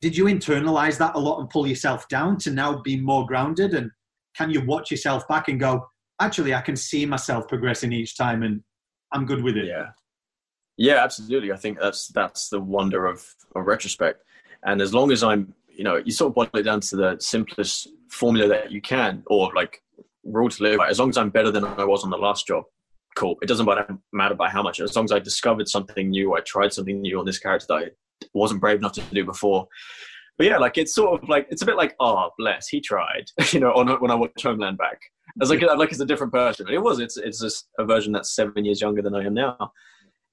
did 0.00 0.16
you 0.16 0.26
internalize 0.26 0.98
that 0.98 1.14
a 1.14 1.18
lot 1.18 1.40
and 1.40 1.50
pull 1.50 1.66
yourself 1.66 2.08
down 2.08 2.38
to 2.38 2.50
now 2.50 2.80
be 2.82 3.00
more 3.00 3.26
grounded? 3.26 3.74
And 3.74 3.90
can 4.36 4.50
you 4.50 4.64
watch 4.64 4.90
yourself 4.90 5.26
back 5.28 5.48
and 5.48 5.58
go, 5.58 5.86
actually 6.20 6.54
I 6.54 6.60
can 6.60 6.76
see 6.76 7.06
myself 7.06 7.48
progressing 7.48 7.92
each 7.92 8.16
time 8.16 8.42
and 8.42 8.62
I'm 9.12 9.26
good 9.26 9.42
with 9.42 9.56
it. 9.56 9.66
Yeah. 9.66 9.86
Yeah, 10.78 11.02
absolutely. 11.02 11.52
I 11.52 11.56
think 11.56 11.78
that's 11.80 12.08
that's 12.08 12.50
the 12.50 12.60
wonder 12.60 13.06
of, 13.06 13.24
of 13.54 13.66
retrospect. 13.66 14.22
And 14.64 14.82
as 14.82 14.92
long 14.92 15.10
as 15.10 15.22
I'm, 15.22 15.54
you 15.68 15.84
know, 15.84 15.96
you 15.96 16.12
sort 16.12 16.30
of 16.30 16.34
boil 16.34 16.60
it 16.60 16.64
down 16.64 16.80
to 16.80 16.96
the 16.96 17.16
simplest 17.18 17.88
formula 18.10 18.48
that 18.48 18.70
you 18.70 18.82
can, 18.82 19.22
or 19.26 19.50
like 19.54 19.82
rule 20.24 20.50
to 20.50 20.62
live 20.62 20.78
by. 20.78 20.88
As 20.88 20.98
long 20.98 21.08
as 21.08 21.16
I'm 21.16 21.30
better 21.30 21.50
than 21.50 21.64
I 21.64 21.84
was 21.84 22.04
on 22.04 22.10
the 22.10 22.18
last 22.18 22.46
job, 22.46 22.64
cool. 23.16 23.36
It 23.42 23.46
doesn't 23.46 23.66
matter 24.12 24.34
by 24.34 24.48
how 24.48 24.62
much. 24.62 24.78
As 24.80 24.94
long 24.94 25.06
as 25.06 25.12
I 25.12 25.18
discovered 25.18 25.68
something 25.68 26.10
new, 26.10 26.34
I 26.34 26.40
tried 26.40 26.72
something 26.72 27.00
new 27.00 27.18
on 27.18 27.26
this 27.26 27.38
character 27.38 27.66
that 27.68 27.74
I 27.74 27.90
wasn't 28.34 28.60
brave 28.60 28.78
enough 28.78 28.92
to 28.92 29.00
do 29.12 29.24
before. 29.24 29.66
But 30.38 30.46
yeah, 30.46 30.58
like 30.58 30.76
it's 30.78 30.94
sort 30.94 31.22
of 31.22 31.28
like 31.28 31.46
it's 31.50 31.62
a 31.62 31.66
bit 31.66 31.76
like, 31.76 31.96
oh, 31.98 32.30
bless, 32.38 32.68
he 32.68 32.80
tried. 32.80 33.24
you 33.52 33.60
know, 33.60 33.72
on, 33.72 33.88
when 34.00 34.10
I 34.10 34.14
watched 34.14 34.42
Homeland 34.42 34.78
back, 34.78 35.00
as 35.40 35.50
like 35.50 35.62
like 35.62 35.90
it's 35.90 36.00
a 36.00 36.06
different 36.06 36.32
person. 36.32 36.68
It 36.70 36.82
was. 36.82 37.00
It's 37.00 37.16
it's 37.16 37.40
just 37.40 37.68
a 37.78 37.84
version 37.84 38.12
that's 38.12 38.34
seven 38.34 38.64
years 38.64 38.80
younger 38.80 39.02
than 39.02 39.14
I 39.14 39.24
am 39.24 39.34
now, 39.34 39.72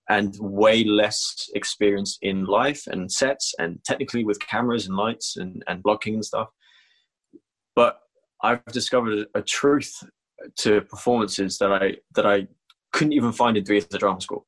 and 0.09 0.35
way 0.39 0.83
less 0.83 1.49
experience 1.55 2.17
in 2.21 2.45
life 2.45 2.85
and 2.87 3.11
sets 3.11 3.53
and 3.59 3.79
technically 3.85 4.23
with 4.23 4.39
cameras 4.39 4.87
and 4.87 4.97
lights 4.97 5.37
and 5.37 5.63
and 5.67 5.81
blocking 5.81 6.15
and 6.15 6.25
stuff. 6.25 6.49
But 7.75 7.99
I've 8.43 8.65
discovered 8.65 9.27
a 9.35 9.41
truth 9.41 10.03
to 10.57 10.81
performances 10.81 11.57
that 11.59 11.71
I 11.71 11.95
that 12.15 12.25
I 12.25 12.47
couldn't 12.93 13.13
even 13.13 13.33
find 13.33 13.57
in 13.57 13.65
three 13.65 13.75
years 13.75 13.87
of 13.91 13.99
drama 13.99 14.21
school. 14.21 14.45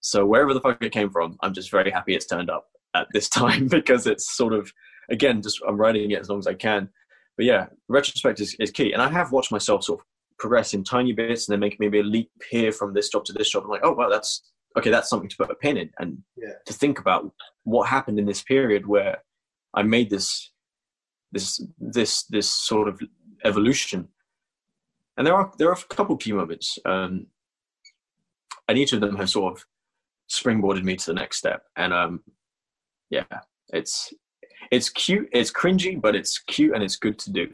So 0.00 0.24
wherever 0.24 0.54
the 0.54 0.60
fuck 0.60 0.82
it 0.82 0.92
came 0.92 1.10
from, 1.10 1.36
I'm 1.40 1.52
just 1.52 1.70
very 1.70 1.90
happy 1.90 2.14
it's 2.14 2.26
turned 2.26 2.50
up 2.50 2.66
at 2.94 3.08
this 3.12 3.28
time 3.40 3.68
because 3.68 4.06
it's 4.06 4.34
sort 4.34 4.54
of 4.54 4.72
again 5.10 5.42
just 5.42 5.60
I'm 5.68 5.76
writing 5.76 6.10
it 6.10 6.20
as 6.20 6.30
long 6.30 6.38
as 6.38 6.46
I 6.46 6.54
can 6.54 6.88
but 7.36 7.46
yeah, 7.46 7.66
retrospect 7.88 8.40
is, 8.40 8.56
is 8.60 8.70
key. 8.70 8.92
And 8.92 9.02
I 9.02 9.08
have 9.08 9.32
watched 9.32 9.52
myself 9.52 9.84
sort 9.84 10.00
of 10.00 10.06
progress 10.38 10.74
in 10.74 10.84
tiny 10.84 11.12
bits 11.12 11.48
and 11.48 11.52
then 11.52 11.60
make 11.60 11.80
maybe 11.80 12.00
a 12.00 12.04
leap 12.04 12.30
here 12.50 12.72
from 12.72 12.94
this 12.94 13.08
job 13.08 13.24
to 13.26 13.32
this 13.32 13.50
job. 13.50 13.64
I'm 13.64 13.70
like, 13.70 13.84
oh, 13.84 13.94
well, 13.94 14.10
that's 14.10 14.42
okay. 14.76 14.90
That's 14.90 15.08
something 15.08 15.28
to 15.28 15.36
put 15.36 15.50
a 15.50 15.54
pin 15.54 15.76
in 15.76 15.90
and 15.98 16.18
yeah. 16.36 16.52
to 16.66 16.72
think 16.72 16.98
about 16.98 17.32
what 17.64 17.88
happened 17.88 18.18
in 18.18 18.26
this 18.26 18.42
period 18.42 18.86
where 18.86 19.22
I 19.74 19.82
made 19.82 20.10
this, 20.10 20.52
this, 21.32 21.64
this, 21.78 22.24
this 22.24 22.50
sort 22.50 22.88
of 22.88 23.00
evolution. 23.44 24.08
And 25.16 25.26
there 25.26 25.34
are, 25.34 25.52
there 25.58 25.68
are 25.68 25.74
a 25.74 25.94
couple 25.94 26.16
key 26.16 26.32
moments. 26.32 26.78
Um, 26.84 27.26
and 28.68 28.78
each 28.78 28.92
of 28.92 29.00
them 29.00 29.16
have 29.16 29.30
sort 29.30 29.54
of 29.54 29.64
springboarded 30.30 30.84
me 30.84 30.96
to 30.96 31.06
the 31.06 31.14
next 31.14 31.38
step. 31.38 31.64
And 31.76 31.92
um, 31.92 32.20
yeah, 33.10 33.24
it's 33.68 34.12
it's 34.70 34.88
cute, 34.88 35.28
it's 35.32 35.52
cringy, 35.52 36.00
but 36.00 36.14
it's 36.14 36.38
cute 36.38 36.74
and 36.74 36.82
it's 36.82 36.96
good 36.96 37.18
to 37.20 37.32
do. 37.32 37.48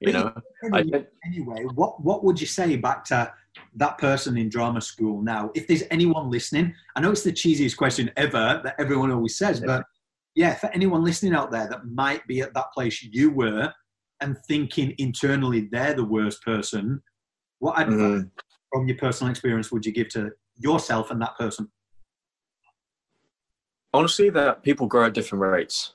You 0.00 0.12
know. 0.12 0.32
Anyway, 0.74 1.06
anyway, 1.24 1.64
what 1.74 2.02
what 2.02 2.22
would 2.24 2.40
you 2.40 2.46
say 2.46 2.76
back 2.76 3.04
to 3.06 3.32
that 3.76 3.98
person 3.98 4.36
in 4.36 4.48
drama 4.48 4.80
school 4.80 5.22
now? 5.22 5.50
If 5.54 5.66
there's 5.66 5.84
anyone 5.90 6.30
listening, 6.30 6.74
I 6.94 7.00
know 7.00 7.10
it's 7.10 7.22
the 7.22 7.32
cheesiest 7.32 7.76
question 7.76 8.10
ever 8.16 8.60
that 8.62 8.74
everyone 8.78 9.10
always 9.10 9.38
says, 9.38 9.60
but 9.60 9.84
yeah, 10.34 10.54
for 10.54 10.68
anyone 10.74 11.02
listening 11.02 11.34
out 11.34 11.50
there 11.50 11.66
that 11.68 11.86
might 11.86 12.26
be 12.26 12.42
at 12.42 12.52
that 12.54 12.72
place 12.72 13.02
you 13.02 13.30
were 13.30 13.72
and 14.20 14.36
thinking 14.46 14.94
internally 14.98 15.68
they're 15.72 15.94
the 15.94 16.04
worst 16.04 16.42
person, 16.42 17.02
what 17.58 17.80
advice 17.80 17.98
mm-hmm. 17.98 18.28
From 18.72 18.88
your 18.88 18.96
personal 18.96 19.30
experience 19.30 19.70
would 19.72 19.86
you 19.86 19.92
give 19.92 20.08
to 20.10 20.32
yourself 20.56 21.10
and 21.10 21.20
that 21.22 21.36
person? 21.36 21.70
Honestly, 23.94 24.28
that 24.30 24.62
people 24.62 24.86
grow 24.86 25.06
at 25.06 25.14
different 25.14 25.42
rates 25.42 25.94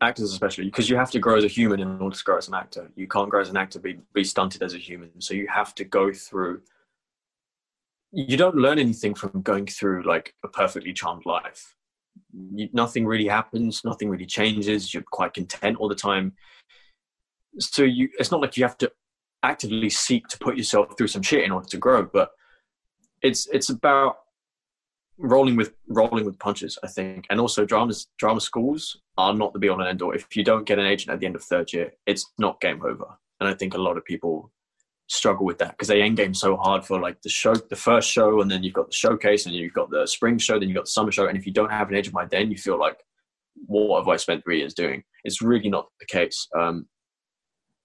actors 0.00 0.32
especially 0.32 0.64
because 0.64 0.88
you 0.88 0.96
have 0.96 1.10
to 1.10 1.18
grow 1.18 1.36
as 1.36 1.44
a 1.44 1.48
human 1.48 1.80
in 1.80 2.00
order 2.00 2.16
to 2.16 2.24
grow 2.24 2.38
as 2.38 2.48
an 2.48 2.54
actor. 2.54 2.90
You 2.96 3.06
can't 3.06 3.28
grow 3.28 3.40
as 3.40 3.50
an 3.50 3.56
actor 3.56 3.78
be, 3.78 3.98
be 4.14 4.24
stunted 4.24 4.62
as 4.62 4.74
a 4.74 4.78
human. 4.78 5.10
So 5.20 5.34
you 5.34 5.46
have 5.48 5.74
to 5.76 5.84
go 5.84 6.12
through 6.12 6.62
you 8.12 8.36
don't 8.36 8.56
learn 8.56 8.80
anything 8.80 9.14
from 9.14 9.40
going 9.42 9.66
through 9.66 10.02
like 10.02 10.34
a 10.42 10.48
perfectly 10.48 10.92
charmed 10.92 11.24
life. 11.26 11.76
You, 12.32 12.68
nothing 12.72 13.06
really 13.06 13.28
happens 13.28 13.84
nothing 13.84 14.08
really 14.08 14.26
changes 14.26 14.92
you're 14.92 15.04
quite 15.10 15.34
content 15.34 15.76
all 15.78 15.88
the 15.88 15.94
time. 15.94 16.32
So 17.58 17.82
you 17.82 18.08
it's 18.18 18.30
not 18.30 18.40
like 18.40 18.56
you 18.56 18.64
have 18.64 18.78
to 18.78 18.90
actively 19.42 19.90
seek 19.90 20.26
to 20.28 20.38
put 20.38 20.56
yourself 20.56 20.96
through 20.96 21.06
some 21.06 21.22
shit 21.22 21.44
in 21.44 21.50
order 21.50 21.66
to 21.66 21.78
grow 21.78 22.02
but 22.02 22.30
it's 23.22 23.46
it's 23.48 23.68
about 23.70 24.16
rolling 25.20 25.56
with 25.56 25.74
rolling 25.88 26.24
with 26.24 26.38
punches, 26.38 26.78
I 26.82 26.88
think, 26.88 27.26
and 27.30 27.40
also 27.40 27.64
dramas 27.64 28.08
drama 28.18 28.40
schools 28.40 28.96
are 29.18 29.34
not 29.34 29.52
the 29.52 29.58
be 29.58 29.68
all 29.68 29.80
and 29.80 29.88
end 29.88 30.02
all. 30.02 30.12
If 30.12 30.34
you 30.34 30.44
don't 30.44 30.66
get 30.66 30.78
an 30.78 30.86
agent 30.86 31.10
at 31.10 31.20
the 31.20 31.26
end 31.26 31.36
of 31.36 31.42
third 31.42 31.72
year, 31.72 31.92
it's 32.06 32.26
not 32.38 32.60
game 32.60 32.82
over. 32.84 33.04
And 33.38 33.48
I 33.48 33.54
think 33.54 33.74
a 33.74 33.78
lot 33.78 33.96
of 33.96 34.04
people 34.04 34.50
struggle 35.08 35.44
with 35.44 35.58
that 35.58 35.72
because 35.72 35.88
they 35.88 36.02
end 36.02 36.16
game 36.16 36.34
so 36.34 36.56
hard 36.56 36.84
for 36.84 37.00
like 37.00 37.20
the 37.22 37.28
show, 37.28 37.54
the 37.54 37.76
first 37.76 38.10
show, 38.10 38.40
and 38.40 38.50
then 38.50 38.62
you've 38.62 38.74
got 38.74 38.88
the 38.88 38.94
showcase, 38.94 39.46
and 39.46 39.54
you've 39.54 39.74
got 39.74 39.90
the 39.90 40.06
spring 40.06 40.38
show, 40.38 40.58
then 40.58 40.68
you've 40.68 40.76
got 40.76 40.86
the 40.86 40.90
summer 40.90 41.12
show, 41.12 41.26
and 41.26 41.36
if 41.36 41.46
you 41.46 41.52
don't 41.52 41.72
have 41.72 41.88
an 41.88 41.96
agent 41.96 42.14
by 42.14 42.26
then, 42.26 42.50
you 42.50 42.56
feel 42.56 42.78
like, 42.78 42.98
what 43.66 43.98
have 43.98 44.08
I 44.08 44.16
spent 44.16 44.44
three 44.44 44.58
years 44.58 44.74
doing? 44.74 45.02
It's 45.24 45.42
really 45.42 45.68
not 45.68 45.88
the 45.98 46.06
case. 46.06 46.48
Um, 46.58 46.86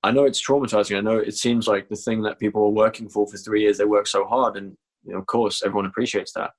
I 0.07 0.11
know 0.11 0.25
it's 0.25 0.45
traumatizing. 0.45 0.97
I 0.97 1.01
know 1.01 1.17
it 1.17 1.35
seems 1.35 1.67
like 1.67 1.89
the 1.89 1.95
thing 1.95 2.21
that 2.23 2.39
people 2.39 2.63
are 2.63 2.69
working 2.69 3.09
for 3.09 3.27
for 3.27 3.37
three 3.37 3.61
years, 3.61 3.77
they 3.77 3.85
work 3.85 4.07
so 4.07 4.25
hard, 4.25 4.55
and 4.55 4.75
you 5.03 5.13
know, 5.13 5.19
of 5.19 5.25
course, 5.25 5.63
everyone 5.63 5.85
appreciates 5.85 6.33
that 6.33 6.51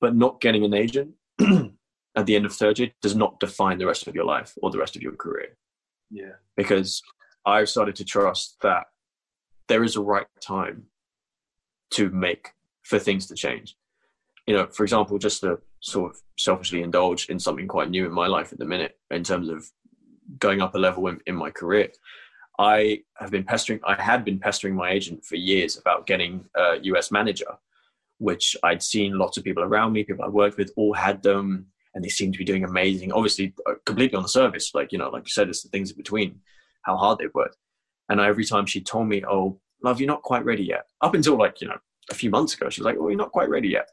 but 0.00 0.14
not 0.14 0.40
getting 0.40 0.64
an 0.64 0.74
agent 0.74 1.12
at 1.40 2.26
the 2.26 2.36
end 2.36 2.46
of 2.46 2.52
third 2.52 2.78
year 2.78 2.90
does 3.02 3.16
not 3.16 3.38
define 3.40 3.78
the 3.78 3.86
rest 3.86 4.06
of 4.06 4.14
your 4.14 4.24
life 4.24 4.52
or 4.62 4.70
the 4.70 4.78
rest 4.78 4.96
of 4.96 5.02
your 5.02 5.12
career. 5.12 5.56
Yeah. 6.10 6.32
Because 6.56 7.02
I've 7.44 7.68
started 7.68 7.96
to 7.96 8.04
trust 8.04 8.56
that 8.62 8.84
there 9.68 9.84
is 9.84 9.96
a 9.96 10.00
right 10.00 10.26
time 10.40 10.84
to 11.92 12.10
make 12.10 12.50
for 12.82 12.98
things 12.98 13.26
to 13.26 13.34
change. 13.34 13.76
you 14.46 14.54
know, 14.54 14.66
for 14.68 14.84
example, 14.84 15.18
just 15.18 15.40
to 15.40 15.58
sort 15.80 16.12
of 16.12 16.20
selfishly 16.38 16.82
indulge 16.82 17.26
in 17.28 17.38
something 17.38 17.66
quite 17.66 17.90
new 17.90 18.06
in 18.06 18.12
my 18.12 18.28
life 18.28 18.52
at 18.52 18.58
the 18.58 18.64
minute 18.64 18.96
in 19.10 19.24
terms 19.24 19.48
of 19.48 19.68
going 20.38 20.60
up 20.60 20.74
a 20.74 20.78
level 20.78 21.08
in, 21.08 21.20
in 21.26 21.34
my 21.34 21.50
career. 21.50 21.88
I 22.58 23.00
have 23.18 23.30
been 23.30 23.44
pestering, 23.44 23.80
I 23.84 24.00
had 24.00 24.24
been 24.24 24.38
pestering 24.38 24.74
my 24.74 24.90
agent 24.90 25.24
for 25.24 25.36
years 25.36 25.76
about 25.76 26.06
getting 26.06 26.44
a 26.56 26.78
US 26.82 27.10
manager, 27.10 27.58
which 28.18 28.56
I'd 28.62 28.82
seen 28.82 29.18
lots 29.18 29.36
of 29.36 29.44
people 29.44 29.62
around 29.62 29.92
me, 29.92 30.04
people 30.04 30.24
I 30.24 30.28
worked 30.28 30.56
with, 30.56 30.72
all 30.76 30.94
had 30.94 31.22
them, 31.22 31.66
and 31.94 32.04
they 32.04 32.08
seemed 32.08 32.34
to 32.34 32.38
be 32.38 32.44
doing 32.44 32.64
amazing. 32.64 33.12
Obviously, 33.12 33.54
uh, 33.66 33.74
completely 33.84 34.16
on 34.16 34.22
the 34.22 34.28
service, 34.28 34.74
like, 34.74 34.92
you 34.92 34.98
know, 34.98 35.08
like 35.08 35.24
you 35.24 35.30
said, 35.30 35.48
it's 35.48 35.62
the 35.62 35.68
things 35.68 35.90
in 35.90 35.96
between, 35.96 36.40
how 36.82 36.96
hard 36.96 37.18
they've 37.18 37.34
worked. 37.34 37.56
And 38.08 38.20
every 38.20 38.44
time 38.44 38.66
she 38.66 38.80
told 38.80 39.08
me, 39.08 39.24
oh, 39.24 39.60
love, 39.82 40.00
you're 40.00 40.06
not 40.06 40.22
quite 40.22 40.44
ready 40.44 40.64
yet. 40.64 40.86
Up 41.00 41.14
until 41.14 41.36
like, 41.36 41.60
you 41.60 41.68
know, 41.68 41.78
a 42.10 42.14
few 42.14 42.30
months 42.30 42.54
ago, 42.54 42.68
she 42.70 42.80
was 42.80 42.86
like, 42.86 42.96
oh, 42.98 43.08
you're 43.08 43.18
not 43.18 43.32
quite 43.32 43.48
ready 43.48 43.68
yet. 43.68 43.88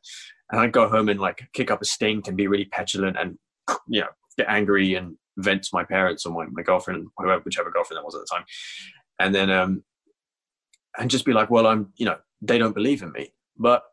And 0.52 0.62
I'd 0.62 0.72
go 0.72 0.88
home 0.88 1.10
and 1.10 1.20
like 1.20 1.48
kick 1.54 1.72
up 1.72 1.82
a 1.82 1.86
stink 1.86 2.28
and 2.28 2.38
be 2.38 2.48
really 2.48 2.66
petulant 2.66 3.18
and, 3.18 3.38
you 3.88 4.02
know, 4.02 4.08
get 4.38 4.48
angry 4.50 4.96
and 4.96 5.18
vent 5.38 5.64
to 5.64 5.70
my 5.74 5.84
parents 5.84 6.26
or 6.26 6.34
my, 6.34 6.46
my 6.52 6.62
girlfriend, 6.62 7.08
whoever, 7.18 7.42
whichever 7.42 7.72
girlfriend 7.72 7.98
that 7.98 8.06
was 8.06 8.16
at 8.16 8.22
the 8.22 8.28
time. 8.32 8.46
And 9.20 9.34
then, 9.34 9.50
um, 9.50 9.84
and 10.98 11.10
just 11.10 11.26
be 11.26 11.34
like, 11.34 11.50
well, 11.50 11.68
I'm, 11.68 11.92
you 11.96 12.06
know, 12.06 12.18
they 12.42 12.58
don't 12.58 12.76
believe 12.76 13.02
in 13.02 13.12
me. 13.12 13.34
But 13.58 13.84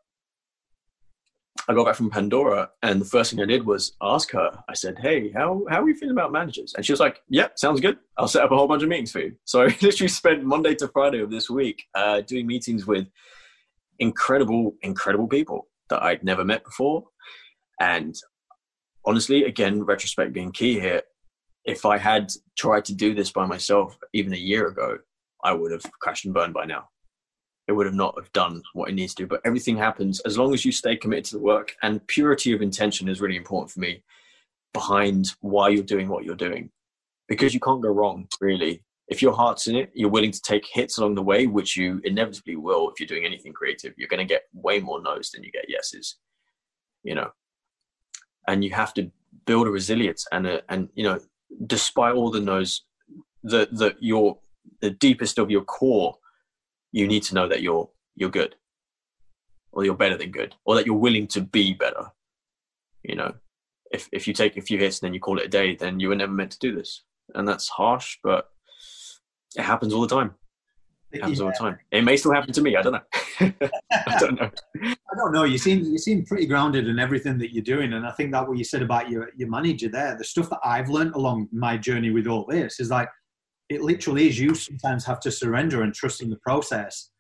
I 1.68 1.74
got 1.74 1.84
back 1.84 1.94
from 1.94 2.10
Pandora, 2.10 2.70
and 2.82 3.00
the 3.00 3.04
first 3.04 3.30
thing 3.30 3.40
I 3.40 3.44
did 3.44 3.64
was 3.64 3.92
ask 4.02 4.30
her. 4.32 4.50
I 4.68 4.74
said, 4.74 4.98
"Hey, 4.98 5.30
how 5.30 5.64
how 5.68 5.82
are 5.82 5.88
you 5.88 5.94
feeling 5.94 6.16
about 6.16 6.32
managers?" 6.32 6.74
And 6.74 6.84
she 6.84 6.92
was 6.92 7.00
like, 7.00 7.22
"Yeah, 7.28 7.48
sounds 7.54 7.80
good. 7.80 7.98
I'll 8.16 8.28
set 8.28 8.42
up 8.42 8.50
a 8.50 8.56
whole 8.56 8.66
bunch 8.66 8.82
of 8.82 8.88
meetings 8.88 9.12
for 9.12 9.20
you." 9.20 9.36
So 9.44 9.62
I 9.62 9.66
literally 9.82 10.08
spent 10.08 10.42
Monday 10.42 10.74
to 10.76 10.88
Friday 10.88 11.20
of 11.20 11.30
this 11.30 11.50
week 11.50 11.84
uh, 11.94 12.22
doing 12.22 12.46
meetings 12.46 12.86
with 12.86 13.06
incredible, 13.98 14.74
incredible 14.82 15.28
people 15.28 15.68
that 15.90 16.02
I'd 16.02 16.24
never 16.24 16.44
met 16.44 16.64
before. 16.64 17.04
And 17.78 18.14
honestly, 19.04 19.44
again, 19.44 19.84
retrospect 19.84 20.32
being 20.32 20.52
key 20.52 20.80
here. 20.80 21.02
If 21.64 21.84
I 21.84 21.98
had 21.98 22.32
tried 22.56 22.84
to 22.86 22.94
do 22.94 23.14
this 23.14 23.30
by 23.30 23.46
myself 23.46 23.98
even 24.12 24.32
a 24.32 24.36
year 24.36 24.68
ago, 24.68 24.98
I 25.44 25.52
would 25.52 25.72
have 25.72 25.82
crashed 26.00 26.24
and 26.24 26.34
burned 26.34 26.54
by 26.54 26.64
now 26.64 26.88
it 27.70 27.76
would 27.76 27.86
have 27.86 27.94
not 27.94 28.16
have 28.18 28.32
done 28.32 28.62
what 28.72 28.88
it 28.88 28.94
needs 28.94 29.14
to. 29.14 29.28
But 29.28 29.42
everything 29.44 29.76
happens 29.76 30.18
as 30.20 30.36
long 30.36 30.52
as 30.52 30.64
you 30.64 30.72
stay 30.72 30.96
committed 30.96 31.26
to 31.26 31.36
the 31.36 31.42
work. 31.42 31.76
And 31.82 32.04
purity 32.08 32.52
of 32.52 32.62
intention 32.62 33.08
is 33.08 33.20
really 33.20 33.36
important 33.36 33.70
for 33.70 33.78
me 33.78 34.02
behind 34.74 35.28
why 35.40 35.68
you're 35.68 35.84
doing 35.84 36.08
what 36.08 36.24
you're 36.24 36.34
doing, 36.34 36.70
because 37.28 37.54
you 37.54 37.60
can't 37.60 37.80
go 37.80 37.88
wrong 37.88 38.26
really. 38.40 38.82
If 39.06 39.22
your 39.22 39.32
heart's 39.32 39.68
in 39.68 39.76
it, 39.76 39.90
you're 39.94 40.10
willing 40.10 40.32
to 40.32 40.42
take 40.42 40.66
hits 40.72 40.98
along 40.98 41.14
the 41.14 41.22
way, 41.22 41.46
which 41.46 41.76
you 41.76 42.00
inevitably 42.02 42.56
will 42.56 42.90
if 42.90 42.98
you're 42.98 43.06
doing 43.06 43.24
anything 43.24 43.52
creative. 43.52 43.94
You're 43.96 44.08
going 44.08 44.18
to 44.26 44.34
get 44.34 44.42
way 44.52 44.80
more 44.80 45.00
no's 45.00 45.30
than 45.30 45.44
you 45.44 45.52
get 45.52 45.70
yeses, 45.70 46.16
you 47.04 47.14
know. 47.14 47.30
And 48.48 48.64
you 48.64 48.70
have 48.70 48.94
to 48.94 49.12
build 49.46 49.68
a 49.68 49.70
resilience 49.70 50.26
and 50.32 50.46
a, 50.46 50.62
and 50.68 50.88
you 50.94 51.04
know, 51.04 51.20
despite 51.66 52.14
all 52.14 52.30
the 52.30 52.40
no's, 52.40 52.84
that 53.42 53.74
the 53.76 53.96
your 54.00 54.38
the 54.80 54.90
deepest 54.90 55.38
of 55.38 55.50
your 55.50 55.62
core 55.62 56.16
you 56.92 57.06
need 57.06 57.22
to 57.24 57.34
know 57.34 57.48
that 57.48 57.62
you're 57.62 57.88
you're 58.16 58.30
good. 58.30 58.56
Or 59.72 59.84
you're 59.84 59.94
better 59.94 60.16
than 60.16 60.32
good. 60.32 60.56
Or 60.64 60.74
that 60.74 60.86
you're 60.86 60.96
willing 60.96 61.28
to 61.28 61.40
be 61.40 61.72
better. 61.74 62.12
You 63.02 63.16
know 63.16 63.34
if 63.90 64.08
if 64.12 64.28
you 64.28 64.34
take 64.34 64.56
a 64.56 64.62
few 64.62 64.78
hits 64.78 65.00
and 65.00 65.08
then 65.08 65.14
you 65.14 65.20
call 65.20 65.38
it 65.38 65.46
a 65.46 65.48
day 65.48 65.74
then 65.74 66.00
you 66.00 66.08
were 66.08 66.16
never 66.16 66.32
meant 66.32 66.52
to 66.52 66.58
do 66.58 66.74
this. 66.74 67.04
And 67.34 67.46
that's 67.46 67.68
harsh 67.68 68.18
but 68.22 68.50
it 69.56 69.62
happens 69.62 69.92
all 69.92 70.00
the 70.00 70.14
time 70.14 70.34
it 71.12 71.20
happens 71.20 71.38
yeah. 71.38 71.44
all 71.44 71.50
the 71.50 71.56
time 71.58 71.78
it 71.90 72.02
may 72.02 72.16
still 72.16 72.32
happen 72.32 72.52
to 72.52 72.62
me 72.62 72.76
i 72.76 72.82
don't 72.82 72.92
know 72.92 73.00
i 73.92 74.16
don't 74.18 74.40
know 74.40 74.50
i 74.84 75.16
don't 75.16 75.32
know 75.32 75.44
you 75.44 75.58
seem 75.58 75.84
you 75.84 75.98
seem 75.98 76.24
pretty 76.24 76.46
grounded 76.46 76.88
in 76.88 76.98
everything 76.98 77.38
that 77.38 77.52
you're 77.52 77.64
doing 77.64 77.92
and 77.94 78.06
i 78.06 78.10
think 78.12 78.32
that 78.32 78.46
what 78.46 78.58
you 78.58 78.64
said 78.64 78.82
about 78.82 79.10
your 79.10 79.30
your 79.36 79.48
manager 79.48 79.88
there 79.88 80.16
the 80.16 80.24
stuff 80.24 80.48
that 80.48 80.60
i've 80.64 80.88
learned 80.88 81.14
along 81.14 81.48
my 81.52 81.76
journey 81.76 82.10
with 82.10 82.26
all 82.26 82.46
this 82.48 82.80
is 82.80 82.90
like 82.90 83.08
it 83.70 83.82
literally 83.82 84.28
is 84.28 84.38
you 84.38 84.54
sometimes 84.54 85.06
have 85.06 85.20
to 85.20 85.30
surrender 85.30 85.82
and 85.82 85.94
trust 85.94 86.20
in 86.20 86.28
the 86.28 86.36
process. 86.36 87.10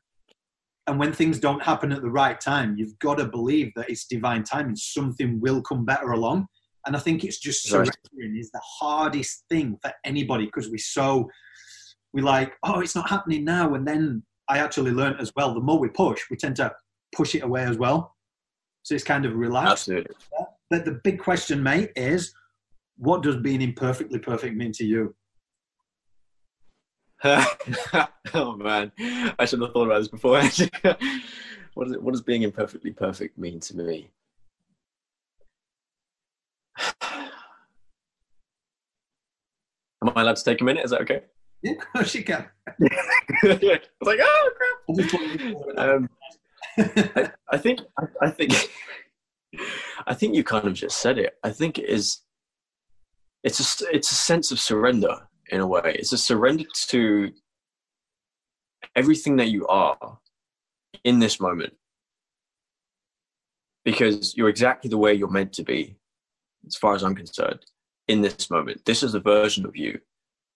And 0.86 0.98
when 0.98 1.12
things 1.12 1.38
don't 1.38 1.62
happen 1.62 1.92
at 1.92 2.02
the 2.02 2.10
right 2.10 2.40
time, 2.40 2.76
you've 2.76 2.98
got 2.98 3.18
to 3.18 3.26
believe 3.26 3.70
that 3.76 3.88
it's 3.88 4.06
divine 4.06 4.42
timing. 4.42 4.74
Something 4.74 5.40
will 5.40 5.62
come 5.62 5.84
better 5.84 6.10
along. 6.10 6.46
And 6.86 6.96
I 6.96 6.98
think 6.98 7.22
it's 7.22 7.38
just 7.38 7.68
surrendering 7.68 8.36
is 8.36 8.50
the 8.50 8.60
hardest 8.64 9.44
thing 9.48 9.78
for 9.80 9.92
anybody 10.04 10.46
because 10.46 10.68
we're 10.68 10.78
so 10.78 11.28
we 12.12 12.22
like, 12.22 12.54
oh, 12.62 12.80
it's 12.80 12.94
not 12.94 13.08
happening 13.08 13.44
now. 13.44 13.74
And 13.74 13.86
then 13.86 14.22
I 14.48 14.58
actually 14.58 14.90
learned 14.90 15.20
as 15.20 15.32
well, 15.36 15.54
the 15.54 15.60
more 15.60 15.78
we 15.78 15.88
push, 15.88 16.22
we 16.30 16.36
tend 16.36 16.56
to 16.56 16.74
push 17.14 17.34
it 17.34 17.42
away 17.42 17.62
as 17.62 17.78
well. 17.78 18.16
So 18.82 18.94
it's 18.94 19.04
kind 19.04 19.24
of 19.24 19.34
relaxed. 19.34 19.88
Absolutely. 19.88 20.16
But 20.70 20.84
the 20.84 21.00
big 21.04 21.18
question, 21.20 21.62
mate, 21.62 21.92
is 21.96 22.34
what 22.96 23.22
does 23.22 23.36
being 23.36 23.62
imperfectly 23.62 24.18
perfect 24.18 24.56
mean 24.56 24.72
to 24.72 24.84
you? 24.84 25.14
oh 27.24 28.56
man, 28.56 28.90
I 29.38 29.44
should 29.44 29.60
have 29.60 29.72
thought 29.72 29.86
about 29.86 29.98
this 29.98 30.08
before. 30.08 30.40
what, 31.74 31.86
is 31.86 31.92
it, 31.92 32.02
what 32.02 32.12
does 32.12 32.22
being 32.22 32.42
imperfectly 32.42 32.92
perfect 32.92 33.36
mean 33.36 33.60
to 33.60 33.76
me? 33.76 34.10
Am 40.02 40.12
I 40.16 40.22
allowed 40.22 40.36
to 40.36 40.44
take 40.44 40.62
a 40.62 40.64
minute? 40.64 40.84
Is 40.84 40.92
that 40.92 41.02
okay? 41.02 41.24
Yeah, 41.62 41.72
of 41.78 41.92
course 41.92 42.14
you 42.14 42.24
can. 42.24 42.46
I 42.66 42.88
was 43.42 43.62
like, 43.62 44.20
oh 44.22 44.50
crap. 44.56 45.78
Um, 45.78 46.08
I, 46.78 47.30
I, 47.52 47.58
think 47.58 47.80
I, 47.98 48.04
I 48.22 48.30
think 48.30 48.52
I 50.06 50.14
think 50.14 50.34
you 50.34 50.44
kind 50.44 50.66
of 50.66 50.74
just 50.74 51.00
said 51.00 51.18
it. 51.18 51.34
I 51.44 51.50
think 51.50 51.78
it 51.78 51.88
is 51.88 52.18
it's 53.42 53.82
a 53.82 53.94
it's 53.94 54.10
a 54.10 54.14
sense 54.14 54.50
of 54.50 54.60
surrender 54.60 55.28
in 55.50 55.60
a 55.60 55.66
way. 55.66 55.96
It's 55.98 56.12
a 56.12 56.18
surrender 56.18 56.64
to 56.88 57.32
everything 58.96 59.36
that 59.36 59.48
you 59.48 59.66
are 59.66 60.18
in 61.04 61.18
this 61.18 61.40
moment. 61.40 61.74
Because 63.84 64.36
you're 64.36 64.50
exactly 64.50 64.90
the 64.90 64.98
way 64.98 65.14
you're 65.14 65.30
meant 65.30 65.54
to 65.54 65.62
be, 65.62 65.96
as 66.66 66.76
far 66.76 66.94
as 66.94 67.02
I'm 67.02 67.14
concerned, 67.14 67.64
in 68.08 68.20
this 68.20 68.50
moment. 68.50 68.84
This 68.84 69.02
is 69.02 69.14
a 69.14 69.20
version 69.20 69.64
of 69.64 69.74
you 69.74 69.98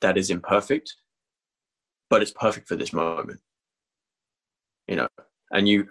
that 0.01 0.17
is 0.17 0.31
imperfect, 0.31 0.95
but 2.11 2.23
it's 2.23 2.33
perfect 2.33 2.69
for 2.69 2.77
this 2.77 2.93
moment. 2.93 3.41
You 4.89 4.97
know, 4.97 5.09
and 5.51 5.69
you 5.69 5.89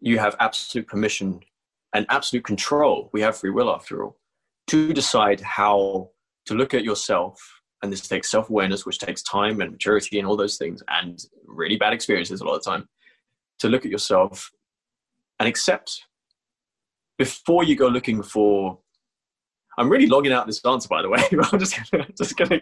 you 0.00 0.18
have 0.18 0.36
absolute 0.40 0.86
permission 0.86 1.40
and 1.94 2.06
absolute 2.10 2.44
control. 2.44 3.08
We 3.12 3.22
have 3.22 3.36
free 3.36 3.50
will 3.50 3.70
after 3.70 4.04
all, 4.04 4.18
to 4.68 4.92
decide 4.92 5.40
how 5.40 6.10
to 6.46 6.54
look 6.54 6.74
at 6.74 6.84
yourself 6.84 7.38
and 7.82 7.92
this 7.92 8.06
takes 8.06 8.30
self-awareness 8.30 8.86
which 8.86 8.98
takes 8.98 9.22
time 9.22 9.60
and 9.60 9.72
maturity 9.72 10.18
and 10.18 10.26
all 10.26 10.36
those 10.36 10.56
things 10.56 10.82
and 10.88 11.24
really 11.46 11.76
bad 11.76 11.92
experiences 11.92 12.40
a 12.40 12.44
lot 12.44 12.56
of 12.56 12.64
the 12.64 12.70
time 12.70 12.88
to 13.58 13.68
look 13.68 13.84
at 13.84 13.90
yourself 13.90 14.50
and 15.38 15.48
accept 15.48 16.04
before 17.18 17.64
you 17.64 17.76
go 17.76 17.88
looking 17.88 18.22
for 18.22 18.78
i'm 19.78 19.90
really 19.90 20.06
logging 20.06 20.32
out 20.32 20.46
this 20.46 20.64
answer 20.64 20.88
by 20.88 21.02
the 21.02 21.08
way 21.08 21.22
i'm 21.52 21.58
just 21.58 21.90
gonna 21.90 22.06
just 22.16 22.36
gonna 22.36 22.60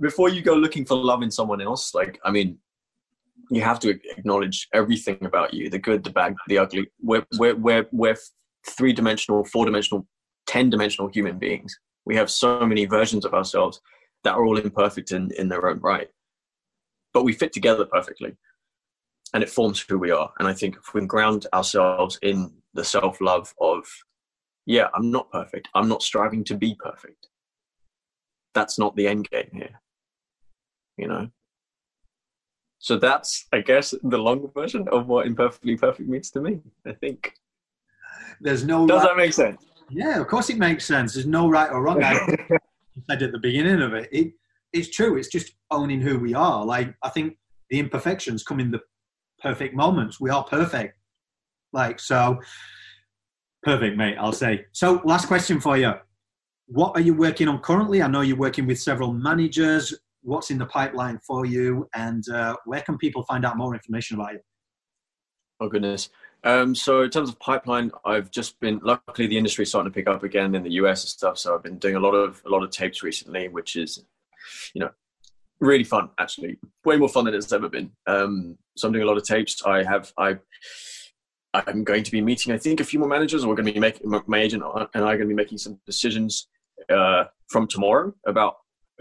before 0.00 0.28
you 0.28 0.42
go 0.42 0.54
looking 0.54 0.84
for 0.84 0.96
love 0.96 1.22
in 1.22 1.30
someone 1.30 1.60
else 1.60 1.94
like 1.94 2.18
i 2.24 2.30
mean 2.30 2.58
you 3.50 3.60
have 3.60 3.80
to 3.80 3.90
acknowledge 4.16 4.68
everything 4.72 5.18
about 5.24 5.52
you 5.52 5.68
the 5.68 5.78
good 5.78 6.04
the 6.04 6.10
bad 6.10 6.34
the 6.48 6.58
ugly 6.58 6.86
we're 7.02 7.24
we're 7.38 7.56
we're, 7.56 7.86
we're 7.92 8.16
three-dimensional 8.66 9.44
four-dimensional 9.44 10.06
ten-dimensional 10.46 11.08
human 11.08 11.38
beings 11.38 11.78
we 12.04 12.16
have 12.16 12.30
so 12.30 12.66
many 12.66 12.86
versions 12.86 13.24
of 13.24 13.34
ourselves 13.34 13.80
that 14.24 14.34
are 14.34 14.44
all 14.44 14.58
imperfect 14.58 15.12
in, 15.12 15.30
in 15.38 15.48
their 15.48 15.68
own 15.68 15.78
right. 15.80 16.08
But 17.12 17.24
we 17.24 17.32
fit 17.32 17.52
together 17.52 17.84
perfectly 17.84 18.36
and 19.34 19.42
it 19.42 19.50
forms 19.50 19.80
who 19.80 19.98
we 19.98 20.10
are. 20.10 20.30
And 20.38 20.48
I 20.48 20.52
think 20.52 20.76
if 20.76 20.94
we 20.94 21.04
ground 21.06 21.46
ourselves 21.52 22.18
in 22.22 22.52
the 22.74 22.84
self 22.84 23.20
love 23.20 23.54
of, 23.60 23.84
yeah, 24.66 24.88
I'm 24.94 25.10
not 25.10 25.30
perfect, 25.30 25.68
I'm 25.74 25.88
not 25.88 26.02
striving 26.02 26.44
to 26.44 26.56
be 26.56 26.76
perfect. 26.78 27.28
That's 28.60 28.78
not 28.78 28.94
the 28.94 29.08
end 29.08 29.26
game 29.30 29.48
here, 29.54 29.80
you 30.98 31.08
know? 31.08 31.30
So 32.78 32.98
that's, 32.98 33.46
I 33.54 33.62
guess, 33.62 33.94
the 34.02 34.18
longer 34.18 34.48
version 34.48 34.86
of 34.92 35.06
what 35.06 35.26
imperfectly 35.26 35.78
perfect 35.78 36.10
means 36.10 36.30
to 36.32 36.42
me, 36.42 36.60
I 36.86 36.92
think. 36.92 37.32
There's 38.38 38.62
no. 38.62 38.86
Does 38.86 39.00
right. 39.00 39.08
that 39.08 39.16
make 39.16 39.32
sense? 39.32 39.64
Yeah, 39.88 40.20
of 40.20 40.26
course 40.26 40.50
it 40.50 40.58
makes 40.58 40.84
sense. 40.84 41.14
There's 41.14 41.26
no 41.26 41.48
right 41.48 41.70
or 41.70 41.82
wrong. 41.82 42.02
I 42.04 42.18
said 43.08 43.22
at 43.22 43.32
the 43.32 43.38
beginning 43.38 43.80
of 43.80 43.94
it, 43.94 44.10
it 44.12 44.32
it's 44.74 44.90
true. 44.90 45.16
It's 45.16 45.28
just 45.28 45.54
owning 45.70 46.02
who 46.02 46.18
we 46.18 46.34
are. 46.34 46.62
Like 46.62 46.94
I 47.02 47.08
think 47.08 47.38
the 47.70 47.78
imperfections 47.78 48.42
come 48.42 48.60
in 48.60 48.70
the 48.70 48.80
perfect 49.40 49.74
moments. 49.74 50.20
We 50.20 50.28
are 50.28 50.44
perfect. 50.44 50.98
Like 51.72 51.98
so, 51.98 52.40
perfect, 53.62 53.96
mate. 53.96 54.18
I'll 54.18 54.34
say. 54.34 54.66
So, 54.72 55.00
last 55.04 55.28
question 55.28 55.60
for 55.60 55.78
you. 55.78 55.94
What 56.72 56.96
are 56.96 57.00
you 57.00 57.14
working 57.14 57.48
on 57.48 57.58
currently? 57.58 58.00
I 58.00 58.06
know 58.06 58.20
you're 58.20 58.36
working 58.36 58.64
with 58.64 58.78
several 58.78 59.12
managers. 59.12 59.92
What's 60.22 60.52
in 60.52 60.58
the 60.58 60.66
pipeline 60.66 61.18
for 61.18 61.44
you, 61.44 61.88
and 61.94 62.22
uh, 62.28 62.54
where 62.64 62.80
can 62.80 62.96
people 62.96 63.24
find 63.24 63.44
out 63.44 63.56
more 63.56 63.74
information 63.74 64.20
about 64.20 64.34
you? 64.34 64.40
Oh 65.58 65.68
goodness. 65.68 66.10
Um, 66.44 66.76
so 66.76 67.02
in 67.02 67.10
terms 67.10 67.28
of 67.28 67.40
pipeline, 67.40 67.90
I've 68.04 68.30
just 68.30 68.60
been 68.60 68.80
luckily 68.84 69.26
the 69.26 69.36
industry 69.36 69.66
starting 69.66 69.90
to 69.90 69.94
pick 69.94 70.06
up 70.06 70.22
again 70.22 70.54
in 70.54 70.62
the 70.62 70.70
US 70.74 71.02
and 71.02 71.08
stuff. 71.08 71.38
So 71.38 71.56
I've 71.56 71.62
been 71.64 71.78
doing 71.78 71.96
a 71.96 72.00
lot 72.00 72.12
of 72.12 72.40
a 72.46 72.48
lot 72.48 72.62
of 72.62 72.70
tapes 72.70 73.02
recently, 73.02 73.48
which 73.48 73.74
is, 73.74 74.04
you 74.72 74.80
know, 74.80 74.90
really 75.58 75.82
fun 75.82 76.10
actually, 76.20 76.56
way 76.84 76.96
more 76.96 77.08
fun 77.08 77.24
than 77.24 77.34
it's 77.34 77.52
ever 77.52 77.68
been. 77.68 77.90
Um, 78.06 78.56
so 78.76 78.86
I'm 78.86 78.92
doing 78.92 79.04
a 79.04 79.08
lot 79.08 79.16
of 79.16 79.24
tapes. 79.24 79.60
I 79.66 79.82
have 79.82 80.12
I. 80.16 80.38
I'm 81.52 81.82
going 81.82 82.04
to 82.04 82.12
be 82.12 82.20
meeting, 82.20 82.52
I 82.52 82.58
think, 82.58 82.78
a 82.78 82.84
few 82.84 83.00
more 83.00 83.08
managers. 83.08 83.44
We're 83.44 83.56
going 83.56 83.66
to 83.66 83.72
be 83.72 83.80
making 83.80 84.08
my 84.28 84.38
agent 84.38 84.62
and 84.62 85.04
I 85.04 85.14
are 85.14 85.16
going 85.16 85.20
to 85.22 85.26
be 85.26 85.34
making 85.34 85.58
some 85.58 85.80
decisions 85.84 86.46
uh, 86.90 87.24
from 87.48 87.66
tomorrow 87.66 88.12
about 88.26 88.54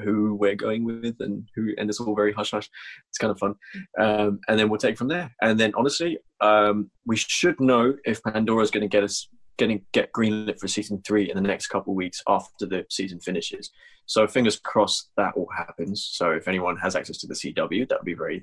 who 0.03 0.35
we're 0.35 0.55
going 0.55 0.85
with 0.85 1.15
and 1.19 1.47
who 1.55 1.73
and 1.77 1.89
it's 1.89 1.99
all 1.99 2.15
very 2.15 2.31
hush 2.31 2.51
hush 2.51 2.69
it's 3.09 3.17
kind 3.17 3.31
of 3.31 3.39
fun. 3.39 3.55
Um, 3.99 4.39
and 4.47 4.57
then 4.59 4.69
we'll 4.69 4.79
take 4.79 4.97
from 4.97 5.09
there. 5.09 5.33
And 5.41 5.59
then 5.59 5.73
honestly 5.75 6.17
um, 6.41 6.89
we 7.05 7.17
should 7.17 7.59
know 7.59 7.95
if 8.05 8.23
pandora 8.23 8.63
is 8.63 8.71
going 8.71 8.81
to 8.81 8.87
get 8.87 9.03
us 9.03 9.27
getting 9.57 9.81
get 9.91 10.11
greenlit 10.13 10.57
for 10.57 10.67
season 10.67 11.01
three 11.05 11.29
in 11.29 11.35
the 11.35 11.47
next 11.47 11.67
couple 11.67 11.93
weeks 11.93 12.21
after 12.27 12.65
the 12.65 12.85
season 12.89 13.19
finishes. 13.19 13.69
So 14.05 14.25
fingers 14.25 14.57
crossed 14.57 15.11
that 15.17 15.33
all 15.35 15.49
happens. 15.55 16.09
So 16.13 16.31
if 16.31 16.47
anyone 16.47 16.77
has 16.77 16.95
access 16.95 17.17
to 17.19 17.27
the 17.27 17.33
cw 17.33 17.89
that 17.89 17.99
would 17.99 18.05
be 18.05 18.13
very 18.13 18.41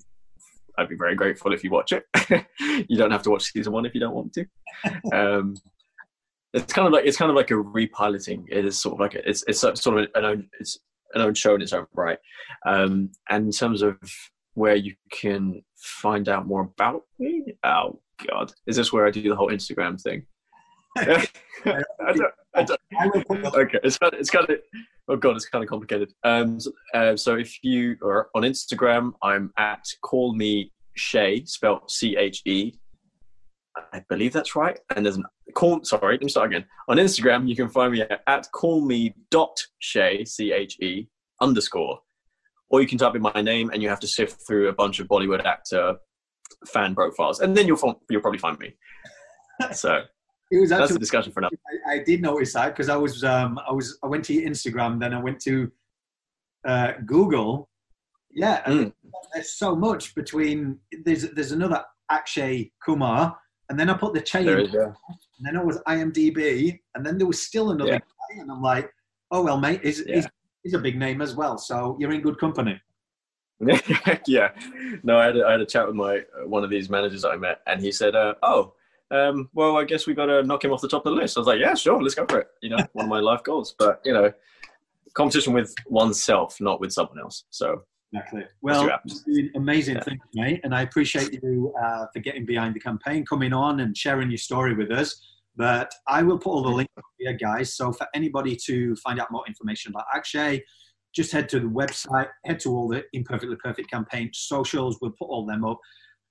I'd 0.79 0.89
be 0.89 0.97
very 0.97 1.15
grateful 1.15 1.55
if 1.55 1.65
you 1.65 1.71
watch 1.71 1.93
it. 1.93 2.05
you 2.89 2.99
don't 2.99 3.11
have 3.11 3.23
to 3.23 3.31
watch 3.31 3.45
season 3.45 3.73
one 3.73 3.87
if 3.87 3.95
you 3.95 4.01
don't 4.01 4.15
want 4.15 4.35
to. 4.35 4.47
Um, 5.13 5.57
it's 6.57 6.73
kind 6.73 6.87
of 6.87 6.93
like 6.93 7.05
it's 7.05 7.19
kind 7.19 7.31
of 7.31 7.37
like 7.37 7.51
a 7.51 7.55
repiloting. 7.55 8.47
It 8.49 8.65
is 8.65 8.81
sort 8.81 8.95
of 8.95 9.01
like 9.01 9.15
a, 9.15 9.29
it's 9.29 9.45
it's 9.47 9.61
sort 9.61 9.87
of 9.87 10.09
an 10.15 10.25
own 10.25 10.49
it's 10.59 10.79
an 11.15 11.21
own 11.21 11.35
show 11.35 11.55
in 11.55 11.63
its 11.63 11.73
own 11.73 11.87
right. 11.95 12.19
Um, 12.65 13.11
and 13.29 13.47
in 13.47 13.53
terms 13.53 13.83
of 13.83 13.99
where 14.55 14.75
you 14.75 14.95
can 15.11 15.63
find 15.77 16.29
out 16.29 16.47
more 16.47 16.63
about 16.63 17.03
me, 17.19 17.55
oh 17.63 18.01
god, 18.27 18.53
is 18.67 18.77
this 18.77 18.93
where 18.93 19.07
I 19.07 19.11
do 19.11 19.23
the 19.29 19.37
whole 19.37 19.51
Instagram 19.51 20.01
thing? 20.01 20.27
I 20.97 21.27
don't, 22.15 22.33
I 22.55 22.63
don't, 22.63 22.81
okay, 23.55 23.79
it's 23.85 23.99
kind 23.99 24.15
of, 24.15 24.19
it's 24.21 24.31
kind 24.31 24.49
of 24.49 24.57
oh 25.09 25.17
god, 25.17 25.37
it's 25.37 25.47
kind 25.47 25.63
of 25.63 25.69
complicated. 25.69 26.15
Um, 26.25 26.59
so, 26.59 26.73
uh, 26.95 27.17
so 27.17 27.37
if 27.37 27.63
you 27.63 27.97
are 28.03 28.31
on 28.35 28.43
Instagram, 28.43 29.13
I'm 29.23 29.53
at 29.59 29.85
call 30.01 30.35
me 30.35 30.73
Che, 30.97 31.45
spelled 31.45 31.91
C 31.91 32.17
H 32.17 32.41
E. 32.47 32.73
I 33.93 34.03
believe 34.09 34.33
that's 34.33 34.57
right. 34.57 34.79
And 34.95 35.05
there's 35.05 35.17
an 35.17 35.25
call. 35.55 35.83
Sorry, 35.85 36.15
let 36.15 36.23
me 36.23 36.29
start 36.29 36.51
again. 36.51 36.65
On 36.89 36.97
Instagram, 36.97 37.49
you 37.49 37.57
can 37.57 37.69
find 37.69 37.93
me 37.93 38.03
at, 38.03 38.23
at 38.27 38.47
call 38.53 38.85
me 38.85 39.15
dot 39.31 39.57
Che 39.81 40.25
C 40.25 40.53
H 40.53 40.79
E 40.81 41.09
underscore, 41.41 42.01
or 42.71 42.81
you 42.81 42.87
can 42.87 42.99
type 42.99 43.15
in 43.15 43.23
my 43.23 43.41
name 43.43 43.71
and 43.71 43.83
you 43.83 43.89
have 43.89 44.01
to 44.01 44.07
sift 44.07 44.43
through 44.47 44.69
a 44.69 44.73
bunch 44.73 45.01
of 45.01 45.09
Bollywood 45.09 45.45
actor 45.45 45.97
fan 46.67 46.95
profiles, 46.95 47.41
and 47.41 47.57
then 47.57 47.67
you'll 47.67 48.01
you'll 48.11 48.21
probably 48.21 48.39
find 48.39 48.59
me. 48.59 48.75
So 49.73 50.03
it 50.51 50.61
was 50.61 50.73
actually, 50.73 50.87
that's 50.87 50.97
a 50.97 50.99
discussion 50.99 51.33
for 51.33 51.41
now. 51.41 51.49
I, 51.89 51.95
I 51.95 51.99
did 52.03 52.23
notice 52.23 52.53
that 52.55 52.69
because 52.69 52.89
I 52.89 52.97
was 52.97 53.25
um, 53.25 53.59
I 53.69 53.73
was 53.73 53.99
I 54.03 54.07
went 54.07 54.25
to 54.27 54.35
Instagram, 54.35 55.01
then 55.01 55.15
I 55.15 55.23
went 55.23 55.41
to 55.43 55.71
uh, 56.67 56.93
Google. 57.05 57.69
Yeah, 58.31 58.63
mm. 58.65 58.93
there's 59.33 59.53
so 59.53 59.75
much 59.75 60.15
between. 60.15 60.79
There's 61.05 61.31
there's 61.31 61.53
another 61.53 61.85
Akshay 62.11 62.71
Kumar, 62.85 63.37
and 63.69 63.79
then 63.79 63.91
I 63.91 63.95
put 63.95 64.15
the 64.15 64.21
chain, 64.21 64.49
and 64.49 64.95
then 65.41 65.57
it 65.57 65.65
was 65.65 65.79
IMDb, 65.89 66.79
and 66.95 67.05
then 67.05 67.19
there 67.19 67.27
was 67.27 67.43
still 67.43 67.71
another 67.71 67.93
yeah. 67.93 67.99
guy, 67.99 68.41
and 68.41 68.51
I'm 68.51 68.63
like, 68.63 68.91
oh 69.31 69.43
well, 69.43 69.59
mate, 69.59 69.81
he's, 69.83 70.05
yeah. 70.07 70.17
he's, 70.17 70.29
he's 70.63 70.75
a 70.75 70.79
big 70.79 70.99
name 70.99 71.21
as 71.21 71.35
well, 71.35 71.59
so 71.59 71.97
you're 71.99 72.13
in 72.13 72.21
good 72.21 72.39
company. 72.39 72.81
yeah, 74.27 74.51
no, 75.03 75.19
I 75.19 75.27
had, 75.27 75.37
a, 75.37 75.47
I 75.47 75.53
had 75.53 75.61
a 75.61 75.67
chat 75.67 75.87
with 75.87 75.97
my 75.97 76.19
uh, 76.19 76.47
one 76.47 76.63
of 76.63 76.71
these 76.71 76.91
managers 76.91 77.25
I 77.25 77.37
met, 77.37 77.61
and 77.67 77.81
he 77.81 77.91
said, 77.91 78.15
uh, 78.15 78.35
"Oh, 78.43 78.75
um, 79.11 79.49
well, 79.55 79.79
I 79.79 79.85
guess 79.85 80.07
we 80.07 80.15
got 80.15 80.27
to 80.27 80.43
knock 80.43 80.65
him 80.65 80.73
off 80.73 80.83
the 80.83 80.89
top 80.89 81.07
of 81.07 81.15
the 81.15 81.21
list." 81.21 81.37
I 81.37 81.41
was 81.41 81.47
like, 81.47 81.61
"Yeah, 81.61 81.75
sure, 81.75 82.01
let's 82.03 82.15
go 82.15 82.27
for 82.29 82.41
it." 82.41 82.49
You 82.61 82.71
know, 82.71 82.87
one 82.93 83.07
of 83.07 83.11
my 83.11 83.21
life 83.21 83.43
goals, 83.43 83.75
but 83.79 84.01
you 84.05 84.13
know, 84.13 84.33
competition 85.15 85.55
with 85.55 85.75
oneself, 85.87 86.61
not 86.61 86.81
with 86.81 86.93
someone 86.93 87.19
else. 87.19 87.45
So 87.51 87.85
Exactly. 88.17 88.45
Well, 88.63 88.89
amazing 89.57 89.97
yeah. 89.97 90.03
things, 90.03 90.23
mate, 90.35 90.61
and 90.65 90.75
I 90.75 90.83
appreciate 90.83 91.39
you 91.43 91.75
uh, 91.83 92.07
for 92.13 92.21
getting 92.21 92.47
behind 92.47 92.75
the 92.75 92.81
campaign, 92.81 93.27
coming 93.27 93.53
on 93.53 93.81
and 93.81 93.97
sharing 93.97 94.31
your 94.31 94.39
story 94.39 94.75
with 94.75 94.91
us. 94.91 95.21
But 95.57 95.91
I 96.09 96.23
will 96.23 96.39
put 96.39 96.51
all 96.51 96.63
the 96.63 96.71
links 96.71 96.93
here, 97.19 97.33
guys. 97.35 97.75
So 97.75 97.93
for 97.93 98.07
anybody 98.15 98.57
to 98.67 98.97
find 98.97 99.21
out 99.21 99.31
more 99.31 99.45
information 99.47 99.91
about 99.93 100.05
Akshay, 100.15 100.63
just 101.15 101.33
head 101.33 101.49
to 101.51 101.61
the 101.61 101.67
website, 101.67 102.29
head 102.45 102.61
to 102.61 102.71
all 102.71 102.89
the 102.89 103.05
Imperfectly 103.13 103.57
Perfect 103.57 103.91
campaign 103.91 104.31
socials. 104.33 104.99
We'll 105.01 105.13
put 105.13 105.29
all 105.29 105.47
them 105.47 105.65
up. 105.65 105.79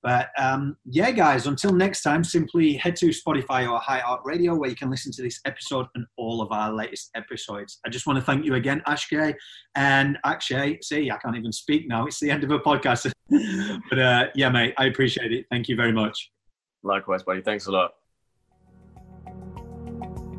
But 0.06 0.30
um, 0.38 0.78
yeah, 0.86 1.10
guys, 1.10 1.48
until 1.48 1.74
next 1.74 2.04
time, 2.04 2.24
simply 2.24 2.74
head 2.74 2.96
to 2.98 3.08
Spotify 3.08 3.68
or 3.68 3.80
iHeartRadio 3.82 4.56
where 4.56 4.70
you 4.70 4.76
can 4.76 4.92
listen 4.92 5.12
to 5.14 5.24
this 5.24 5.40
episode 5.46 5.88
and 5.96 6.06
all 6.16 6.44
of 6.44 6.52
our 6.52 6.72
latest 6.72 7.10
episodes. 7.16 7.80
I 7.88 7.90
just 7.90 8.06
want 8.06 8.20
to 8.20 8.24
thank 8.24 8.46
you 8.46 8.54
again, 8.54 8.84
Akshay. 8.86 9.34
And 9.74 10.20
Akshay, 10.24 10.78
see, 10.84 11.10
I 11.10 11.18
can't 11.18 11.36
even 11.36 11.52
speak 11.52 11.88
now. 11.88 12.06
It's 12.06 12.20
the 12.20 12.30
end 12.30 12.44
of 12.44 12.52
a 12.52 12.60
podcast. 12.60 13.12
but 13.90 13.98
uh, 13.98 14.28
yeah, 14.36 14.50
mate, 14.50 14.76
I 14.78 14.86
appreciate 14.86 15.32
it. 15.32 15.48
Thank 15.50 15.70
you 15.70 15.76
very 15.76 15.92
much. 15.92 16.32
Likewise, 16.84 17.24
buddy. 17.24 17.42
Thanks 17.42 17.66
a 17.66 17.72
lot. 17.72 17.94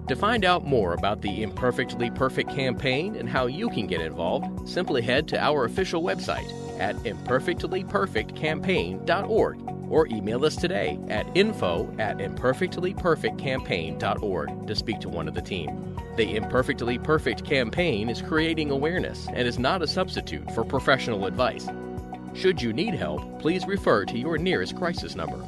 To 0.08 0.14
find 0.14 0.44
out 0.44 0.64
more 0.64 0.92
about 0.94 1.20
the 1.20 1.42
Imperfectly 1.42 2.12
Perfect 2.12 2.50
campaign 2.50 3.16
and 3.16 3.28
how 3.28 3.46
you 3.46 3.68
can 3.68 3.88
get 3.88 4.00
involved, 4.00 4.68
simply 4.68 5.02
head 5.02 5.26
to 5.28 5.42
our 5.42 5.64
official 5.64 6.00
website 6.00 6.48
at 6.78 6.94
imperfectlyperfectcampaign.org 6.98 9.90
or 9.90 10.06
email 10.08 10.44
us 10.44 10.54
today 10.54 11.00
at 11.08 11.26
info 11.36 11.92
at 11.98 12.18
imperfectlyperfectcampaign.org 12.18 14.66
to 14.66 14.76
speak 14.76 15.00
to 15.00 15.08
one 15.08 15.26
of 15.26 15.34
the 15.34 15.42
team. 15.42 15.96
The 16.16 16.36
Imperfectly 16.36 16.98
Perfect 16.98 17.44
campaign 17.44 18.08
is 18.08 18.22
creating 18.22 18.70
awareness 18.70 19.26
and 19.26 19.48
is 19.48 19.58
not 19.58 19.82
a 19.82 19.88
substitute 19.88 20.48
for 20.52 20.64
professional 20.64 21.26
advice. 21.26 21.66
Should 22.32 22.62
you 22.62 22.72
need 22.72 22.94
help, 22.94 23.40
please 23.40 23.66
refer 23.66 24.04
to 24.04 24.16
your 24.16 24.38
nearest 24.38 24.76
crisis 24.76 25.16
number. 25.16 25.44